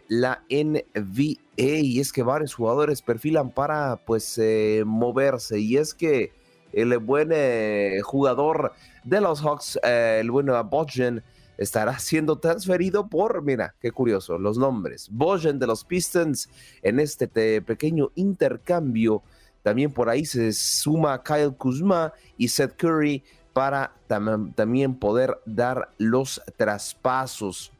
la 0.07 0.43
NBA. 0.51 1.39
Y 1.57 1.99
es 1.99 2.13
que 2.13 2.21
varios 2.21 2.53
jugadores 2.53 3.01
perfilan 3.01 3.49
para 3.49 3.95
pues 4.05 4.39
moverse. 4.85 5.59
Y 5.59 5.77
es 5.77 5.95
que 5.95 6.37
el 6.73 6.97
buen 6.99 7.29
eh, 7.31 7.99
jugador 8.03 8.73
de 9.03 9.21
los 9.21 9.41
Hawks, 9.41 9.79
eh, 9.83 10.19
el 10.21 10.31
buen 10.31 10.47
Bojan, 10.69 11.23
estará 11.57 11.99
siendo 11.99 12.37
transferido 12.37 13.07
por, 13.07 13.41
mira, 13.41 13.75
qué 13.81 13.91
curioso, 13.91 14.37
los 14.37 14.57
nombres. 14.57 15.09
Bojan 15.11 15.59
de 15.59 15.67
los 15.67 15.83
Pistons 15.83 16.49
en 16.81 16.99
este 16.99 17.27
te- 17.27 17.61
pequeño 17.61 18.11
intercambio. 18.15 19.21
También 19.61 19.91
por 19.91 20.09
ahí 20.09 20.23
se 20.25 20.53
suma 20.53 21.21
Kyle 21.21 21.53
Kuzma 21.53 22.13
y 22.37 22.47
Seth 22.47 22.75
Curry 22.77 23.23
para 23.51 23.91
tam- 24.07 24.53
también 24.55 24.95
poder 24.95 25.37
dar 25.45 25.89
los 25.97 26.41
traspasos. 26.55 27.71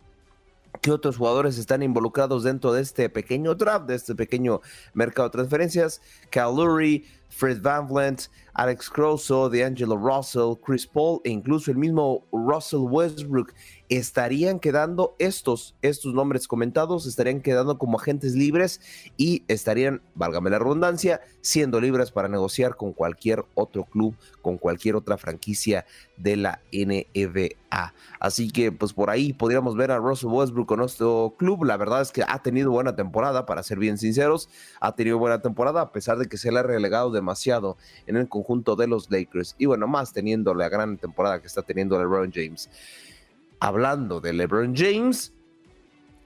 ¿Qué 0.82 0.92
otros 0.92 1.18
jugadores 1.18 1.58
están 1.58 1.82
involucrados 1.84 2.44
dentro 2.44 2.72
de 2.74 2.82
este 2.82 3.10
pequeño 3.10 3.56
draft, 3.56 3.86
de 3.86 3.96
este 3.96 4.14
pequeño 4.16 4.62
mercado 4.94 5.30
de 5.30 5.34
transferencias? 5.34 6.02
Cal 6.30 6.56
Lowry, 6.56 7.06
Fred 7.30 7.62
Van 7.62 7.88
Vliet, 7.88 8.30
Alex 8.54 8.90
Croso, 8.90 9.50
D'Angelo 9.50 9.96
Russell, 9.96 10.56
Chris 10.62 10.86
Paul 10.86 11.22
e 11.24 11.30
incluso 11.30 11.72
el 11.72 11.78
mismo 11.78 12.26
Russell 12.32 12.82
Westbrook 12.82 13.54
estarían 13.88 14.60
quedando 14.60 15.16
estos, 15.18 15.76
estos 15.82 16.14
nombres 16.14 16.48
comentados, 16.48 17.08
estarían 17.08 17.42
quedando 17.42 17.78
como 17.78 18.00
agentes 18.00 18.36
libres 18.36 18.82
y 19.18 19.44
estarían, 19.48 20.02
válgame 20.14 20.50
la 20.50 20.60
redundancia, 20.60 21.22
siendo 21.42 21.80
libres 21.80 22.12
para 22.12 22.28
negociar 22.28 22.76
con 22.76 22.94
cualquier 22.94 23.46
otro 23.56 23.86
club, 23.86 24.16
con 24.42 24.58
cualquier 24.58 24.96
otra 24.96 25.18
franquicia 25.18 25.86
de 26.18 26.36
la 26.36 26.62
NBA. 26.72 27.94
Así 28.20 28.52
que 28.52 28.72
pues 28.72 28.94
por 28.94 29.10
ahí 29.10 29.34
podríamos 29.34 29.76
ver 29.76 29.92
a 29.92 29.98
Russell 29.98 30.30
Westbrook 30.30 30.68
con 30.68 30.80
nuestro 30.80 31.36
club. 31.38 31.64
La 31.64 31.78
verdad 31.78 32.02
es 32.02 32.12
que 32.12 32.24
ha 32.28 32.44
tenido 32.44 32.72
buena 32.72 32.96
temporada, 32.96 33.46
para 33.46 33.64
ser 33.64 33.80
bien 33.80 33.98
sinceros, 33.98 34.50
ha 34.82 34.96
tenido 34.96 35.18
buena 35.18 35.42
temporada 35.42 35.82
a 35.82 35.92
pesar 35.92 36.18
de 36.18 36.28
que 36.28 36.38
se 36.38 36.52
le 36.52 36.60
ha 36.60 36.64
relegado 36.64 37.10
demasiado 37.20 37.78
en 38.08 38.18
el 38.18 38.28
conjunto 38.28 38.76
de 38.76 38.88
los 38.88 39.10
Lakers. 39.12 39.56
Y 39.58 39.66
bueno, 39.66 39.88
más 39.88 40.14
teniendo 40.14 40.54
la 40.54 40.70
gran 40.70 40.98
temporada 40.98 41.40
que 41.42 41.48
está 41.48 41.62
teniendo 41.62 42.00
LeBron 42.00 42.32
James 42.34 42.70
hablando 43.60 44.22
de 44.22 44.34
LeBron 44.34 44.76
James, 44.76 45.34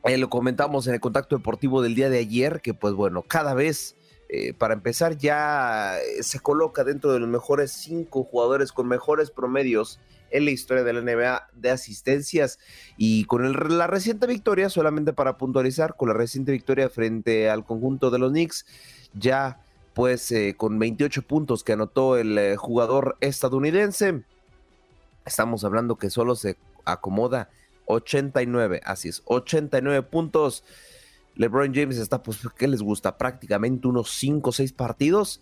eh, 0.03 0.17
lo 0.17 0.29
comentamos 0.29 0.87
en 0.87 0.93
el 0.93 0.99
contacto 0.99 1.37
deportivo 1.37 1.81
del 1.81 1.95
día 1.95 2.09
de 2.09 2.19
ayer, 2.19 2.61
que 2.61 2.73
pues 2.73 2.93
bueno, 2.93 3.23
cada 3.23 3.53
vez, 3.53 3.95
eh, 4.29 4.53
para 4.53 4.73
empezar, 4.73 5.17
ya 5.17 5.97
eh, 5.97 6.23
se 6.23 6.39
coloca 6.39 6.83
dentro 6.83 7.11
de 7.11 7.19
los 7.19 7.29
mejores 7.29 7.71
cinco 7.71 8.23
jugadores 8.23 8.71
con 8.71 8.87
mejores 8.87 9.31
promedios 9.31 9.99
en 10.29 10.45
la 10.45 10.51
historia 10.51 10.83
de 10.83 10.93
la 10.93 11.01
NBA 11.01 11.49
de 11.53 11.69
asistencias 11.69 12.59
y 12.97 13.25
con 13.25 13.77
la 13.77 13.87
reciente 13.87 14.25
victoria, 14.25 14.69
solamente 14.69 15.13
para 15.13 15.37
puntualizar, 15.37 15.95
con 15.95 16.09
la 16.09 16.15
reciente 16.15 16.51
victoria 16.51 16.89
frente 16.89 17.49
al 17.49 17.63
conjunto 17.65 18.09
de 18.09 18.19
los 18.19 18.31
Knicks, 18.31 18.65
ya 19.13 19.62
pues 19.93 20.33
con 20.57 20.79
28 20.79 21.21
puntos 21.23 21.63
que 21.63 21.73
anotó 21.73 22.17
el 22.17 22.57
jugador 22.57 23.17
estadounidense, 23.21 24.23
estamos 25.25 25.63
hablando 25.63 25.97
que 25.97 26.09
solo 26.09 26.35
se 26.35 26.57
acomoda 26.85 27.49
89, 27.85 28.81
así 28.83 29.09
es, 29.09 29.21
89 29.25 30.03
puntos. 30.03 30.63
LeBron 31.35 31.73
James 31.73 31.97
está, 31.97 32.21
pues, 32.21 32.39
¿qué 32.57 32.67
les 32.67 32.81
gusta? 32.81 33.17
Prácticamente 33.17 33.87
unos 33.87 34.11
5 34.11 34.49
o 34.49 34.53
6 34.53 34.73
partidos 34.73 35.41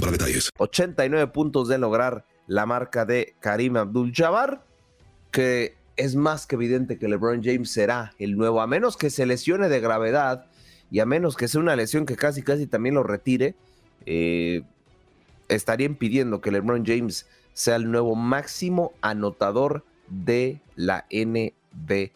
para 0.00 0.12
detalles. 0.12 0.50
89 0.58 1.32
puntos 1.32 1.68
de 1.68 1.78
lograr 1.78 2.24
la 2.46 2.66
marca 2.66 3.04
de 3.04 3.34
Karim 3.40 3.76
Abdul-Jabbar, 3.76 4.64
que 5.30 5.76
es 5.96 6.14
más 6.14 6.46
que 6.46 6.56
evidente 6.56 6.98
que 6.98 7.08
LeBron 7.08 7.42
James 7.42 7.70
será 7.70 8.12
el 8.18 8.36
nuevo, 8.36 8.60
a 8.60 8.66
menos 8.66 8.96
que 8.96 9.10
se 9.10 9.26
lesione 9.26 9.68
de 9.68 9.80
gravedad 9.80 10.46
y 10.90 11.00
a 11.00 11.06
menos 11.06 11.36
que 11.36 11.48
sea 11.48 11.60
una 11.60 11.76
lesión 11.76 12.06
que 12.06 12.16
casi 12.16 12.42
casi 12.42 12.66
también 12.66 12.94
lo 12.94 13.02
retire, 13.02 13.54
eh, 14.04 14.62
estaría 15.48 15.86
impidiendo 15.86 16.40
que 16.40 16.50
LeBron 16.50 16.84
James 16.84 17.26
sea 17.52 17.76
el 17.76 17.90
nuevo 17.90 18.14
máximo 18.14 18.92
anotador 19.00 19.84
de 20.08 20.60
la 20.76 21.06
NBA. 21.10 22.10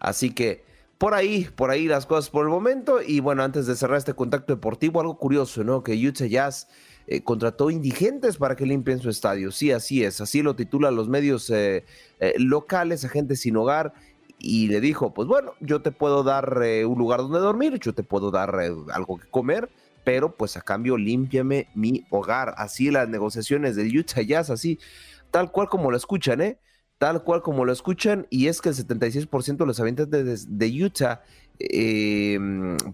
Así 0.00 0.30
que 0.32 0.64
por 1.04 1.12
ahí, 1.12 1.46
por 1.54 1.68
ahí 1.68 1.86
las 1.86 2.06
cosas 2.06 2.30
por 2.30 2.46
el 2.46 2.50
momento. 2.50 3.02
Y 3.06 3.20
bueno, 3.20 3.42
antes 3.42 3.66
de 3.66 3.76
cerrar 3.76 3.98
este 3.98 4.14
contacto 4.14 4.54
deportivo, 4.54 5.02
algo 5.02 5.18
curioso, 5.18 5.62
¿no? 5.62 5.82
Que 5.82 5.92
Utah 5.92 6.24
Jazz 6.24 6.66
eh, 7.06 7.22
contrató 7.22 7.70
indigentes 7.70 8.38
para 8.38 8.56
que 8.56 8.64
limpien 8.64 9.00
su 9.00 9.10
estadio. 9.10 9.52
Sí, 9.52 9.70
así 9.70 10.02
es, 10.02 10.22
así 10.22 10.40
lo 10.40 10.56
titulan 10.56 10.96
los 10.96 11.10
medios 11.10 11.50
eh, 11.50 11.84
eh, 12.20 12.32
locales, 12.38 13.04
agentes 13.04 13.42
sin 13.42 13.54
hogar. 13.58 13.92
Y 14.38 14.68
le 14.68 14.80
dijo, 14.80 15.12
pues 15.12 15.28
bueno, 15.28 15.52
yo 15.60 15.82
te 15.82 15.92
puedo 15.92 16.22
dar 16.22 16.56
un 16.56 16.98
lugar 16.98 17.20
donde 17.20 17.38
dormir, 17.38 17.78
yo 17.80 17.92
te 17.92 18.02
puedo 18.02 18.30
dar 18.30 18.58
algo 18.90 19.18
que 19.18 19.28
comer, 19.28 19.68
pero 20.04 20.34
pues 20.34 20.56
a 20.56 20.62
cambio 20.62 20.96
límpiame 20.96 21.68
mi 21.74 22.06
hogar. 22.08 22.54
Así 22.56 22.90
las 22.90 23.10
negociaciones 23.10 23.76
del 23.76 23.94
Utah 23.94 24.22
Jazz, 24.22 24.48
así, 24.48 24.78
tal 25.30 25.52
cual 25.52 25.68
como 25.68 25.90
lo 25.90 25.98
escuchan, 25.98 26.40
¿eh? 26.40 26.58
Tal 26.98 27.22
cual 27.22 27.42
como 27.42 27.64
lo 27.64 27.72
escuchan, 27.72 28.26
y 28.30 28.48
es 28.48 28.60
que 28.60 28.70
el 28.70 28.74
76% 28.74 29.56
de 29.56 29.66
los 29.66 29.80
habitantes 29.80 30.46
de, 30.48 30.84
Utah, 30.84 31.22
eh, 31.58 32.38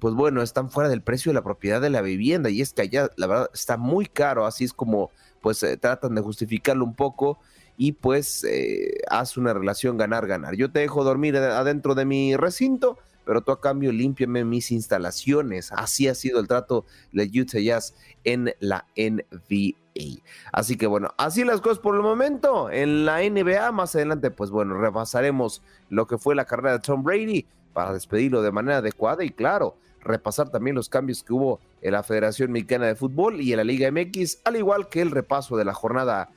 pues 0.01 0.15
bueno, 0.15 0.43
están 0.43 0.71
fuera 0.71 0.89
del 0.89 1.03
precio 1.03 1.31
de 1.31 1.35
la 1.35 1.43
propiedad 1.43 1.81
de 1.81 1.91
la 1.91 2.03
vivienda, 2.03 2.51
y 2.51 2.61
es 2.61 2.73
que 2.73 2.83
allá, 2.83 3.11
la 3.17 3.27
verdad, 3.27 3.51
está 3.55 3.77
muy 3.77 4.07
caro, 4.07 4.47
así 4.47 4.65
es 4.65 4.73
como, 4.73 5.11
pues, 5.41 5.63
eh, 5.63 5.77
tratan 5.77 6.15
de 6.15 6.23
justificarlo 6.23 6.85
un 6.85 6.95
poco, 6.95 7.39
y 7.77 7.93
pues, 7.93 8.45
eh, 8.45 8.99
hace 9.09 9.41
una 9.41 9.55
relación 9.55 9.97
ganar-ganar. 9.97 10.55
Yo 10.55 10.71
te 10.71 10.81
dejo 10.81 11.05
dormir 11.05 11.37
adentro 11.37 11.95
de 11.95 12.05
mi 12.05 12.37
recinto, 12.37 12.99
pero 13.31 13.43
tú 13.43 13.53
a 13.53 13.61
cambio 13.61 13.93
límpiame 13.93 14.45
mis 14.45 14.73
instalaciones. 14.73 15.71
Así 15.71 16.09
ha 16.09 16.17
sido 16.17 16.41
el 16.41 16.49
trato 16.49 16.85
de 17.13 17.31
Utah 17.41 17.61
Jazz 17.61 17.95
en 18.25 18.53
la 18.59 18.87
NBA. 18.97 20.21
Así 20.51 20.77
que 20.77 20.89
bueno, 20.89 21.15
así 21.17 21.45
las 21.45 21.61
cosas 21.61 21.79
por 21.79 21.95
el 21.95 22.03
momento. 22.03 22.73
En 22.73 23.07
la 23.07 23.21
NBA, 23.21 23.71
más 23.71 23.95
adelante, 23.95 24.33
pues 24.33 24.51
bueno, 24.51 24.77
repasaremos 24.79 25.63
lo 25.91 26.09
que 26.09 26.19
fue 26.19 26.35
la 26.35 26.45
carrera 26.45 26.73
de 26.73 26.79
Tom 26.81 27.05
Brady 27.05 27.47
para 27.73 27.93
despedirlo 27.93 28.43
de 28.43 28.51
manera 28.51 28.79
adecuada 28.79 29.23
y 29.23 29.31
claro, 29.31 29.77
repasar 30.01 30.49
también 30.49 30.75
los 30.75 30.89
cambios 30.89 31.23
que 31.23 31.33
hubo 31.33 31.61
en 31.83 31.93
la 31.93 32.03
Federación 32.03 32.51
Mexicana 32.51 32.87
de 32.87 32.97
Fútbol 32.97 33.41
y 33.41 33.53
en 33.53 33.59
la 33.59 33.65
Liga 33.65 33.93
MX, 33.93 34.41
al 34.43 34.57
igual 34.57 34.89
que 34.89 35.03
el 35.03 35.13
repaso 35.13 35.57
de 35.57 35.65
la 35.65 35.73
jornada 35.73 36.31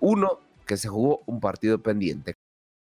1 0.00 0.26
eh, 0.26 0.46
que 0.66 0.76
se 0.76 0.88
jugó 0.88 1.22
un 1.26 1.38
partido 1.38 1.78
pendiente. 1.78 2.39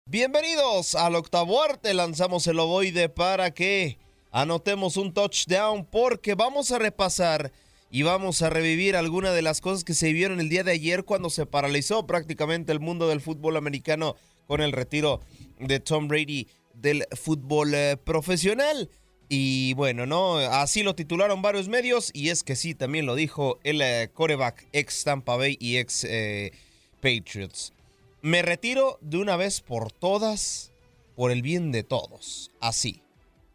Bienvenidos 0.10 0.95
al 0.95 1.16
octavo 1.16 1.62
arte, 1.62 1.93
lanzamos 1.93 2.47
el 2.47 2.58
ovoide 2.60 3.10
para 3.10 3.51
que 3.51 3.97
anotemos 4.32 4.95
un 4.95 5.14
touchdown 5.14 5.84
porque 5.84 6.34
vamos 6.34 6.72
a 6.72 6.80
repasar 6.80 7.51
y 7.91 8.03
vamos 8.03 8.41
a 8.41 8.49
revivir 8.49 8.95
algunas 8.95 9.36
de 9.36 9.41
las 9.41 9.60
cosas 9.60 9.84
que 9.84 9.93
se 9.93 10.14
vieron 10.14 10.39
el 10.39 10.47
día 10.47 10.64
de 10.64 10.72
ayer 10.72 11.03
cuando 11.03 11.30
se 11.30 11.45
paralizó 11.45 12.08
prácticamente 12.08 12.72
el 12.72 12.80
mundo 12.80 13.10
del 13.10 13.20
fútbol 13.20 13.58
americano 13.58 14.16
con 14.47 14.62
el 14.62 14.72
retiro 14.72 15.20
de 15.60 15.82
Tom 15.82 16.08
Brady 16.08 16.47
del 16.74 17.05
fútbol 17.12 17.74
eh, 17.76 17.97
profesional. 18.01 18.89
Y 19.28 19.74
bueno, 19.74 20.05
¿no? 20.05 20.38
Así 20.38 20.84
lo 20.84 20.95
titularon 20.95 21.41
varios 21.41 21.68
medios 21.68 22.12
y 22.14 22.30
es 22.30 22.43
que 22.43 22.55
sí, 22.55 22.76
también 22.76 23.05
lo 23.05 23.16
dijo 23.16 23.60
el 23.66 23.82
eh, 23.82 24.10
coreback 24.14 24.70
ex 24.72 25.03
Tampa 25.03 25.36
Bay 25.36 25.58
y 25.60 25.76
ex 25.76 26.05
eh, 26.05 26.53
Patriots. 27.01 27.74
Me 28.28 28.41
retiro 28.41 28.99
de 28.99 29.19
una 29.19 29.38
vez 29.38 29.61
por 29.61 29.89
todas, 29.93 30.73
por 31.15 31.32
el 31.32 31.41
bien 31.41 31.71
de 31.71 31.84
todos. 31.84 32.51
Así. 32.59 33.01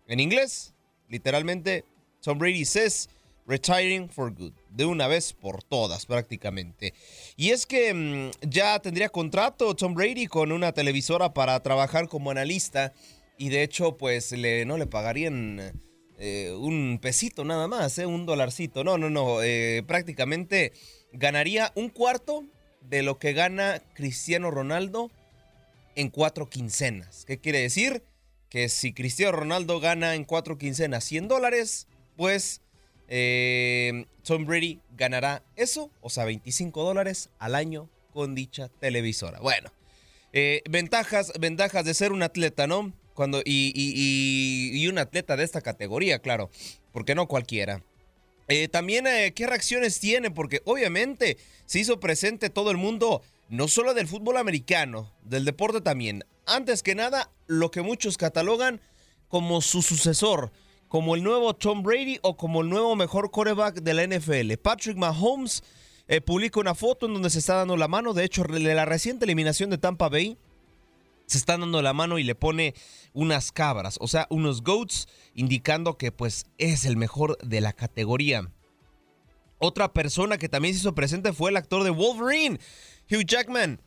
En 0.08 0.18
inglés, 0.18 0.72
literalmente, 1.10 1.84
Tom 2.22 2.38
Brady 2.38 2.64
says 2.64 3.10
Retiring 3.46 4.08
for 4.08 4.32
Good, 4.32 4.54
de 4.70 4.86
una 4.86 5.08
vez 5.08 5.34
por 5.34 5.62
todas 5.62 6.06
prácticamente. 6.06 6.94
Y 7.36 7.50
es 7.50 7.66
que 7.66 7.92
mm, 7.92 8.48
ya 8.48 8.78
tendría 8.78 9.10
contrato 9.10 9.76
Tom 9.76 9.92
Brady 9.92 10.26
con 10.26 10.50
una 10.50 10.72
televisora 10.72 11.34
para 11.34 11.60
trabajar 11.60 12.08
como 12.08 12.30
analista 12.30 12.94
y 13.36 13.50
de 13.50 13.64
hecho 13.64 13.98
pues 13.98 14.32
le, 14.32 14.64
no 14.64 14.78
le 14.78 14.86
pagarían 14.86 15.82
eh, 16.18 16.50
un 16.58 16.98
pesito 16.98 17.44
nada 17.44 17.68
más, 17.68 17.98
eh, 17.98 18.06
un 18.06 18.24
dolarcito. 18.24 18.84
No, 18.84 18.96
no, 18.96 19.10
no, 19.10 19.42
eh, 19.42 19.82
prácticamente 19.86 20.72
ganaría 21.12 21.72
un 21.74 21.90
cuarto 21.90 22.46
de 22.88 23.02
lo 23.02 23.18
que 23.18 23.32
gana 23.32 23.82
Cristiano 23.94 24.50
Ronaldo 24.50 25.10
en 25.94 26.10
cuatro 26.10 26.48
quincenas. 26.48 27.24
¿Qué 27.26 27.38
quiere 27.38 27.60
decir? 27.60 28.02
Que 28.48 28.68
si 28.68 28.92
Cristiano 28.92 29.32
Ronaldo 29.32 29.80
gana 29.80 30.14
en 30.14 30.24
cuatro 30.24 30.58
quincenas 30.58 31.04
100 31.04 31.28
dólares, 31.28 31.86
pues 32.16 32.60
eh, 33.08 34.06
Tom 34.24 34.46
Brady 34.46 34.80
ganará 34.96 35.42
eso, 35.56 35.90
o 36.00 36.10
sea, 36.10 36.24
25 36.24 36.82
dólares 36.82 37.30
al 37.38 37.54
año 37.54 37.88
con 38.12 38.34
dicha 38.34 38.68
televisora. 38.68 39.40
Bueno, 39.40 39.70
eh, 40.32 40.62
ventajas, 40.70 41.32
ventajas 41.38 41.84
de 41.84 41.94
ser 41.94 42.12
un 42.12 42.22
atleta, 42.22 42.66
¿no? 42.66 42.92
Cuando, 43.14 43.42
y, 43.44 44.86
un 44.88 44.98
atleta 44.98 45.36
de 45.36 45.44
esta 45.44 45.60
categoría, 45.60 46.20
claro, 46.20 46.50
porque 46.92 47.14
no 47.14 47.28
cualquiera. 47.28 47.82
Eh, 48.48 48.68
también, 48.68 49.06
¿qué 49.34 49.46
reacciones 49.46 50.00
tiene? 50.00 50.30
Porque 50.30 50.62
obviamente 50.64 51.38
se 51.66 51.80
hizo 51.80 52.00
presente 52.00 52.50
todo 52.50 52.70
el 52.70 52.76
mundo, 52.76 53.22
no 53.48 53.68
solo 53.68 53.94
del 53.94 54.08
fútbol 54.08 54.36
americano, 54.36 55.12
del 55.22 55.44
deporte 55.44 55.80
también. 55.80 56.24
Antes 56.46 56.82
que 56.82 56.94
nada, 56.94 57.30
lo 57.46 57.70
que 57.70 57.82
muchos 57.82 58.18
catalogan 58.18 58.80
como 59.28 59.60
su 59.62 59.80
sucesor, 59.80 60.52
como 60.88 61.14
el 61.14 61.22
nuevo 61.22 61.54
Tom 61.54 61.82
Brady 61.82 62.18
o 62.20 62.36
como 62.36 62.60
el 62.60 62.68
nuevo 62.68 62.94
mejor 62.96 63.30
quarterback 63.30 63.76
de 63.80 63.94
la 63.94 64.06
NFL. 64.06 64.58
Patrick 64.60 64.98
Mahomes 64.98 65.62
eh, 66.06 66.20
publica 66.20 66.60
una 66.60 66.74
foto 66.74 67.06
en 67.06 67.14
donde 67.14 67.30
se 67.30 67.38
está 67.38 67.54
dando 67.54 67.78
la 67.78 67.88
mano. 67.88 68.12
De 68.12 68.24
hecho, 68.24 68.42
de 68.42 68.60
la 68.74 68.84
reciente 68.84 69.24
eliminación 69.24 69.70
de 69.70 69.78
Tampa 69.78 70.10
Bay, 70.10 70.36
se 71.32 71.38
están 71.38 71.60
dando 71.60 71.82
la 71.82 71.92
mano 71.92 72.18
y 72.18 72.24
le 72.24 72.34
pone 72.34 72.74
unas 73.12 73.52
cabras, 73.52 73.96
o 74.00 74.08
sea, 74.08 74.26
unos 74.30 74.62
goats, 74.62 75.08
indicando 75.34 75.96
que 75.96 76.12
pues 76.12 76.46
es 76.58 76.84
el 76.84 76.96
mejor 76.96 77.38
de 77.38 77.60
la 77.60 77.72
categoría. 77.72 78.50
Otra 79.58 79.92
persona 79.92 80.38
que 80.38 80.48
también 80.48 80.74
se 80.74 80.80
hizo 80.80 80.94
presente 80.94 81.32
fue 81.32 81.50
el 81.50 81.56
actor 81.56 81.84
de 81.84 81.90
Wolverine, 81.90 82.58
Hugh 83.10 83.24
Jackman. 83.24 83.80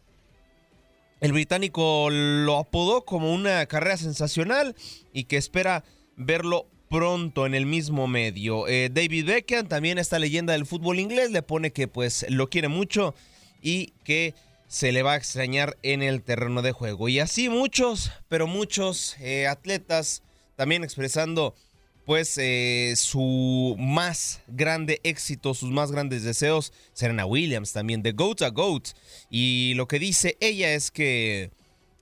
El 1.22 1.34
británico 1.34 2.10
lo 2.10 2.58
apodó 2.58 3.06
como 3.06 3.34
una 3.34 3.66
carrera 3.66 3.98
sensacional 3.98 4.76
y 5.14 5.26
que 5.26 5.38
espera 5.38 5.84
verlo 6.16 6.68
pronto 6.90 7.46
en 7.46 7.56
el 7.56 7.66
mismo 7.66 8.08
medio. 8.08 8.68
Eh, 8.68 8.90
David 8.92 9.26
Beckham, 9.26 9.68
también 9.68 9.98
esta 9.98 10.20
leyenda 10.20 10.54
del 10.54 10.66
fútbol 10.66 11.00
inglés, 11.00 11.32
le 11.32 11.42
pone 11.42 11.72
que 11.72 11.88
pues 11.88 12.26
lo 12.30 12.50
quiere 12.50 12.68
mucho 12.68 13.14
y 13.62 13.94
que 14.04 14.34
se 14.68 14.92
le 14.92 15.04
va 15.04 15.14
a 15.14 15.18
extrañar 15.18 15.78
en 15.84 16.02
el 16.02 16.22
terreno 16.22 16.62
de 16.62 16.72
juego. 16.72 17.10
Y 17.10 17.20
así 17.20 17.50
muchos, 17.50 18.12
pero 18.28 18.48
muchos 18.48 19.16
eh, 19.20 19.48
atletas 19.48 20.24
también 20.56 20.84
expresando 20.84 21.56
pues 22.06 22.38
eh, 22.38 22.94
su 22.96 23.76
más 23.80 24.42
grande 24.48 25.02
éxito, 25.04 25.54
sus 25.54 25.72
más 25.72 25.92
grandes 25.92 26.24
deseos. 26.24 26.72
Serena 26.94 27.26
Williams 27.26 27.74
también, 27.74 28.04
de 28.04 28.12
Goat 28.12 28.44
a 28.44 28.50
Goat. 28.50 28.90
Y 29.30 29.74
lo 29.76 29.88
que 29.88 29.98
dice 30.00 30.38
ella 30.40 30.74
es 30.74 30.92
que, 30.92 31.52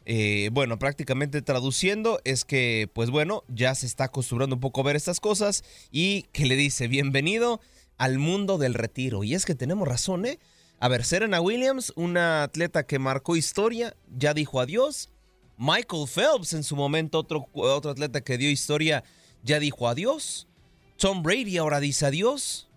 eh, 0.06 0.50
bueno, 0.52 0.78
prácticamente 0.78 1.42
traduciendo, 1.42 2.20
es 2.26 2.44
que, 2.44 2.90
pues 2.94 3.10
bueno, 3.10 3.44
ya 3.48 3.74
se 3.76 3.86
está 3.86 4.06
acostumbrando 4.06 4.58
un 4.58 4.62
poco 4.62 4.82
a 4.82 4.84
ver 4.84 4.98
estas 4.98 5.22
cosas 5.22 5.64
y 5.90 6.24
que 6.34 6.46
le 6.46 6.58
dice, 6.58 6.90
bienvenido 6.90 7.62
al 7.98 8.20
mundo 8.20 8.58
del 8.58 8.74
retiro. 8.74 9.24
Y 9.24 9.36
es 9.36 9.46
que 9.46 9.56
tenemos 9.56 9.88
razón, 9.88 10.26
¿eh? 10.26 10.38
A 10.84 10.90
ver, 10.90 11.06
Serena 11.06 11.40
Williams, 11.40 11.94
una 11.96 12.44
atleta 12.44 12.86
que 12.86 13.00
marcó 13.00 13.38
historia, 13.38 13.96
ya 14.18 14.34
dijo 14.34 14.60
adiós. 14.60 15.10
Michael 15.58 16.10
Phelps, 16.14 16.52
en 16.52 16.66
su 16.66 16.76
momento, 16.76 17.20
otro, 17.20 17.48
otro 17.54 17.92
atleta 17.92 18.20
que 18.20 18.38
dio 18.38 18.50
historia 18.50 19.06
ya 19.44 19.60
dijo 19.60 19.88
adiós. 19.88 20.46
Tom 20.98 21.24
Brady 21.24 21.56
ahora 21.56 21.80
dice 21.80 22.08
adiós. 22.08 22.68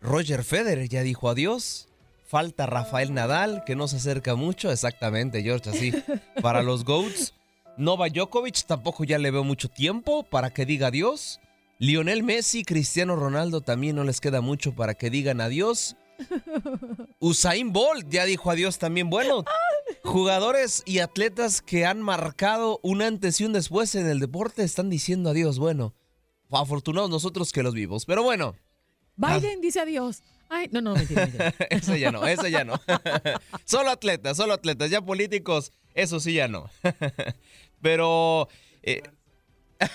Roger 0.00 0.42
Federer 0.42 0.88
ya 0.88 1.02
dijo 1.02 1.28
adiós. 1.28 1.86
Falta 2.26 2.64
Rafael 2.64 3.12
Nadal, 3.12 3.62
que 3.66 3.76
no 3.76 3.88
se 3.88 3.96
acerca 3.96 4.34
mucho. 4.34 4.72
Exactamente, 4.72 5.42
George, 5.42 5.68
así. 5.68 5.92
Para 6.40 6.62
los 6.62 6.82
GOATs. 6.82 7.34
Nova 7.76 8.08
Djokovic 8.08 8.64
tampoco 8.64 9.04
ya 9.04 9.18
le 9.18 9.30
veo 9.30 9.44
mucho 9.44 9.68
tiempo 9.68 10.22
para 10.22 10.48
que 10.48 10.64
diga 10.64 10.86
adiós. 10.86 11.40
Lionel 11.78 12.22
Messi, 12.22 12.64
Cristiano 12.64 13.16
Ronaldo 13.16 13.60
también 13.60 13.96
no 13.96 14.04
les 14.04 14.18
queda 14.18 14.40
mucho 14.40 14.74
para 14.74 14.94
que 14.94 15.10
digan 15.10 15.42
adiós. 15.42 15.94
Usain 17.18 17.72
Bolt 17.72 18.08
ya 18.08 18.24
dijo 18.24 18.50
adiós 18.50 18.78
también. 18.78 19.10
Bueno, 19.10 19.44
jugadores 20.02 20.82
y 20.86 20.98
atletas 20.98 21.62
que 21.62 21.86
han 21.86 22.02
marcado 22.02 22.80
un 22.82 23.02
antes 23.02 23.40
y 23.40 23.44
un 23.44 23.52
después 23.52 23.94
en 23.94 24.06
el 24.06 24.20
deporte 24.20 24.62
están 24.62 24.90
diciendo 24.90 25.30
adiós. 25.30 25.58
Bueno, 25.58 25.94
afortunados 26.50 27.10
nosotros 27.10 27.52
que 27.52 27.62
los 27.62 27.74
vivos. 27.74 28.06
Pero 28.06 28.22
bueno. 28.22 28.54
Biden 29.16 29.60
dice 29.60 29.80
adiós. 29.80 30.22
Ay, 30.48 30.68
no, 30.70 30.80
no, 30.80 30.94
mentira, 30.94 31.22
mentira. 31.22 31.54
eso 31.70 31.96
ya 31.96 32.12
no, 32.12 32.26
eso 32.26 32.46
ya 32.48 32.64
no. 32.64 32.80
solo 33.64 33.90
atletas, 33.90 34.36
solo 34.36 34.52
atletas. 34.52 34.90
Ya 34.90 35.00
políticos, 35.00 35.72
eso 35.94 36.20
sí 36.20 36.34
ya 36.34 36.48
no. 36.48 36.70
Pero... 37.80 38.48
eh, 38.82 39.02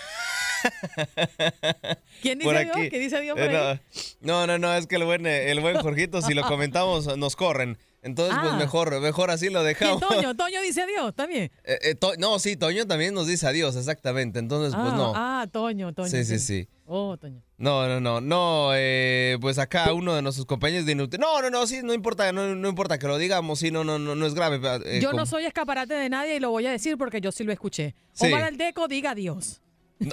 ¿Quién 2.22 2.40
dice 2.40 2.58
aquí. 2.58 2.90
¿Quién 2.90 3.02
dice 3.02 3.18
adiós 3.18 3.38
Eh, 3.38 3.46
por 3.46 3.56
ahí? 3.56 3.80
no, 4.22 4.48
no, 4.48 4.58
no, 4.58 4.74
es 4.76 4.88
que 4.88 4.96
el 4.96 5.04
buen, 5.06 5.26
eh, 5.26 5.52
el 5.52 5.60
buen 5.60 5.78
Jorgito, 5.82 6.22
si 6.22 6.34
lo 6.34 6.44
comentamos, 6.44 7.18
nos 7.18 7.36
corren. 7.36 7.78
Entonces, 8.04 8.38
pues 8.40 8.54
Ah. 8.54 8.58
mejor, 8.58 9.02
mejor 9.02 9.32
así 9.32 9.50
lo 9.50 9.62
¿Quién, 9.64 9.74
dejamos. 9.76 10.02
Toño, 10.02 10.36
Toño 10.36 10.62
dice 10.62 10.82
adiós 10.84 11.14
también. 11.16 11.52
Eh, 11.64 11.80
eh, 11.82 11.96
To- 11.96 12.16
no, 12.18 12.40
sí, 12.40 12.56
Toño 12.56 12.86
también 12.88 13.14
nos 13.14 13.28
dice 13.28 13.48
adiós, 13.48 13.76
exactamente. 13.76 14.40
Entonces, 14.40 14.74
pues 14.80 14.94
ah, 14.94 14.98
no. 14.98 15.14
ah, 15.16 15.48
Toño, 15.52 15.94
Toño. 15.94 16.08
sí, 16.10 16.24
sí, 16.24 16.40
sí. 16.40 16.68
Oh, 16.86 17.18
Toño. 17.18 17.42
No, 17.58 17.88
no, 17.88 18.00
no, 18.00 18.22
no, 18.22 18.70
eh, 18.76 19.38
pues 19.42 19.58
acá 19.58 19.92
uno 19.94 20.16
de 20.16 20.22
nuestros 20.22 20.46
compañeros 20.46 20.86
de 20.86 20.92
Inútil. 20.94 21.20
No, 21.20 21.42
no, 21.42 21.50
no, 21.50 21.66
sí, 21.68 21.82
no 21.84 21.94
importa, 21.94 22.32
no, 22.32 22.56
no 22.56 22.70
importa 22.70 22.98
que 23.00 23.08
lo 23.08 23.18
digamos, 23.18 23.60
sí, 23.60 23.72
no, 23.72 23.84
no, 23.84 23.98
no, 24.00 24.16
no 24.16 24.26
es 24.26 24.34
grave. 24.36 24.60
yo 25.02 25.10
como- 25.10 25.22
no 25.22 25.26
soy 25.26 25.46
escaparate 25.46 25.96
de 25.96 26.08
nadie 26.10 26.36
y 26.36 26.40
lo 26.40 26.52
voy 26.52 26.66
a 26.68 26.72
decir 26.72 26.98
porque 26.98 27.20
yo 27.20 27.32
sí 27.32 27.44
lo 27.44 27.52
escuché. 27.52 27.96
Sí. 28.14 28.28
Omar 28.28 28.44
Aldeco 28.44 28.88
diga 28.88 29.12
adiós. 29.12 29.60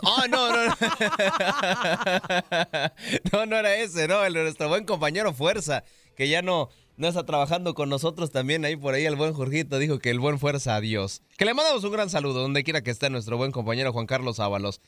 Ah, 0.03 0.27
no, 0.31 0.51
no, 0.51 0.67
no. 0.67 0.75
no, 3.33 3.47
no 3.47 3.57
era 3.57 3.77
ese, 3.77 4.09
no, 4.09 4.25
el 4.25 4.35
nuestro 4.35 4.69
buen 4.69 4.85
compañero 4.85 5.33
Fuerza, 5.33 5.85
que 6.17 6.29
ya 6.29 6.43
no, 6.43 6.71
no 6.97 7.09
está 7.09 7.25
trabajando 7.27 7.75
con 7.75 7.89
nosotros 7.89 8.31
también 8.31 8.65
ahí 8.65 8.77
por 8.77 8.95
ahí 8.95 9.05
el 9.05 9.17
buen 9.17 9.33
Jorgito 9.35 9.79
dijo 9.79 9.99
que 9.99 10.11
el 10.11 10.21
buen 10.21 10.39
Fuerza, 10.39 10.77
adiós. 10.77 11.23
Que 11.37 11.45
le 11.45 11.55
mandamos 11.55 11.85
un 11.85 11.93
gran 11.93 12.09
saludo 12.11 12.41
donde 12.41 12.65
quiera 12.65 12.83
que 12.83 12.91
esté 12.91 13.11
nuestro 13.11 13.37
buen 13.37 13.53
compañero 13.53 13.93
Juan 13.93 14.07
Carlos 14.07 14.41
Ábalos. 14.41 14.81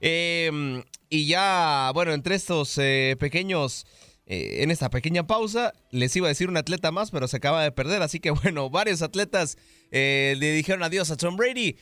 Eh, 0.00 0.82
y 1.08 1.26
ya, 1.26 1.90
bueno, 1.94 2.12
entre 2.12 2.34
estos 2.34 2.76
eh, 2.78 3.16
pequeños, 3.20 3.86
eh, 4.26 4.62
en 4.62 4.70
esta 4.70 4.88
pequeña 4.88 5.26
pausa, 5.26 5.72
les 5.90 6.14
iba 6.16 6.26
a 6.26 6.28
decir 6.28 6.48
un 6.48 6.56
atleta 6.56 6.90
más, 6.90 7.10
pero 7.10 7.28
se 7.28 7.36
acaba 7.36 7.62
de 7.62 7.72
perder, 7.72 8.02
así 8.02 8.18
que 8.20 8.30
bueno, 8.42 8.70
varios 8.70 9.02
atletas 9.02 9.58
eh, 9.90 10.34
le 10.38 10.52
dijeron 10.52 10.82
adiós 10.82 11.10
a 11.10 11.16
Tom 11.16 11.36
Brady. 11.36 11.76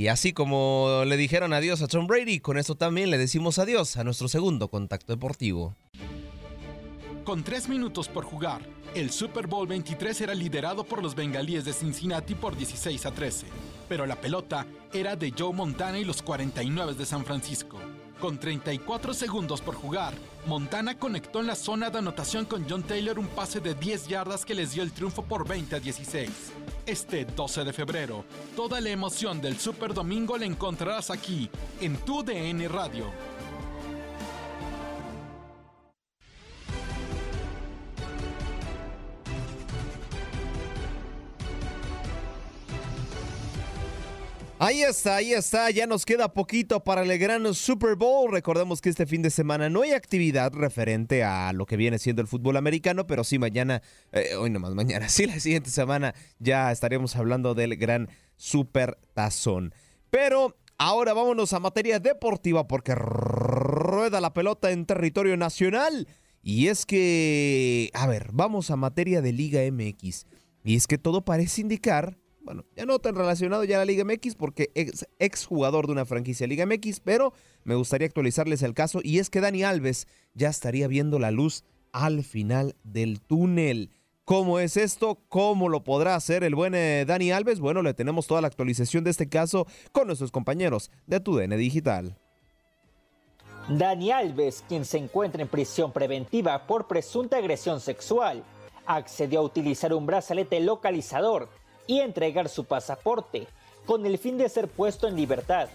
Y 0.00 0.08
así 0.08 0.32
como 0.32 1.02
le 1.04 1.18
dijeron 1.18 1.52
adiós 1.52 1.82
a 1.82 1.86
Tom 1.86 2.06
Brady, 2.06 2.40
con 2.40 2.56
eso 2.56 2.74
también 2.74 3.10
le 3.10 3.18
decimos 3.18 3.58
adiós 3.58 3.98
a 3.98 4.02
nuestro 4.02 4.28
segundo 4.28 4.68
contacto 4.68 5.12
deportivo. 5.12 5.76
Con 7.22 7.44
tres 7.44 7.68
minutos 7.68 8.08
por 8.08 8.24
jugar, 8.24 8.62
el 8.94 9.10
Super 9.10 9.46
Bowl 9.46 9.66
23 9.66 10.18
era 10.22 10.34
liderado 10.34 10.84
por 10.84 11.02
los 11.02 11.14
bengalíes 11.14 11.66
de 11.66 11.74
Cincinnati 11.74 12.34
por 12.34 12.56
16 12.56 13.04
a 13.04 13.10
13, 13.10 13.46
pero 13.90 14.06
la 14.06 14.18
pelota 14.18 14.66
era 14.90 15.16
de 15.16 15.34
Joe 15.38 15.52
Montana 15.52 15.98
y 15.98 16.06
los 16.06 16.22
49 16.22 16.94
de 16.94 17.04
San 17.04 17.26
Francisco. 17.26 17.78
Con 18.20 18.38
34 18.38 19.14
segundos 19.14 19.62
por 19.62 19.74
jugar, 19.74 20.12
Montana 20.44 20.98
conectó 20.98 21.40
en 21.40 21.46
la 21.46 21.54
zona 21.54 21.88
de 21.88 21.98
anotación 21.98 22.44
con 22.44 22.68
John 22.68 22.82
Taylor 22.82 23.18
un 23.18 23.28
pase 23.28 23.60
de 23.60 23.74
10 23.74 24.08
yardas 24.08 24.44
que 24.44 24.54
les 24.54 24.72
dio 24.72 24.82
el 24.82 24.92
triunfo 24.92 25.22
por 25.22 25.48
20 25.48 25.76
a 25.76 25.80
16. 25.80 26.28
Este 26.84 27.24
12 27.24 27.64
de 27.64 27.72
febrero, 27.72 28.26
toda 28.54 28.78
la 28.82 28.90
emoción 28.90 29.40
del 29.40 29.58
Super 29.58 29.94
Domingo 29.94 30.36
la 30.36 30.44
encontrarás 30.44 31.10
aquí, 31.10 31.48
en 31.80 31.96
tu 31.96 32.22
DN 32.22 32.68
Radio. 32.68 33.06
Ahí 44.62 44.82
está, 44.82 45.16
ahí 45.16 45.32
está, 45.32 45.70
ya 45.70 45.86
nos 45.86 46.04
queda 46.04 46.34
poquito 46.34 46.84
para 46.84 47.00
el 47.00 47.18
gran 47.18 47.54
Super 47.54 47.96
Bowl. 47.96 48.30
Recordemos 48.30 48.82
que 48.82 48.90
este 48.90 49.06
fin 49.06 49.22
de 49.22 49.30
semana 49.30 49.70
no 49.70 49.80
hay 49.80 49.92
actividad 49.92 50.52
referente 50.52 51.24
a 51.24 51.54
lo 51.54 51.64
que 51.64 51.78
viene 51.78 51.98
siendo 51.98 52.20
el 52.20 52.28
fútbol 52.28 52.58
americano, 52.58 53.06
pero 53.06 53.24
sí 53.24 53.38
mañana, 53.38 53.80
eh, 54.12 54.34
hoy 54.34 54.50
nomás 54.50 54.74
mañana, 54.74 55.08
sí 55.08 55.24
la 55.24 55.40
siguiente 55.40 55.70
semana 55.70 56.14
ya 56.40 56.70
estaremos 56.70 57.16
hablando 57.16 57.54
del 57.54 57.76
gran 57.76 58.10
Super 58.36 58.98
Tazón. 59.14 59.74
Pero 60.10 60.54
ahora 60.76 61.14
vámonos 61.14 61.54
a 61.54 61.58
materia 61.58 61.98
deportiva 61.98 62.68
porque 62.68 62.94
rueda 62.94 64.20
la 64.20 64.34
pelota 64.34 64.72
en 64.72 64.84
territorio 64.84 65.38
nacional. 65.38 66.06
Y 66.42 66.66
es 66.66 66.84
que, 66.84 67.88
a 67.94 68.06
ver, 68.06 68.28
vamos 68.34 68.70
a 68.70 68.76
materia 68.76 69.22
de 69.22 69.32
Liga 69.32 69.62
MX. 69.72 70.26
Y 70.64 70.76
es 70.76 70.86
que 70.86 70.98
todo 70.98 71.24
parece 71.24 71.62
indicar 71.62 72.18
bueno, 72.42 72.64
ya 72.76 72.86
no 72.86 72.98
tan 72.98 73.14
relacionado 73.14 73.64
ya 73.64 73.76
a 73.76 73.78
la 73.80 73.84
Liga 73.84 74.04
MX 74.04 74.34
porque 74.34 74.70
es 74.74 75.06
ex 75.18 75.46
jugador 75.46 75.86
de 75.86 75.92
una 75.92 76.06
franquicia 76.06 76.46
Liga 76.46 76.66
MX, 76.66 77.00
pero 77.00 77.32
me 77.64 77.74
gustaría 77.74 78.06
actualizarles 78.06 78.62
el 78.62 78.74
caso 78.74 79.00
y 79.02 79.18
es 79.18 79.30
que 79.30 79.40
Dani 79.40 79.62
Alves 79.62 80.06
ya 80.34 80.48
estaría 80.48 80.88
viendo 80.88 81.18
la 81.18 81.30
luz 81.30 81.64
al 81.92 82.24
final 82.24 82.76
del 82.84 83.20
túnel. 83.20 83.90
¿Cómo 84.24 84.60
es 84.60 84.76
esto? 84.76 85.18
¿Cómo 85.28 85.68
lo 85.68 85.82
podrá 85.82 86.14
hacer 86.14 86.44
el 86.44 86.54
buen 86.54 86.74
eh, 86.74 87.04
Dani 87.06 87.32
Alves? 87.32 87.58
Bueno, 87.58 87.82
le 87.82 87.94
tenemos 87.94 88.26
toda 88.26 88.40
la 88.40 88.46
actualización 88.46 89.02
de 89.02 89.10
este 89.10 89.28
caso 89.28 89.66
con 89.92 90.06
nuestros 90.06 90.30
compañeros 90.30 90.90
de 91.06 91.20
TUDN 91.20 91.56
Digital. 91.56 92.16
Dani 93.68 94.10
Alves, 94.10 94.64
quien 94.68 94.84
se 94.84 94.98
encuentra 94.98 95.42
en 95.42 95.48
prisión 95.48 95.92
preventiva 95.92 96.66
por 96.66 96.86
presunta 96.86 97.36
agresión 97.36 97.80
sexual, 97.80 98.44
accedió 98.86 99.40
a 99.40 99.42
utilizar 99.42 99.92
un 99.92 100.06
brazalete 100.06 100.60
localizador 100.60 101.48
y 101.90 101.98
entregar 101.98 102.48
su 102.48 102.66
pasaporte, 102.66 103.48
con 103.84 104.06
el 104.06 104.16
fin 104.16 104.38
de 104.38 104.48
ser 104.48 104.68
puesto 104.68 105.08
en 105.08 105.16
libertad. 105.16 105.68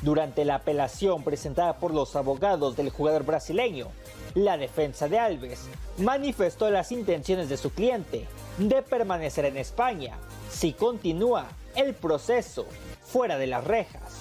Durante 0.00 0.44
la 0.44 0.54
apelación 0.54 1.24
presentada 1.24 1.76
por 1.78 1.92
los 1.92 2.14
abogados 2.14 2.76
del 2.76 2.90
jugador 2.90 3.24
brasileño, 3.24 3.88
la 4.34 4.56
defensa 4.56 5.08
de 5.08 5.18
Alves 5.18 5.62
manifestó 5.98 6.70
las 6.70 6.92
intenciones 6.92 7.48
de 7.48 7.56
su 7.56 7.70
cliente 7.70 8.28
de 8.58 8.80
permanecer 8.82 9.44
en 9.44 9.56
España 9.56 10.18
si 10.48 10.72
continúa 10.72 11.48
el 11.74 11.94
proceso 11.94 12.64
fuera 13.02 13.36
de 13.36 13.48
las 13.48 13.64
rejas. 13.64 14.20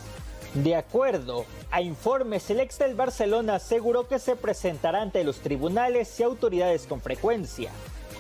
De 0.56 0.76
acuerdo 0.76 1.46
a 1.70 1.84
informes, 1.84 2.50
el 2.50 2.60
ex 2.60 2.80
del 2.80 2.96
Barcelona 2.96 3.56
aseguró 3.56 4.08
que 4.08 4.18
se 4.18 4.36
presentará 4.36 5.04
ante 5.04 5.24
los 5.24 5.42
tribunales 5.42 6.20
y 6.20 6.24
autoridades 6.24 6.88
con 6.88 7.02
frecuencia, 7.02 7.70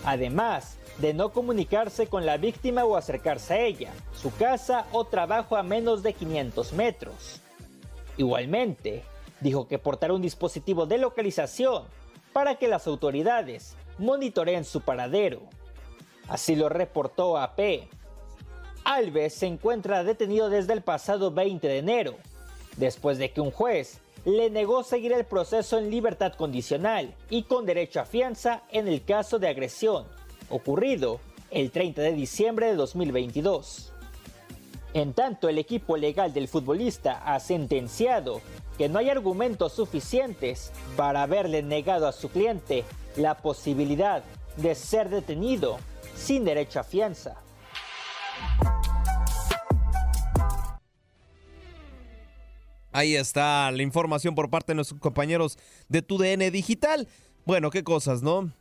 además 0.05 0.78
de 0.99 1.13
no 1.13 1.31
comunicarse 1.31 2.07
con 2.07 2.25
la 2.25 2.37
víctima 2.37 2.85
o 2.85 2.95
acercarse 2.95 3.53
a 3.53 3.61
ella, 3.61 3.91
su 4.13 4.33
casa 4.35 4.85
o 4.91 5.05
trabajo 5.05 5.55
a 5.55 5.63
menos 5.63 6.03
de 6.03 6.13
500 6.13 6.73
metros. 6.73 7.41
Igualmente, 8.17 9.03
dijo 9.39 9.67
que 9.67 9.79
portará 9.79 10.13
un 10.13 10.21
dispositivo 10.21 10.85
de 10.85 10.97
localización 10.97 11.83
para 12.33 12.55
que 12.55 12.67
las 12.67 12.85
autoridades 12.85 13.75
monitoreen 13.97 14.65
su 14.65 14.81
paradero. 14.81 15.41
Así 16.27 16.55
lo 16.55 16.69
reportó 16.69 17.37
AP. 17.37 17.87
Alves 18.83 19.33
se 19.35 19.47
encuentra 19.47 20.03
detenido 20.03 20.49
desde 20.49 20.73
el 20.73 20.81
pasado 20.81 21.31
20 21.31 21.67
de 21.67 21.77
enero, 21.77 22.15
después 22.77 23.17
de 23.17 23.31
que 23.31 23.41
un 23.41 23.51
juez 23.51 24.01
le 24.25 24.49
negó 24.49 24.83
seguir 24.83 25.13
el 25.13 25.25
proceso 25.25 25.77
en 25.77 25.89
libertad 25.89 26.33
condicional 26.33 27.15
y 27.29 27.43
con 27.43 27.65
derecho 27.65 28.01
a 28.01 28.05
fianza 28.05 28.63
en 28.69 28.87
el 28.87 29.03
caso 29.03 29.39
de 29.39 29.47
agresión, 29.47 30.05
ocurrido 30.49 31.19
el 31.51 31.71
30 31.71 32.01
de 32.01 32.13
diciembre 32.13 32.67
de 32.67 32.75
2022. 32.75 33.91
En 34.93 35.13
tanto, 35.13 35.49
el 35.49 35.57
equipo 35.57 35.97
legal 35.97 36.33
del 36.33 36.47
futbolista 36.47 37.21
ha 37.23 37.39
sentenciado 37.39 38.41
que 38.77 38.89
no 38.89 38.99
hay 38.99 39.09
argumentos 39.09 39.73
suficientes 39.73 40.71
para 40.95 41.23
haberle 41.23 41.61
negado 41.61 42.07
a 42.07 42.11
su 42.11 42.29
cliente 42.29 42.85
la 43.15 43.37
posibilidad 43.37 44.23
de 44.57 44.73
ser 44.73 45.09
detenido 45.09 45.77
sin 46.15 46.43
derecho 46.43 46.79
a 46.79 46.83
fianza. 46.83 47.35
Ahí 52.91 53.15
está 53.15 53.71
la 53.71 53.83
información 53.83 54.33
por 54.33 54.49
parte 54.49 54.71
de 54.71 54.75
nuestros 54.75 54.99
compañeros 54.99 55.59
de 55.87 56.01
TUDN 56.01 56.51
Digital. 56.51 57.07
Bueno, 57.45 57.69
qué 57.69 57.83
cosas, 57.83 58.23
¿no? 58.23 58.51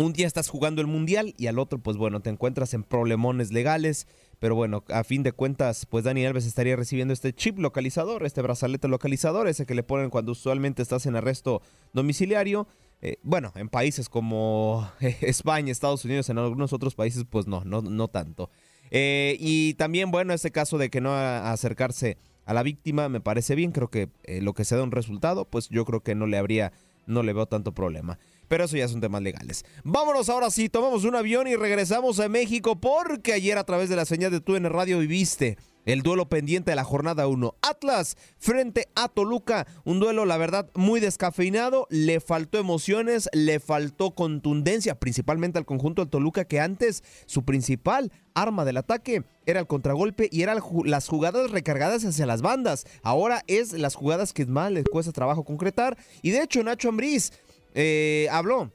Un 0.00 0.14
día 0.14 0.26
estás 0.26 0.48
jugando 0.48 0.80
el 0.80 0.86
mundial 0.86 1.34
y 1.36 1.46
al 1.48 1.58
otro, 1.58 1.78
pues 1.78 1.98
bueno, 1.98 2.20
te 2.20 2.30
encuentras 2.30 2.72
en 2.72 2.84
problemones 2.84 3.52
legales. 3.52 4.06
Pero 4.38 4.54
bueno, 4.54 4.82
a 4.88 5.04
fin 5.04 5.22
de 5.22 5.32
cuentas, 5.32 5.84
pues 5.84 6.04
Dani 6.04 6.24
Alves 6.24 6.46
estaría 6.46 6.74
recibiendo 6.74 7.12
este 7.12 7.34
chip 7.34 7.58
localizador, 7.58 8.24
este 8.24 8.40
brazalete 8.40 8.88
localizador, 8.88 9.46
ese 9.46 9.66
que 9.66 9.74
le 9.74 9.82
ponen 9.82 10.08
cuando 10.08 10.32
usualmente 10.32 10.80
estás 10.80 11.04
en 11.04 11.16
arresto 11.16 11.60
domiciliario. 11.92 12.66
Eh, 13.02 13.16
bueno, 13.22 13.52
en 13.56 13.68
países 13.68 14.08
como 14.08 14.90
España, 15.00 15.70
Estados 15.70 16.02
Unidos, 16.06 16.30
en 16.30 16.38
algunos 16.38 16.72
otros 16.72 16.94
países, 16.94 17.26
pues 17.28 17.46
no, 17.46 17.62
no, 17.66 17.82
no 17.82 18.08
tanto. 18.08 18.48
Eh, 18.90 19.36
y 19.38 19.74
también, 19.74 20.10
bueno, 20.10 20.32
este 20.32 20.50
caso 20.50 20.78
de 20.78 20.88
que 20.88 21.02
no 21.02 21.14
acercarse 21.14 22.16
a 22.46 22.54
la 22.54 22.62
víctima 22.62 23.10
me 23.10 23.20
parece 23.20 23.54
bien, 23.54 23.70
creo 23.70 23.88
que 23.88 24.08
eh, 24.24 24.40
lo 24.40 24.54
que 24.54 24.64
se 24.64 24.76
da 24.76 24.82
un 24.82 24.92
resultado, 24.92 25.44
pues 25.44 25.68
yo 25.68 25.84
creo 25.84 26.00
que 26.00 26.14
no 26.14 26.26
le 26.26 26.38
habría, 26.38 26.72
no 27.06 27.22
le 27.22 27.34
veo 27.34 27.44
tanto 27.44 27.72
problema. 27.72 28.18
Pero 28.50 28.64
eso 28.64 28.76
ya 28.76 28.88
son 28.88 29.00
temas 29.00 29.22
legales. 29.22 29.64
Vámonos 29.84 30.28
ahora 30.28 30.50
sí, 30.50 30.68
tomamos 30.68 31.04
un 31.04 31.14
avión 31.14 31.46
y 31.46 31.54
regresamos 31.54 32.18
a 32.18 32.28
México 32.28 32.80
porque 32.80 33.32
ayer 33.32 33.56
a 33.56 33.62
través 33.62 33.88
de 33.88 33.94
la 33.94 34.04
señal 34.04 34.32
de 34.32 34.56
en 34.56 34.64
Radio 34.64 34.98
viviste 34.98 35.56
el 35.84 36.02
duelo 36.02 36.28
pendiente 36.28 36.72
de 36.72 36.74
la 36.74 36.82
jornada 36.82 37.28
1. 37.28 37.54
Atlas 37.62 38.16
frente 38.38 38.88
a 38.96 39.06
Toluca. 39.06 39.68
Un 39.84 40.00
duelo, 40.00 40.24
la 40.24 40.36
verdad, 40.36 40.68
muy 40.74 40.98
descafeinado. 40.98 41.86
Le 41.90 42.18
faltó 42.18 42.58
emociones, 42.58 43.28
le 43.32 43.60
faltó 43.60 44.16
contundencia, 44.16 44.98
principalmente 44.98 45.58
al 45.58 45.64
conjunto 45.64 46.02
del 46.02 46.10
Toluca, 46.10 46.44
que 46.44 46.58
antes 46.58 47.04
su 47.26 47.44
principal 47.44 48.10
arma 48.34 48.64
del 48.64 48.78
ataque 48.78 49.22
era 49.46 49.60
el 49.60 49.68
contragolpe 49.68 50.28
y 50.32 50.42
eran 50.42 50.58
las 50.84 51.08
jugadas 51.08 51.52
recargadas 51.52 52.04
hacia 52.04 52.26
las 52.26 52.42
bandas. 52.42 52.84
Ahora 53.02 53.44
es 53.46 53.72
las 53.72 53.94
jugadas 53.94 54.32
que 54.32 54.46
más 54.46 54.72
les 54.72 54.84
cuesta 54.84 55.12
trabajo 55.12 55.44
concretar. 55.44 55.96
Y 56.20 56.30
de 56.30 56.42
hecho, 56.42 56.64
Nacho 56.64 56.88
Ambriz 56.88 57.32
eh, 57.74 58.28
habló 58.30 58.72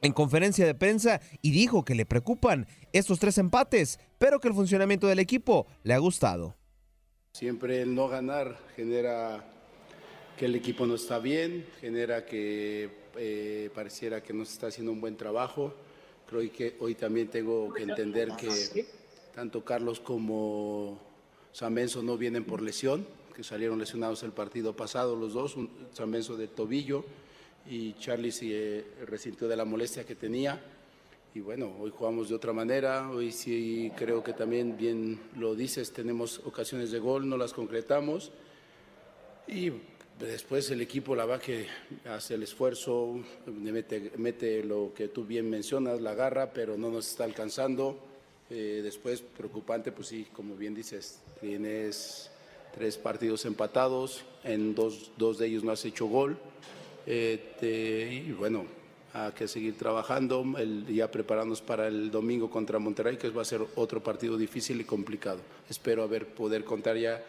en 0.00 0.12
conferencia 0.12 0.66
de 0.66 0.74
prensa 0.74 1.20
y 1.42 1.50
dijo 1.50 1.84
que 1.84 1.94
le 1.94 2.06
preocupan 2.06 2.66
estos 2.92 3.18
tres 3.18 3.38
empates, 3.38 3.98
pero 4.18 4.40
que 4.40 4.48
el 4.48 4.54
funcionamiento 4.54 5.06
del 5.06 5.18
equipo 5.18 5.66
le 5.82 5.94
ha 5.94 5.98
gustado. 5.98 6.56
Siempre 7.32 7.82
el 7.82 7.94
no 7.94 8.08
ganar 8.08 8.58
genera 8.76 9.44
que 10.36 10.46
el 10.46 10.54
equipo 10.54 10.86
no 10.86 10.94
está 10.94 11.18
bien, 11.18 11.66
genera 11.80 12.24
que 12.24 12.90
eh, 13.16 13.70
pareciera 13.74 14.22
que 14.22 14.32
no 14.32 14.44
se 14.44 14.52
está 14.52 14.68
haciendo 14.68 14.92
un 14.92 15.00
buen 15.00 15.16
trabajo. 15.16 15.74
Creo 16.28 16.50
que 16.52 16.76
hoy 16.80 16.94
también 16.94 17.28
tengo 17.28 17.72
que 17.72 17.82
entender 17.82 18.30
que 18.36 18.86
tanto 19.34 19.64
Carlos 19.64 19.98
como 20.00 21.00
Samenso 21.52 22.02
no 22.02 22.16
vienen 22.16 22.44
por 22.44 22.62
lesión, 22.62 23.06
que 23.34 23.42
salieron 23.42 23.78
lesionados 23.78 24.22
el 24.22 24.32
partido 24.32 24.76
pasado 24.76 25.16
los 25.16 25.32
dos, 25.32 25.56
Samenso 25.92 26.36
de 26.36 26.48
tobillo 26.48 27.04
y 27.68 27.92
Charlie 27.94 28.32
se 28.32 28.84
resintió 29.06 29.46
de 29.46 29.56
la 29.56 29.64
molestia 29.64 30.04
que 30.04 30.14
tenía. 30.14 30.60
Y 31.34 31.40
bueno, 31.40 31.76
hoy 31.78 31.90
jugamos 31.90 32.30
de 32.30 32.34
otra 32.34 32.52
manera, 32.52 33.10
hoy 33.10 33.30
sí 33.30 33.92
creo 33.94 34.24
que 34.24 34.32
también 34.32 34.76
bien 34.76 35.20
lo 35.36 35.54
dices, 35.54 35.92
tenemos 35.92 36.40
ocasiones 36.44 36.90
de 36.90 36.98
gol, 36.98 37.28
no 37.28 37.36
las 37.36 37.52
concretamos. 37.52 38.32
Y 39.46 39.70
después 40.18 40.70
el 40.70 40.80
equipo 40.80 41.14
la 41.14 41.26
va 41.26 41.38
que 41.38 41.66
hace 42.06 42.34
el 42.34 42.42
esfuerzo, 42.42 43.20
mete, 43.46 44.12
mete 44.16 44.64
lo 44.64 44.92
que 44.94 45.08
tú 45.08 45.24
bien 45.24 45.48
mencionas, 45.48 46.00
la 46.00 46.14
garra, 46.14 46.52
pero 46.52 46.78
no 46.78 46.90
nos 46.90 47.08
está 47.08 47.24
alcanzando. 47.24 47.98
Eh, 48.50 48.80
después, 48.82 49.20
preocupante, 49.20 49.92
pues 49.92 50.08
sí, 50.08 50.26
como 50.32 50.56
bien 50.56 50.74
dices, 50.74 51.20
tienes 51.40 52.30
tres 52.74 52.96
partidos 52.96 53.44
empatados, 53.44 54.24
en 54.42 54.74
dos, 54.74 55.12
dos 55.18 55.36
de 55.36 55.46
ellos 55.48 55.64
no 55.64 55.72
has 55.72 55.84
hecho 55.84 56.06
gol. 56.06 56.38
Este, 57.06 58.12
y 58.12 58.32
bueno, 58.32 58.66
hay 59.12 59.32
que 59.32 59.48
seguir 59.48 59.76
trabajando, 59.76 60.44
el, 60.58 60.86
ya 60.86 61.10
prepararnos 61.10 61.62
para 61.62 61.88
el 61.88 62.10
domingo 62.10 62.50
contra 62.50 62.78
Monterrey, 62.78 63.16
que 63.16 63.30
va 63.30 63.42
a 63.42 63.44
ser 63.44 63.62
otro 63.76 64.02
partido 64.02 64.36
difícil 64.36 64.80
y 64.80 64.84
complicado. 64.84 65.40
Espero 65.68 66.02
haber 66.02 66.26
poder 66.26 66.64
contar 66.64 66.96
ya 66.96 67.22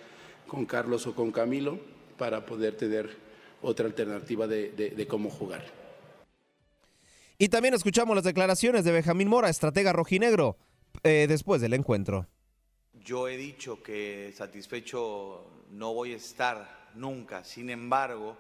con 0.48 0.66
Carlos 0.66 1.08
o 1.08 1.16
con 1.16 1.32
Camilo 1.32 1.80
para 2.18 2.46
poder 2.46 2.76
tener 2.76 3.10
otra 3.62 3.86
alternativa 3.86 4.48
de, 4.48 5.06
cómo 5.08 5.30
jugar. 5.30 5.66
Y 7.38 7.48
también 7.48 7.74
escuchamos 7.74 8.16
las 8.16 8.26
declaraciones 8.26 8.84
de 8.84 8.92
Benjamín 8.92 9.30
Mora, 9.30 9.50
estratega 9.50 9.94
rojinegro, 9.94 10.58
eh, 11.04 11.26
después 11.30 11.62
del 11.62 11.74
encuentro. 11.74 12.28
Yo 13.06 13.30
he 13.30 13.38
dicho 13.38 13.82
que 13.82 14.34
satisfecho 14.36 15.50
no 15.72 15.94
voy 15.94 16.14
a 16.14 16.18
estar 16.18 16.90
nunca, 16.96 17.46
sin 17.46 17.70
embargo, 17.70 18.36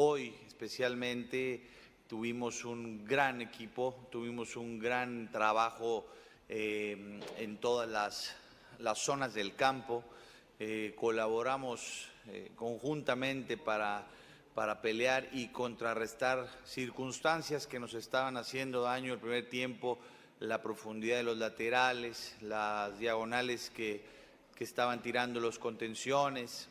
hoy 0.00 0.32
especialmente 0.46 1.60
tuvimos 2.06 2.64
un 2.64 3.04
gran 3.04 3.42
equipo, 3.42 4.06
tuvimos 4.12 4.54
un 4.54 4.78
gran 4.78 5.28
trabajo 5.32 6.06
eh, 6.48 7.20
en 7.36 7.56
todas 7.58 7.88
las, 8.78 8.96
zonas 8.96 9.34
del 9.34 9.56
campo, 9.56 10.04
eh, 10.60 10.94
colaboramos 10.96 12.10
eh, 12.28 12.52
conjuntamente 12.54 13.56
para, 13.56 14.06
para 14.54 14.80
pelear 14.80 15.30
y 15.32 15.48
contrarrestar 15.48 16.48
circunstancias 16.64 17.66
que 17.66 17.80
nos 17.80 17.94
estaban 17.94 18.36
haciendo 18.36 18.82
daño 18.82 19.14
el 19.14 19.18
primer 19.18 19.48
tiempo, 19.48 19.98
la 20.38 20.62
profundidad 20.62 21.16
de 21.16 21.24
los 21.24 21.38
laterales, 21.38 22.36
las 22.40 22.96
diagonales 23.00 23.70
que, 23.70 24.04
que 24.54 24.62
estaban 24.62 25.02
tirando 25.02 25.40
los 25.40 25.58
contenciones, 25.58 26.68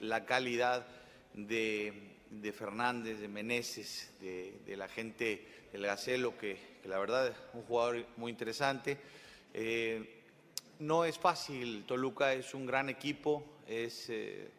la 0.00 0.26
calidad 0.26 0.86
de 1.32 2.13
de 2.40 2.52
Fernández, 2.52 3.20
de 3.20 3.28
Meneses, 3.28 4.10
de, 4.20 4.76
la 4.76 4.88
gente 4.88 5.66
del 5.72 5.86
Gacelo, 5.86 6.36
que, 6.36 6.74
la 6.84 6.98
verdad 6.98 7.28
es 7.28 7.36
un 7.54 7.62
jugador 7.62 8.06
muy 8.16 8.30
interesante. 8.30 8.98
Eh, 9.52 10.22
no 10.80 11.04
es 11.04 11.18
fácil, 11.18 11.84
Toluca 11.86 12.34
es 12.34 12.54
un 12.54 12.66
gran 12.66 12.88
equipo, 12.88 13.44
es 13.66 14.10
eh, 14.10 14.50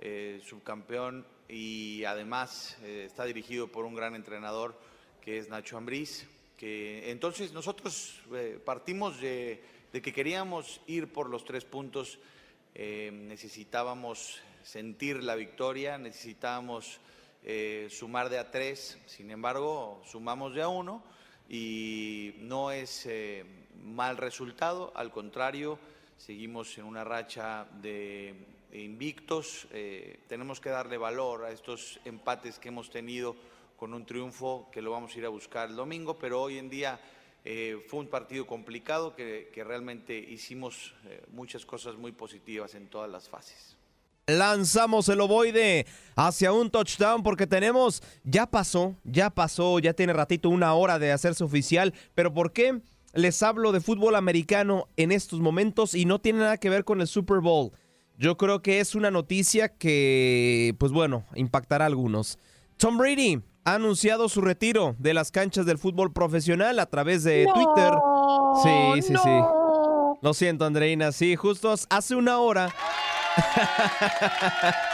eh, 0.00 0.40
subcampeón 0.44 1.26
y 1.48 2.04
además 2.04 2.78
está 2.82 3.24
dirigido 3.24 3.68
por 3.68 3.84
un 3.84 3.94
gran 3.94 4.14
entrenador 4.14 4.78
que 5.20 5.38
es 5.38 5.48
Nacho 5.48 5.76
Ambriz. 5.76 6.26
Que, 6.56 7.10
entonces 7.10 7.52
nosotros 7.52 8.20
partimos 8.64 9.20
de, 9.20 9.62
de, 9.92 10.02
que 10.02 10.12
queríamos 10.12 10.80
ir 10.86 11.12
por 11.12 11.28
los 11.28 11.44
tres 11.44 11.64
puntos, 11.64 12.18
necesitábamos 12.74 14.40
sentir 14.62 15.22
la 15.22 15.34
victoria, 15.34 15.98
necesitábamos 15.98 17.00
eh, 17.46 17.88
sumar 17.90 18.30
de 18.30 18.38
a 18.38 18.50
tres, 18.50 18.98
sin 19.04 19.30
embargo, 19.30 20.00
sumamos 20.06 20.54
de 20.54 20.62
a 20.62 20.68
uno 20.68 21.02
y 21.46 22.36
no 22.38 22.70
es 22.70 23.04
eh, 23.04 23.44
mal 23.82 24.16
resultado, 24.16 24.92
al 24.94 25.10
contrario, 25.10 25.78
seguimos 26.16 26.78
en 26.78 26.84
una 26.84 27.04
racha 27.04 27.66
de 27.82 28.34
invictos, 28.72 29.66
eh, 29.72 30.20
tenemos 30.26 30.58
que 30.58 30.70
darle 30.70 30.96
valor 30.96 31.44
a 31.44 31.50
estos 31.50 32.00
empates 32.06 32.58
que 32.58 32.68
hemos 32.68 32.88
tenido 32.88 33.36
con 33.76 33.92
un 33.92 34.06
triunfo 34.06 34.70
que 34.72 34.80
lo 34.80 34.92
vamos 34.92 35.14
a 35.14 35.18
ir 35.18 35.26
a 35.26 35.28
buscar 35.28 35.68
el 35.68 35.76
domingo, 35.76 36.18
pero 36.18 36.40
hoy 36.40 36.56
en 36.56 36.70
día 36.70 36.98
fue 37.88 38.00
un 38.00 38.08
partido 38.08 38.46
complicado 38.46 39.14
que 39.14 39.64
realmente 39.66 40.16
hicimos 40.16 40.94
muchas 41.28 41.66
cosas 41.66 41.94
muy 41.96 42.12
positivas 42.12 42.74
en 42.74 42.88
todas 42.88 43.10
las 43.10 43.28
fases. 43.28 43.76
Lanzamos 44.26 45.08
el 45.08 45.20
ovoide 45.20 45.86
hacia 46.16 46.52
un 46.52 46.70
touchdown 46.70 47.22
porque 47.22 47.46
tenemos, 47.46 48.02
ya 48.24 48.46
pasó, 48.46 48.94
ya 49.04 49.30
pasó, 49.30 49.78
ya 49.78 49.92
tiene 49.92 50.12
ratito 50.12 50.48
una 50.48 50.74
hora 50.74 50.98
de 50.98 51.12
hacerse 51.12 51.44
oficial, 51.44 51.94
pero 52.14 52.32
¿por 52.32 52.52
qué 52.52 52.80
les 53.12 53.42
hablo 53.42 53.72
de 53.72 53.80
fútbol 53.80 54.16
americano 54.16 54.88
en 54.96 55.12
estos 55.12 55.40
momentos 55.40 55.94
y 55.94 56.04
no 56.04 56.20
tiene 56.20 56.40
nada 56.40 56.56
que 56.56 56.70
ver 56.70 56.84
con 56.84 57.00
el 57.00 57.06
Super 57.06 57.40
Bowl? 57.40 57.72
Yo 58.16 58.36
creo 58.36 58.62
que 58.62 58.78
es 58.80 58.94
una 58.94 59.10
noticia 59.10 59.76
que, 59.76 60.74
pues 60.78 60.92
bueno, 60.92 61.24
impactará 61.34 61.84
a 61.84 61.88
algunos. 61.88 62.38
Tom 62.76 62.96
Brady 62.96 63.40
ha 63.64 63.74
anunciado 63.74 64.28
su 64.28 64.40
retiro 64.40 64.94
de 64.98 65.14
las 65.14 65.32
canchas 65.32 65.66
del 65.66 65.78
fútbol 65.78 66.12
profesional 66.12 66.78
a 66.78 66.86
través 66.86 67.24
de 67.24 67.46
Twitter. 67.52 67.92
Sí, 68.62 69.02
sí, 69.02 69.14
sí. 69.20 69.30
Lo 70.22 70.32
siento, 70.32 70.64
Andreina. 70.64 71.12
Sí, 71.12 71.34
justo 71.34 71.74
hace 71.90 72.14
una 72.14 72.38
hora. 72.38 72.72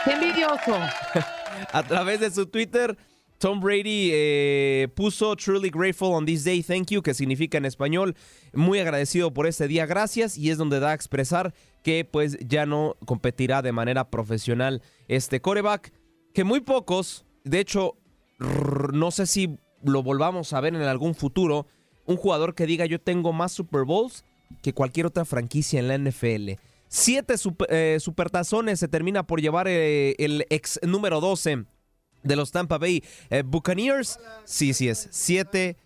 ¡Qué 0.05 0.11
envidioso! 0.11 0.77
a 1.73 1.83
través 1.83 2.19
de 2.19 2.31
su 2.31 2.45
Twitter, 2.45 2.97
Tom 3.37 3.59
Brady 3.59 4.11
eh, 4.13 4.87
puso 4.95 5.35
Truly 5.35 5.69
grateful 5.69 6.13
on 6.13 6.25
this 6.25 6.43
day, 6.43 6.61
thank 6.61 6.91
you, 6.91 7.01
que 7.01 7.13
significa 7.13 7.57
en 7.57 7.65
español 7.65 8.15
muy 8.53 8.79
agradecido 8.79 9.33
por 9.33 9.47
este 9.47 9.67
día, 9.67 9.85
gracias, 9.85 10.37
y 10.37 10.51
es 10.51 10.57
donde 10.57 10.79
da 10.79 10.91
a 10.91 10.93
expresar 10.93 11.53
que 11.83 12.05
pues 12.05 12.37
ya 12.39 12.65
no 12.65 12.97
competirá 13.05 13.61
de 13.61 13.71
manera 13.71 14.09
profesional 14.09 14.81
este 15.07 15.41
coreback, 15.41 15.91
que 16.33 16.43
muy 16.43 16.61
pocos, 16.61 17.25
de 17.43 17.59
hecho, 17.59 17.97
no 18.93 19.11
sé 19.11 19.25
si 19.25 19.57
lo 19.83 20.03
volvamos 20.03 20.53
a 20.53 20.61
ver 20.61 20.75
en 20.75 20.83
algún 20.83 21.15
futuro, 21.15 21.65
un 22.05 22.17
jugador 22.17 22.55
que 22.55 22.65
diga 22.65 22.85
yo 22.85 22.99
tengo 22.99 23.33
más 23.33 23.51
Super 23.51 23.85
Bowls 23.85 24.23
que 24.61 24.73
cualquier 24.73 25.05
otra 25.07 25.25
franquicia 25.25 25.79
en 25.79 25.87
la 25.87 25.97
NFL. 25.97 26.61
Siete 26.93 27.35
eh, 27.69 27.99
supertazones 28.01 28.81
se 28.81 28.89
termina 28.89 29.25
por 29.25 29.39
llevar 29.39 29.69
eh, 29.69 30.13
el 30.19 30.45
ex 30.49 30.77
número 30.83 31.21
12 31.21 31.63
de 32.21 32.35
los 32.35 32.51
Tampa 32.51 32.77
Bay 32.77 33.01
eh, 33.29 33.43
Buccaneers. 33.45 34.19
Sí, 34.43 34.73
sí 34.73 34.89
es. 34.89 35.07
Siete 35.09 35.77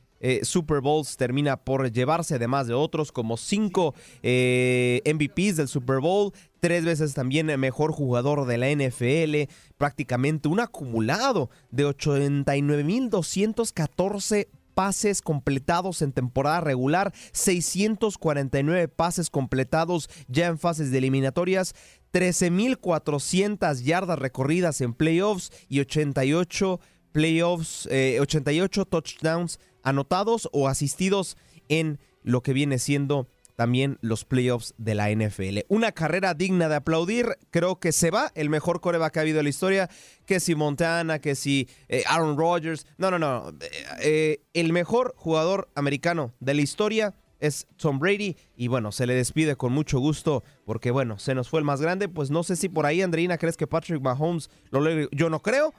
Super 0.41 0.81
Bowls 0.81 1.17
termina 1.17 1.57
por 1.57 1.91
llevarse, 1.91 2.33
además 2.33 2.65
de 2.65 2.73
otros 2.73 3.11
como 3.11 3.37
cinco 3.37 3.93
MVPs 4.23 5.57
del 5.57 5.67
Super 5.67 5.99
Bowl, 5.99 6.33
tres 6.59 6.83
veces 6.83 7.13
también 7.13 7.45
mejor 7.59 7.91
jugador 7.91 8.47
de 8.47 8.57
la 8.57 8.71
NFL, 8.71 9.53
prácticamente 9.77 10.47
un 10.47 10.61
acumulado 10.61 11.51
de 11.69 11.85
89.214 11.85 14.47
pases 14.75 15.23
completados 15.23 16.03
en 16.03 16.11
temporada 16.11 16.61
regular, 16.61 17.13
649 17.31 18.87
pases 18.89 19.31
completados 19.31 20.09
ya 20.27 20.47
en 20.47 20.59
fases 20.59 20.91
de 20.91 20.99
eliminatorias, 20.99 21.73
13.400 22.13 23.81
yardas 23.81 24.19
recorridas 24.19 24.81
en 24.81 24.93
playoffs 24.93 25.51
y 25.67 25.79
88 25.79 26.79
playoffs, 27.11 27.87
88 27.87 28.81
eh, 28.81 28.85
touchdowns 28.85 29.59
anotados 29.81 30.49
o 30.51 30.67
asistidos 30.67 31.37
en 31.69 31.99
lo 32.23 32.43
que 32.43 32.53
viene 32.53 32.77
siendo 32.77 33.27
también 33.55 33.97
los 34.01 34.25
playoffs 34.25 34.73
de 34.77 34.95
la 34.95 35.09
NFL. 35.09 35.59
Una 35.67 35.91
carrera 35.91 36.33
digna 36.33 36.69
de 36.69 36.75
aplaudir. 36.75 37.37
Creo 37.51 37.79
que 37.79 37.91
se 37.91 38.11
va 38.11 38.31
el 38.35 38.49
mejor 38.49 38.81
coreback 38.81 39.13
que 39.13 39.19
ha 39.19 39.21
habido 39.21 39.39
en 39.39 39.45
la 39.45 39.49
historia. 39.49 39.89
Que 40.25 40.39
si 40.39 40.55
Montana, 40.55 41.19
que 41.19 41.35
si 41.35 41.67
eh, 41.87 42.03
Aaron 42.07 42.37
Rodgers. 42.37 42.85
No, 42.97 43.11
no, 43.11 43.19
no. 43.19 43.49
Eh, 43.61 43.69
eh, 44.01 44.41
el 44.53 44.73
mejor 44.73 45.13
jugador 45.17 45.69
americano 45.75 46.33
de 46.39 46.53
la 46.53 46.61
historia 46.61 47.15
es 47.39 47.67
Tom 47.77 47.99
Brady. 47.99 48.35
Y 48.55 48.67
bueno, 48.67 48.91
se 48.91 49.07
le 49.07 49.13
despide 49.13 49.55
con 49.55 49.71
mucho 49.71 49.99
gusto 49.99 50.43
porque, 50.65 50.91
bueno, 50.91 51.19
se 51.19 51.35
nos 51.35 51.49
fue 51.49 51.59
el 51.59 51.65
más 51.65 51.81
grande. 51.81 52.09
Pues 52.09 52.31
no 52.31 52.43
sé 52.43 52.55
si 52.55 52.69
por 52.69 52.85
ahí, 52.85 53.01
Andreina, 53.01 53.37
crees 53.37 53.57
que 53.57 53.67
Patrick 53.67 54.01
Mahomes 54.01 54.49
lo 54.71 55.09
Yo 55.11 55.29
no 55.29 55.41
creo. 55.41 55.73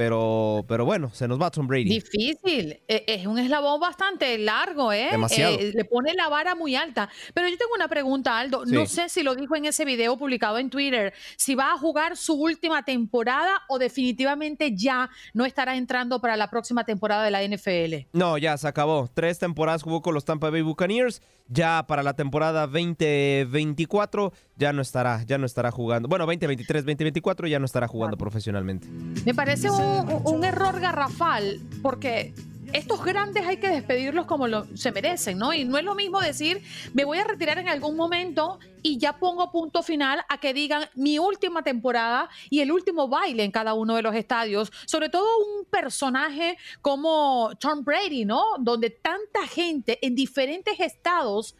Pero, 0.00 0.64
pero 0.66 0.86
bueno, 0.86 1.10
se 1.12 1.28
nos 1.28 1.38
va 1.38 1.50
Tom 1.50 1.66
Brady. 1.66 1.84
Difícil. 1.84 2.80
E, 2.88 3.04
es 3.06 3.26
un 3.26 3.38
eslabón 3.38 3.78
bastante 3.78 4.38
largo, 4.38 4.94
¿eh? 4.94 5.08
Demasiado. 5.10 5.58
Eh, 5.58 5.72
le 5.74 5.84
pone 5.84 6.14
la 6.14 6.30
vara 6.30 6.54
muy 6.54 6.74
alta. 6.74 7.10
Pero 7.34 7.48
yo 7.48 7.58
tengo 7.58 7.74
una 7.74 7.86
pregunta, 7.86 8.38
Aldo. 8.38 8.64
No 8.64 8.86
sé 8.86 9.10
si 9.10 9.22
lo 9.22 9.34
dijo 9.34 9.56
en 9.56 9.66
ese 9.66 9.84
video 9.84 10.16
publicado 10.16 10.56
en 10.56 10.70
Twitter, 10.70 11.12
si 11.36 11.54
va 11.54 11.74
a 11.74 11.76
jugar 11.76 12.16
su 12.16 12.32
última 12.32 12.82
temporada 12.82 13.60
o 13.68 13.78
definitivamente 13.78 14.74
ya 14.74 15.10
no 15.34 15.44
estará 15.44 15.76
entrando 15.76 16.18
para 16.18 16.34
la 16.38 16.48
próxima 16.48 16.84
temporada 16.84 17.22
de 17.22 17.30
la 17.30 17.42
NFL. 17.42 18.08
No, 18.14 18.38
ya 18.38 18.56
se 18.56 18.68
acabó. 18.68 19.10
Tres 19.12 19.38
temporadas 19.38 19.82
jugó 19.82 20.00
con 20.00 20.14
los 20.14 20.24
Tampa 20.24 20.48
Bay 20.48 20.62
Buccaneers. 20.62 21.20
Ya 21.52 21.84
para 21.86 22.04
la 22.04 22.14
temporada 22.14 22.68
2024 22.68 24.32
ya 24.56 24.72
no 24.72 24.82
estará, 24.82 25.24
ya 25.24 25.36
no 25.36 25.46
estará 25.46 25.72
jugando. 25.72 26.08
Bueno, 26.08 26.24
2023, 26.24 26.84
2024 26.84 27.48
ya 27.48 27.58
no 27.58 27.64
estará 27.64 27.88
jugando 27.88 28.16
profesionalmente. 28.16 28.86
Me 29.26 29.34
parece 29.34 29.68
un, 29.68 29.89
un 30.24 30.44
error 30.44 30.80
garrafal 30.80 31.60
porque 31.82 32.34
estos 32.72 33.04
grandes 33.04 33.46
hay 33.46 33.56
que 33.56 33.68
despedirlos 33.68 34.26
como 34.26 34.46
lo, 34.46 34.66
se 34.76 34.92
merecen, 34.92 35.38
¿no? 35.38 35.52
Y 35.52 35.64
no 35.64 35.78
es 35.78 35.84
lo 35.84 35.94
mismo 35.94 36.20
decir, 36.20 36.62
me 36.94 37.04
voy 37.04 37.18
a 37.18 37.24
retirar 37.24 37.58
en 37.58 37.68
algún 37.68 37.96
momento 37.96 38.58
y 38.82 38.98
ya 38.98 39.18
pongo 39.18 39.50
punto 39.50 39.82
final 39.82 40.24
a 40.28 40.38
que 40.38 40.54
digan 40.54 40.88
mi 40.94 41.18
última 41.18 41.62
temporada 41.62 42.28
y 42.48 42.60
el 42.60 42.72
último 42.72 43.08
baile 43.08 43.44
en 43.44 43.50
cada 43.50 43.74
uno 43.74 43.96
de 43.96 44.02
los 44.02 44.14
estadios. 44.14 44.72
Sobre 44.86 45.08
todo 45.08 45.26
un 45.38 45.64
personaje 45.66 46.56
como 46.80 47.50
Tom 47.58 47.84
Brady, 47.84 48.24
¿no? 48.24 48.42
Donde 48.58 48.90
tanta 48.90 49.46
gente 49.46 49.98
en 50.02 50.14
diferentes 50.14 50.78
estados 50.78 51.56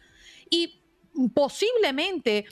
y 0.49 0.81
posiblemente 1.33 2.45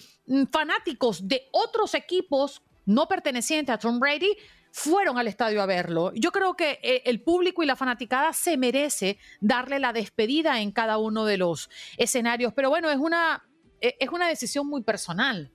fanáticos 0.52 1.28
de 1.28 1.48
otros 1.52 1.94
equipos 1.94 2.62
no 2.86 3.08
pertenecientes 3.08 3.74
a 3.74 3.78
Tom 3.78 4.00
Brady 4.00 4.36
fueron 4.72 5.18
al 5.18 5.28
estadio 5.28 5.62
a 5.62 5.66
verlo. 5.66 6.12
Yo 6.16 6.32
creo 6.32 6.56
que 6.56 6.80
eh, 6.82 7.04
el 7.06 7.22
público 7.22 7.64
y 7.64 7.66
la 7.66 7.76
fanaticada 7.76 8.34
se 8.34 8.58
merece 8.58 9.18
darle 9.42 9.80
la 9.80 9.94
despedida 9.94 10.62
en 10.62 10.72
cada 10.72 10.98
uno 10.98 11.26
de 11.26 11.38
los 11.38 11.70
escenarios, 11.98 12.54
pero 12.54 12.70
bueno, 12.70 12.90
es 12.90 12.98
una, 12.98 13.48
e, 13.82 13.96
es 14.00 14.10
una 14.10 14.28
decisión 14.28 14.68
muy 14.68 14.84
personal. 14.84 15.52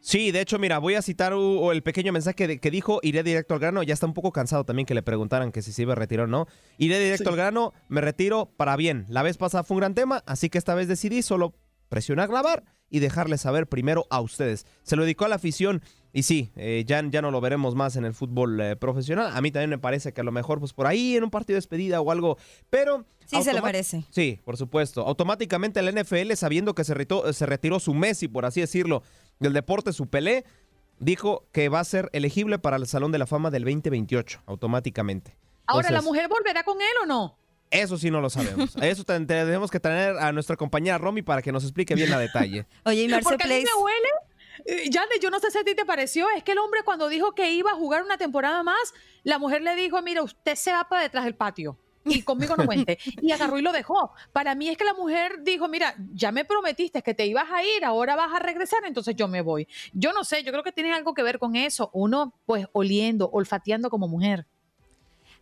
Sí, 0.00 0.30
de 0.30 0.40
hecho, 0.40 0.58
mira, 0.58 0.78
voy 0.78 0.94
a 0.94 1.02
citar 1.02 1.32
el 1.32 1.82
pequeño 1.82 2.12
mensaje 2.12 2.60
que 2.60 2.70
dijo, 2.70 3.00
iré 3.02 3.24
directo 3.24 3.54
al 3.54 3.60
grano, 3.60 3.82
ya 3.82 3.94
está 3.94 4.06
un 4.06 4.14
poco 4.14 4.30
cansado 4.30 4.64
también 4.64 4.86
que 4.86 4.94
le 4.94 5.02
preguntaran 5.02 5.50
que 5.50 5.60
si 5.60 5.72
se 5.72 5.82
iba 5.82 5.92
a 5.92 5.96
retirar 5.96 6.26
o 6.26 6.28
no. 6.28 6.46
Iré 6.78 7.00
directo 7.00 7.30
al 7.30 7.36
grano, 7.36 7.72
me 7.88 8.00
retiro 8.00 8.52
para 8.56 8.76
bien. 8.76 9.06
La 9.08 9.22
vez 9.22 9.36
pasada 9.36 9.64
fue 9.64 9.74
un 9.74 9.80
gran 9.80 9.94
tema, 9.94 10.22
así 10.24 10.50
que 10.50 10.58
esta 10.58 10.76
vez 10.76 10.86
decidí 10.86 11.22
solo 11.22 11.54
presionar 11.88 12.28
grabar 12.28 12.64
y 12.90 13.00
dejarles 13.00 13.42
saber 13.42 13.66
primero 13.66 14.06
a 14.10 14.20
ustedes. 14.20 14.66
Se 14.82 14.96
lo 14.96 15.02
dedicó 15.02 15.24
a 15.24 15.28
la 15.28 15.36
afición 15.36 15.82
y 16.12 16.22
sí, 16.22 16.50
eh, 16.56 16.84
ya, 16.86 17.02
ya 17.08 17.22
no 17.22 17.30
lo 17.30 17.40
veremos 17.40 17.74
más 17.74 17.96
en 17.96 18.04
el 18.04 18.14
fútbol 18.14 18.60
eh, 18.60 18.76
profesional. 18.76 19.30
A 19.34 19.40
mí 19.40 19.50
también 19.50 19.70
me 19.70 19.78
parece 19.78 20.12
que 20.12 20.20
a 20.20 20.24
lo 20.24 20.32
mejor, 20.32 20.58
pues 20.58 20.72
por 20.72 20.86
ahí 20.86 21.16
en 21.16 21.24
un 21.24 21.30
partido 21.30 21.54
de 21.54 21.58
despedida 21.58 22.00
o 22.00 22.10
algo, 22.10 22.38
pero... 22.70 23.04
Sí, 23.26 23.42
se 23.42 23.52
lo 23.52 23.60
merece. 23.60 24.04
Sí, 24.08 24.40
por 24.42 24.56
supuesto. 24.56 25.02
Automáticamente 25.06 25.80
el 25.80 25.94
NFL, 25.94 26.32
sabiendo 26.32 26.74
que 26.74 26.84
se, 26.84 26.94
se 27.32 27.46
retiró 27.46 27.78
su 27.78 27.92
Messi, 27.92 28.26
por 28.26 28.46
así 28.46 28.62
decirlo, 28.62 29.02
del 29.38 29.52
deporte, 29.52 29.92
su 29.92 30.06
Pelé, 30.06 30.46
dijo 30.98 31.46
que 31.52 31.68
va 31.68 31.80
a 31.80 31.84
ser 31.84 32.08
elegible 32.14 32.58
para 32.58 32.76
el 32.76 32.86
Salón 32.86 33.12
de 33.12 33.18
la 33.18 33.26
Fama 33.26 33.50
del 33.50 33.64
2028, 33.64 34.44
automáticamente. 34.46 35.36
Ahora, 35.66 35.90
¿la 35.90 36.00
mujer 36.00 36.28
volverá 36.28 36.64
con 36.64 36.78
él 36.80 36.88
o 37.02 37.06
no? 37.06 37.36
Eso 37.70 37.98
sí 37.98 38.10
no 38.10 38.20
lo 38.20 38.30
sabemos. 38.30 38.74
Eso 38.82 39.04
tenemos 39.04 39.70
que 39.70 39.80
traer 39.80 40.16
a 40.18 40.32
nuestra 40.32 40.56
compañera 40.56 40.98
Romy 40.98 41.22
para 41.22 41.42
que 41.42 41.52
nos 41.52 41.64
explique 41.64 41.94
bien 41.94 42.10
la 42.10 42.18
detalle. 42.18 42.66
Oye, 42.84 43.02
y 43.02 43.08
Marce 43.08 43.24
Porque 43.24 43.44
a 43.44 43.46
mí 43.46 43.64
me 43.64 43.82
huele 43.82 44.08
eh, 44.64 44.90
ya 44.90 45.04
yo 45.22 45.30
no 45.30 45.38
sé 45.38 45.52
si 45.52 45.58
a 45.58 45.64
ti 45.64 45.76
te 45.76 45.84
pareció, 45.84 46.26
es 46.36 46.42
que 46.42 46.52
el 46.52 46.58
hombre 46.58 46.82
cuando 46.84 47.08
dijo 47.08 47.32
que 47.32 47.52
iba 47.52 47.70
a 47.70 47.74
jugar 47.74 48.02
una 48.02 48.18
temporada 48.18 48.64
más, 48.64 48.92
la 49.22 49.38
mujer 49.38 49.62
le 49.62 49.76
dijo, 49.76 50.02
mira, 50.02 50.22
usted 50.22 50.56
se 50.56 50.72
va 50.72 50.88
para 50.88 51.02
detrás 51.02 51.24
del 51.24 51.36
patio 51.36 51.78
y 52.04 52.22
conmigo 52.22 52.56
no 52.56 52.66
cuente. 52.66 52.98
Y 53.22 53.32
agarró 53.32 53.58
y 53.58 53.62
lo 53.62 53.72
dejó. 53.72 54.12
Para 54.32 54.54
mí 54.54 54.68
es 54.68 54.76
que 54.76 54.84
la 54.84 54.94
mujer 54.94 55.42
dijo, 55.42 55.68
mira, 55.68 55.94
ya 56.12 56.32
me 56.32 56.44
prometiste 56.44 57.02
que 57.02 57.14
te 57.14 57.26
ibas 57.26 57.50
a 57.50 57.62
ir, 57.62 57.84
ahora 57.84 58.16
vas 58.16 58.32
a 58.32 58.38
regresar, 58.38 58.80
entonces 58.84 59.16
yo 59.16 59.28
me 59.28 59.42
voy. 59.42 59.68
Yo 59.92 60.12
no 60.12 60.24
sé, 60.24 60.42
yo 60.42 60.52
creo 60.52 60.62
que 60.62 60.72
tiene 60.72 60.92
algo 60.92 61.14
que 61.14 61.22
ver 61.22 61.38
con 61.38 61.56
eso. 61.56 61.90
Uno, 61.92 62.34
pues, 62.46 62.66
oliendo, 62.72 63.28
olfateando 63.30 63.90
como 63.90 64.08
mujer. 64.08 64.46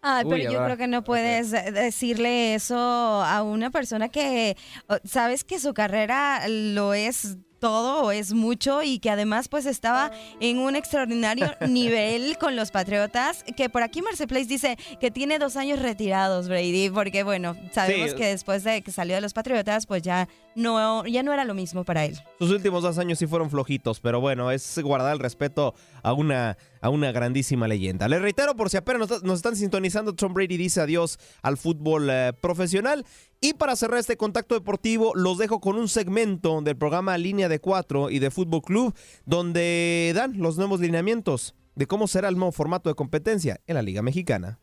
Ay, 0.02 0.24
pero 0.28 0.50
yo 0.50 0.64
creo 0.64 0.76
que 0.76 0.86
no 0.86 1.02
puedes 1.02 1.50
decirle 1.50 2.54
eso 2.54 2.76
a 2.76 3.42
una 3.42 3.70
persona 3.70 4.08
que 4.08 4.56
sabes 5.04 5.44
que 5.44 5.58
su 5.58 5.74
carrera 5.74 6.46
lo 6.48 6.94
es 6.94 7.38
todo 7.66 8.04
o 8.04 8.12
es 8.12 8.32
mucho 8.32 8.84
y 8.84 9.00
que 9.00 9.10
además 9.10 9.48
pues 9.48 9.66
estaba 9.66 10.12
en 10.38 10.58
un 10.58 10.76
extraordinario 10.76 11.52
nivel 11.68 12.38
con 12.38 12.54
los 12.54 12.70
Patriotas, 12.70 13.42
que 13.56 13.68
por 13.68 13.82
aquí 13.82 14.02
Marce 14.02 14.28
Place 14.28 14.46
dice 14.46 14.78
que 15.00 15.10
tiene 15.10 15.40
dos 15.40 15.56
años 15.56 15.80
retirados 15.80 16.48
Brady, 16.48 16.90
porque 16.90 17.24
bueno, 17.24 17.56
sabemos 17.72 18.14
que 18.14 18.26
después 18.26 18.62
de 18.62 18.82
que 18.82 18.92
salió 18.92 19.16
de 19.16 19.20
los 19.20 19.32
Patriotas 19.32 19.86
pues 19.86 20.02
ya 20.02 20.28
no, 20.54 21.04
ya 21.06 21.24
no 21.24 21.32
era 21.32 21.44
lo 21.44 21.54
mismo 21.54 21.84
para 21.84 22.04
él. 22.04 22.16
Sus 22.38 22.52
últimos 22.52 22.84
dos 22.84 22.98
años 22.98 23.18
sí 23.18 23.26
fueron 23.26 23.50
flojitos, 23.50 23.98
pero 23.98 24.20
bueno, 24.20 24.52
es 24.52 24.78
guardar 24.80 25.12
el 25.12 25.18
respeto 25.18 25.74
a 26.04 26.12
una, 26.12 26.56
a 26.80 26.88
una 26.88 27.10
grandísima 27.10 27.66
leyenda. 27.66 28.06
Les 28.06 28.22
reitero, 28.22 28.54
por 28.54 28.70
si 28.70 28.76
apenas 28.76 29.10
nos, 29.10 29.22
nos 29.24 29.38
están 29.38 29.56
sintonizando, 29.56 30.14
Tom 30.14 30.32
Brady 30.32 30.56
dice 30.56 30.80
adiós 30.80 31.18
al 31.42 31.56
fútbol 31.56 32.08
eh, 32.10 32.32
profesional. 32.40 33.04
Y 33.40 33.54
para 33.54 33.76
cerrar 33.76 33.98
este 33.98 34.16
contacto 34.16 34.54
deportivo, 34.54 35.12
los 35.14 35.38
dejo 35.38 35.60
con 35.60 35.76
un 35.76 35.88
segmento 35.88 36.60
del 36.62 36.76
programa 36.76 37.18
Línea 37.18 37.48
de 37.48 37.60
Cuatro 37.60 38.10
y 38.10 38.18
de 38.18 38.30
Fútbol 38.30 38.62
Club, 38.62 38.94
donde 39.26 40.12
dan 40.14 40.38
los 40.38 40.56
nuevos 40.56 40.80
lineamientos 40.80 41.54
de 41.74 41.86
cómo 41.86 42.06
será 42.06 42.28
el 42.28 42.36
nuevo 42.36 42.52
formato 42.52 42.88
de 42.88 42.94
competencia 42.94 43.60
en 43.66 43.74
la 43.74 43.82
Liga 43.82 44.02
Mexicana. 44.02 44.58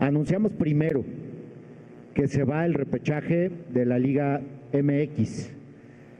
Anunciamos 0.00 0.52
primero 0.52 1.04
que 2.14 2.26
se 2.26 2.42
va 2.42 2.66
el 2.66 2.74
repechaje 2.74 3.50
de 3.70 3.86
la 3.86 3.98
Liga 3.98 4.40
MX. 4.72 5.50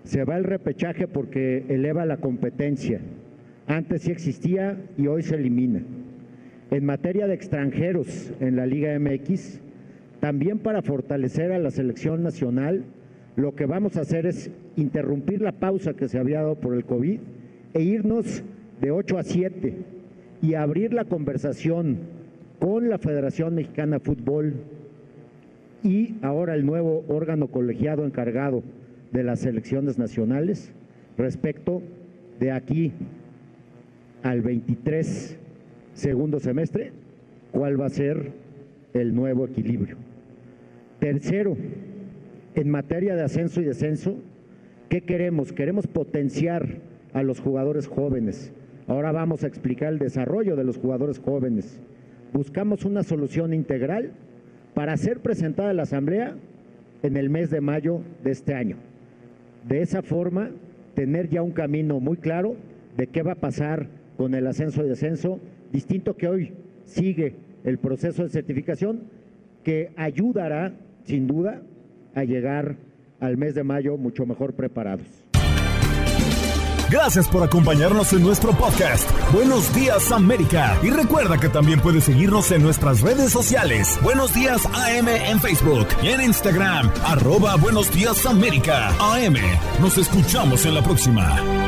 Se 0.05 0.25
va 0.25 0.37
el 0.37 0.45
repechaje 0.45 1.09
porque 1.09 1.64
eleva 1.69 2.07
la 2.07 2.19
competencia. 2.19 3.01
Antes 3.66 4.03
sí 4.03 4.12
existía 4.12 4.81
y 4.97 5.09
hoy 5.09 5.23
se 5.23 5.35
elimina. 5.35 5.83
En 6.71 6.85
materia 6.87 7.27
de 7.27 7.35
extranjeros 7.35 8.33
en 8.41 8.57
la 8.57 8.66
Liga 8.66 8.97
MX, 8.99 9.61
también 10.21 10.59
para 10.59 10.83
fortalecer 10.83 11.53
a 11.53 11.59
la 11.59 11.71
selección 11.71 12.23
nacional, 12.23 12.85
lo 13.37 13.55
que 13.55 13.66
vamos 13.66 13.97
a 13.97 14.01
hacer 14.01 14.27
es 14.27 14.51
interrumpir 14.77 15.41
la 15.41 15.53
pausa 15.53 15.95
que 15.95 16.09
se 16.09 16.19
había 16.19 16.39
dado 16.39 16.57
por 16.57 16.75
el 16.75 16.85
COVID 16.85 17.21
e 17.75 17.83
irnos 17.83 18.43
de 18.81 18.91
8 18.91 19.19
a 19.19 19.23
7 19.23 19.75
y 20.43 20.55
abrir 20.55 20.93
la 20.93 21.05
conversación 21.05 21.99
con 22.59 22.89
la 22.89 22.99
Federación 22.99 23.55
Mexicana 23.55 23.99
de 23.99 24.05
Fútbol 24.05 24.55
y 25.85 26.16
ahora 26.23 26.55
el 26.55 26.66
nuevo 26.66 27.05
órgano 27.09 27.49
colegiado 27.49 28.05
encargado 28.05 28.62
de 29.12 29.23
las 29.23 29.41
selecciones 29.41 29.99
nacionales 29.99 30.73
respecto 31.16 31.83
de 32.41 32.51
aquí 32.51 32.93
al 34.23 34.41
23 34.43 35.39
segundo 35.99 36.39
semestre, 36.39 36.93
cuál 37.51 37.81
va 37.81 37.87
a 37.87 37.91
ser 37.91 38.31
el 38.95 39.14
nuevo 39.14 39.47
equilibrio. 39.47 39.97
Tercero, 40.99 41.57
en 42.55 42.70
materia 42.70 43.14
de 43.14 43.22
ascenso 43.22 43.61
y 43.61 43.64
descenso, 43.64 44.16
¿qué 44.89 45.03
queremos? 45.03 45.53
Queremos 45.53 45.86
potenciar 45.86 46.78
a 47.12 47.22
los 47.22 47.41
jugadores 47.41 47.86
jóvenes. 47.86 48.53
Ahora 48.86 49.12
vamos 49.12 49.45
a 49.45 49.47
explicar 49.47 49.93
el 49.93 49.99
desarrollo 49.99 50.57
de 50.57 50.64
los 50.64 50.78
jugadores 50.78 51.18
jóvenes. 51.18 51.80
Buscamos 52.32 52.84
una 52.84 53.03
solución 53.03 53.55
integral 53.55 54.12
para 54.74 54.97
ser 54.97 55.20
presentada 55.20 55.70
a 55.70 55.74
la 55.74 55.82
Asamblea 55.82 56.36
en 57.03 57.16
el 57.16 57.30
mes 57.30 57.51
de 57.51 57.61
mayo 57.61 58.01
de 58.24 58.32
este 58.32 58.55
año. 58.55 58.76
De 59.68 59.82
esa 59.82 60.03
forma, 60.03 60.51
tener 60.95 61.28
ya 61.28 61.43
un 61.43 61.53
camino 61.53 62.01
muy 62.01 62.16
claro 62.16 62.57
de 62.97 63.07
qué 63.07 63.22
va 63.22 63.32
a 63.32 63.41
pasar 63.41 63.86
con 64.16 64.34
el 64.34 64.47
ascenso 64.47 64.84
y 64.84 64.89
descenso, 64.89 65.39
distinto 65.72 66.16
que 66.16 66.28
hoy 66.28 66.53
sigue 66.84 67.34
el 67.65 67.79
proceso 67.79 68.23
de 68.23 68.29
certificación, 68.29 69.03
que 69.65 69.91
ayudará, 69.97 70.73
sin 71.05 71.27
duda, 71.27 71.63
a 72.15 72.25
llegar 72.25 72.77
al 73.21 73.37
mes 73.37 73.55
de 73.55 73.65
mayo 73.65 73.97
mucho 73.97 74.27
mejor 74.27 74.55
preparados. 74.55 75.07
Gracias 76.91 77.29
por 77.29 77.43
acompañarnos 77.43 78.15
en 78.15 78.23
nuestro 78.23 78.53
podcast. 78.53 79.11
Buenos 79.33 79.75
días 79.75 80.11
América. 80.11 80.79
Y 80.83 80.89
recuerda 80.89 81.39
que 81.39 81.51
también 81.51 81.81
puedes 81.81 82.05
seguirnos 82.05 82.51
en 82.51 82.63
nuestras 82.63 83.03
redes 83.03 83.31
sociales. 83.31 83.99
Buenos 84.03 84.33
días 84.33 84.65
AM 84.65 85.09
en 85.09 85.39
Facebook 85.39 85.87
y 86.03 86.09
en 86.09 86.23
Instagram. 86.23 86.91
Arroba 87.05 87.57
Buenos 87.57 87.93
días 87.93 88.25
América. 88.25 88.89
AM. 89.01 89.37
Nos 89.83 89.99
escuchamos 89.99 90.65
en 90.65 90.75
la 90.75 90.83
próxima. 90.83 91.68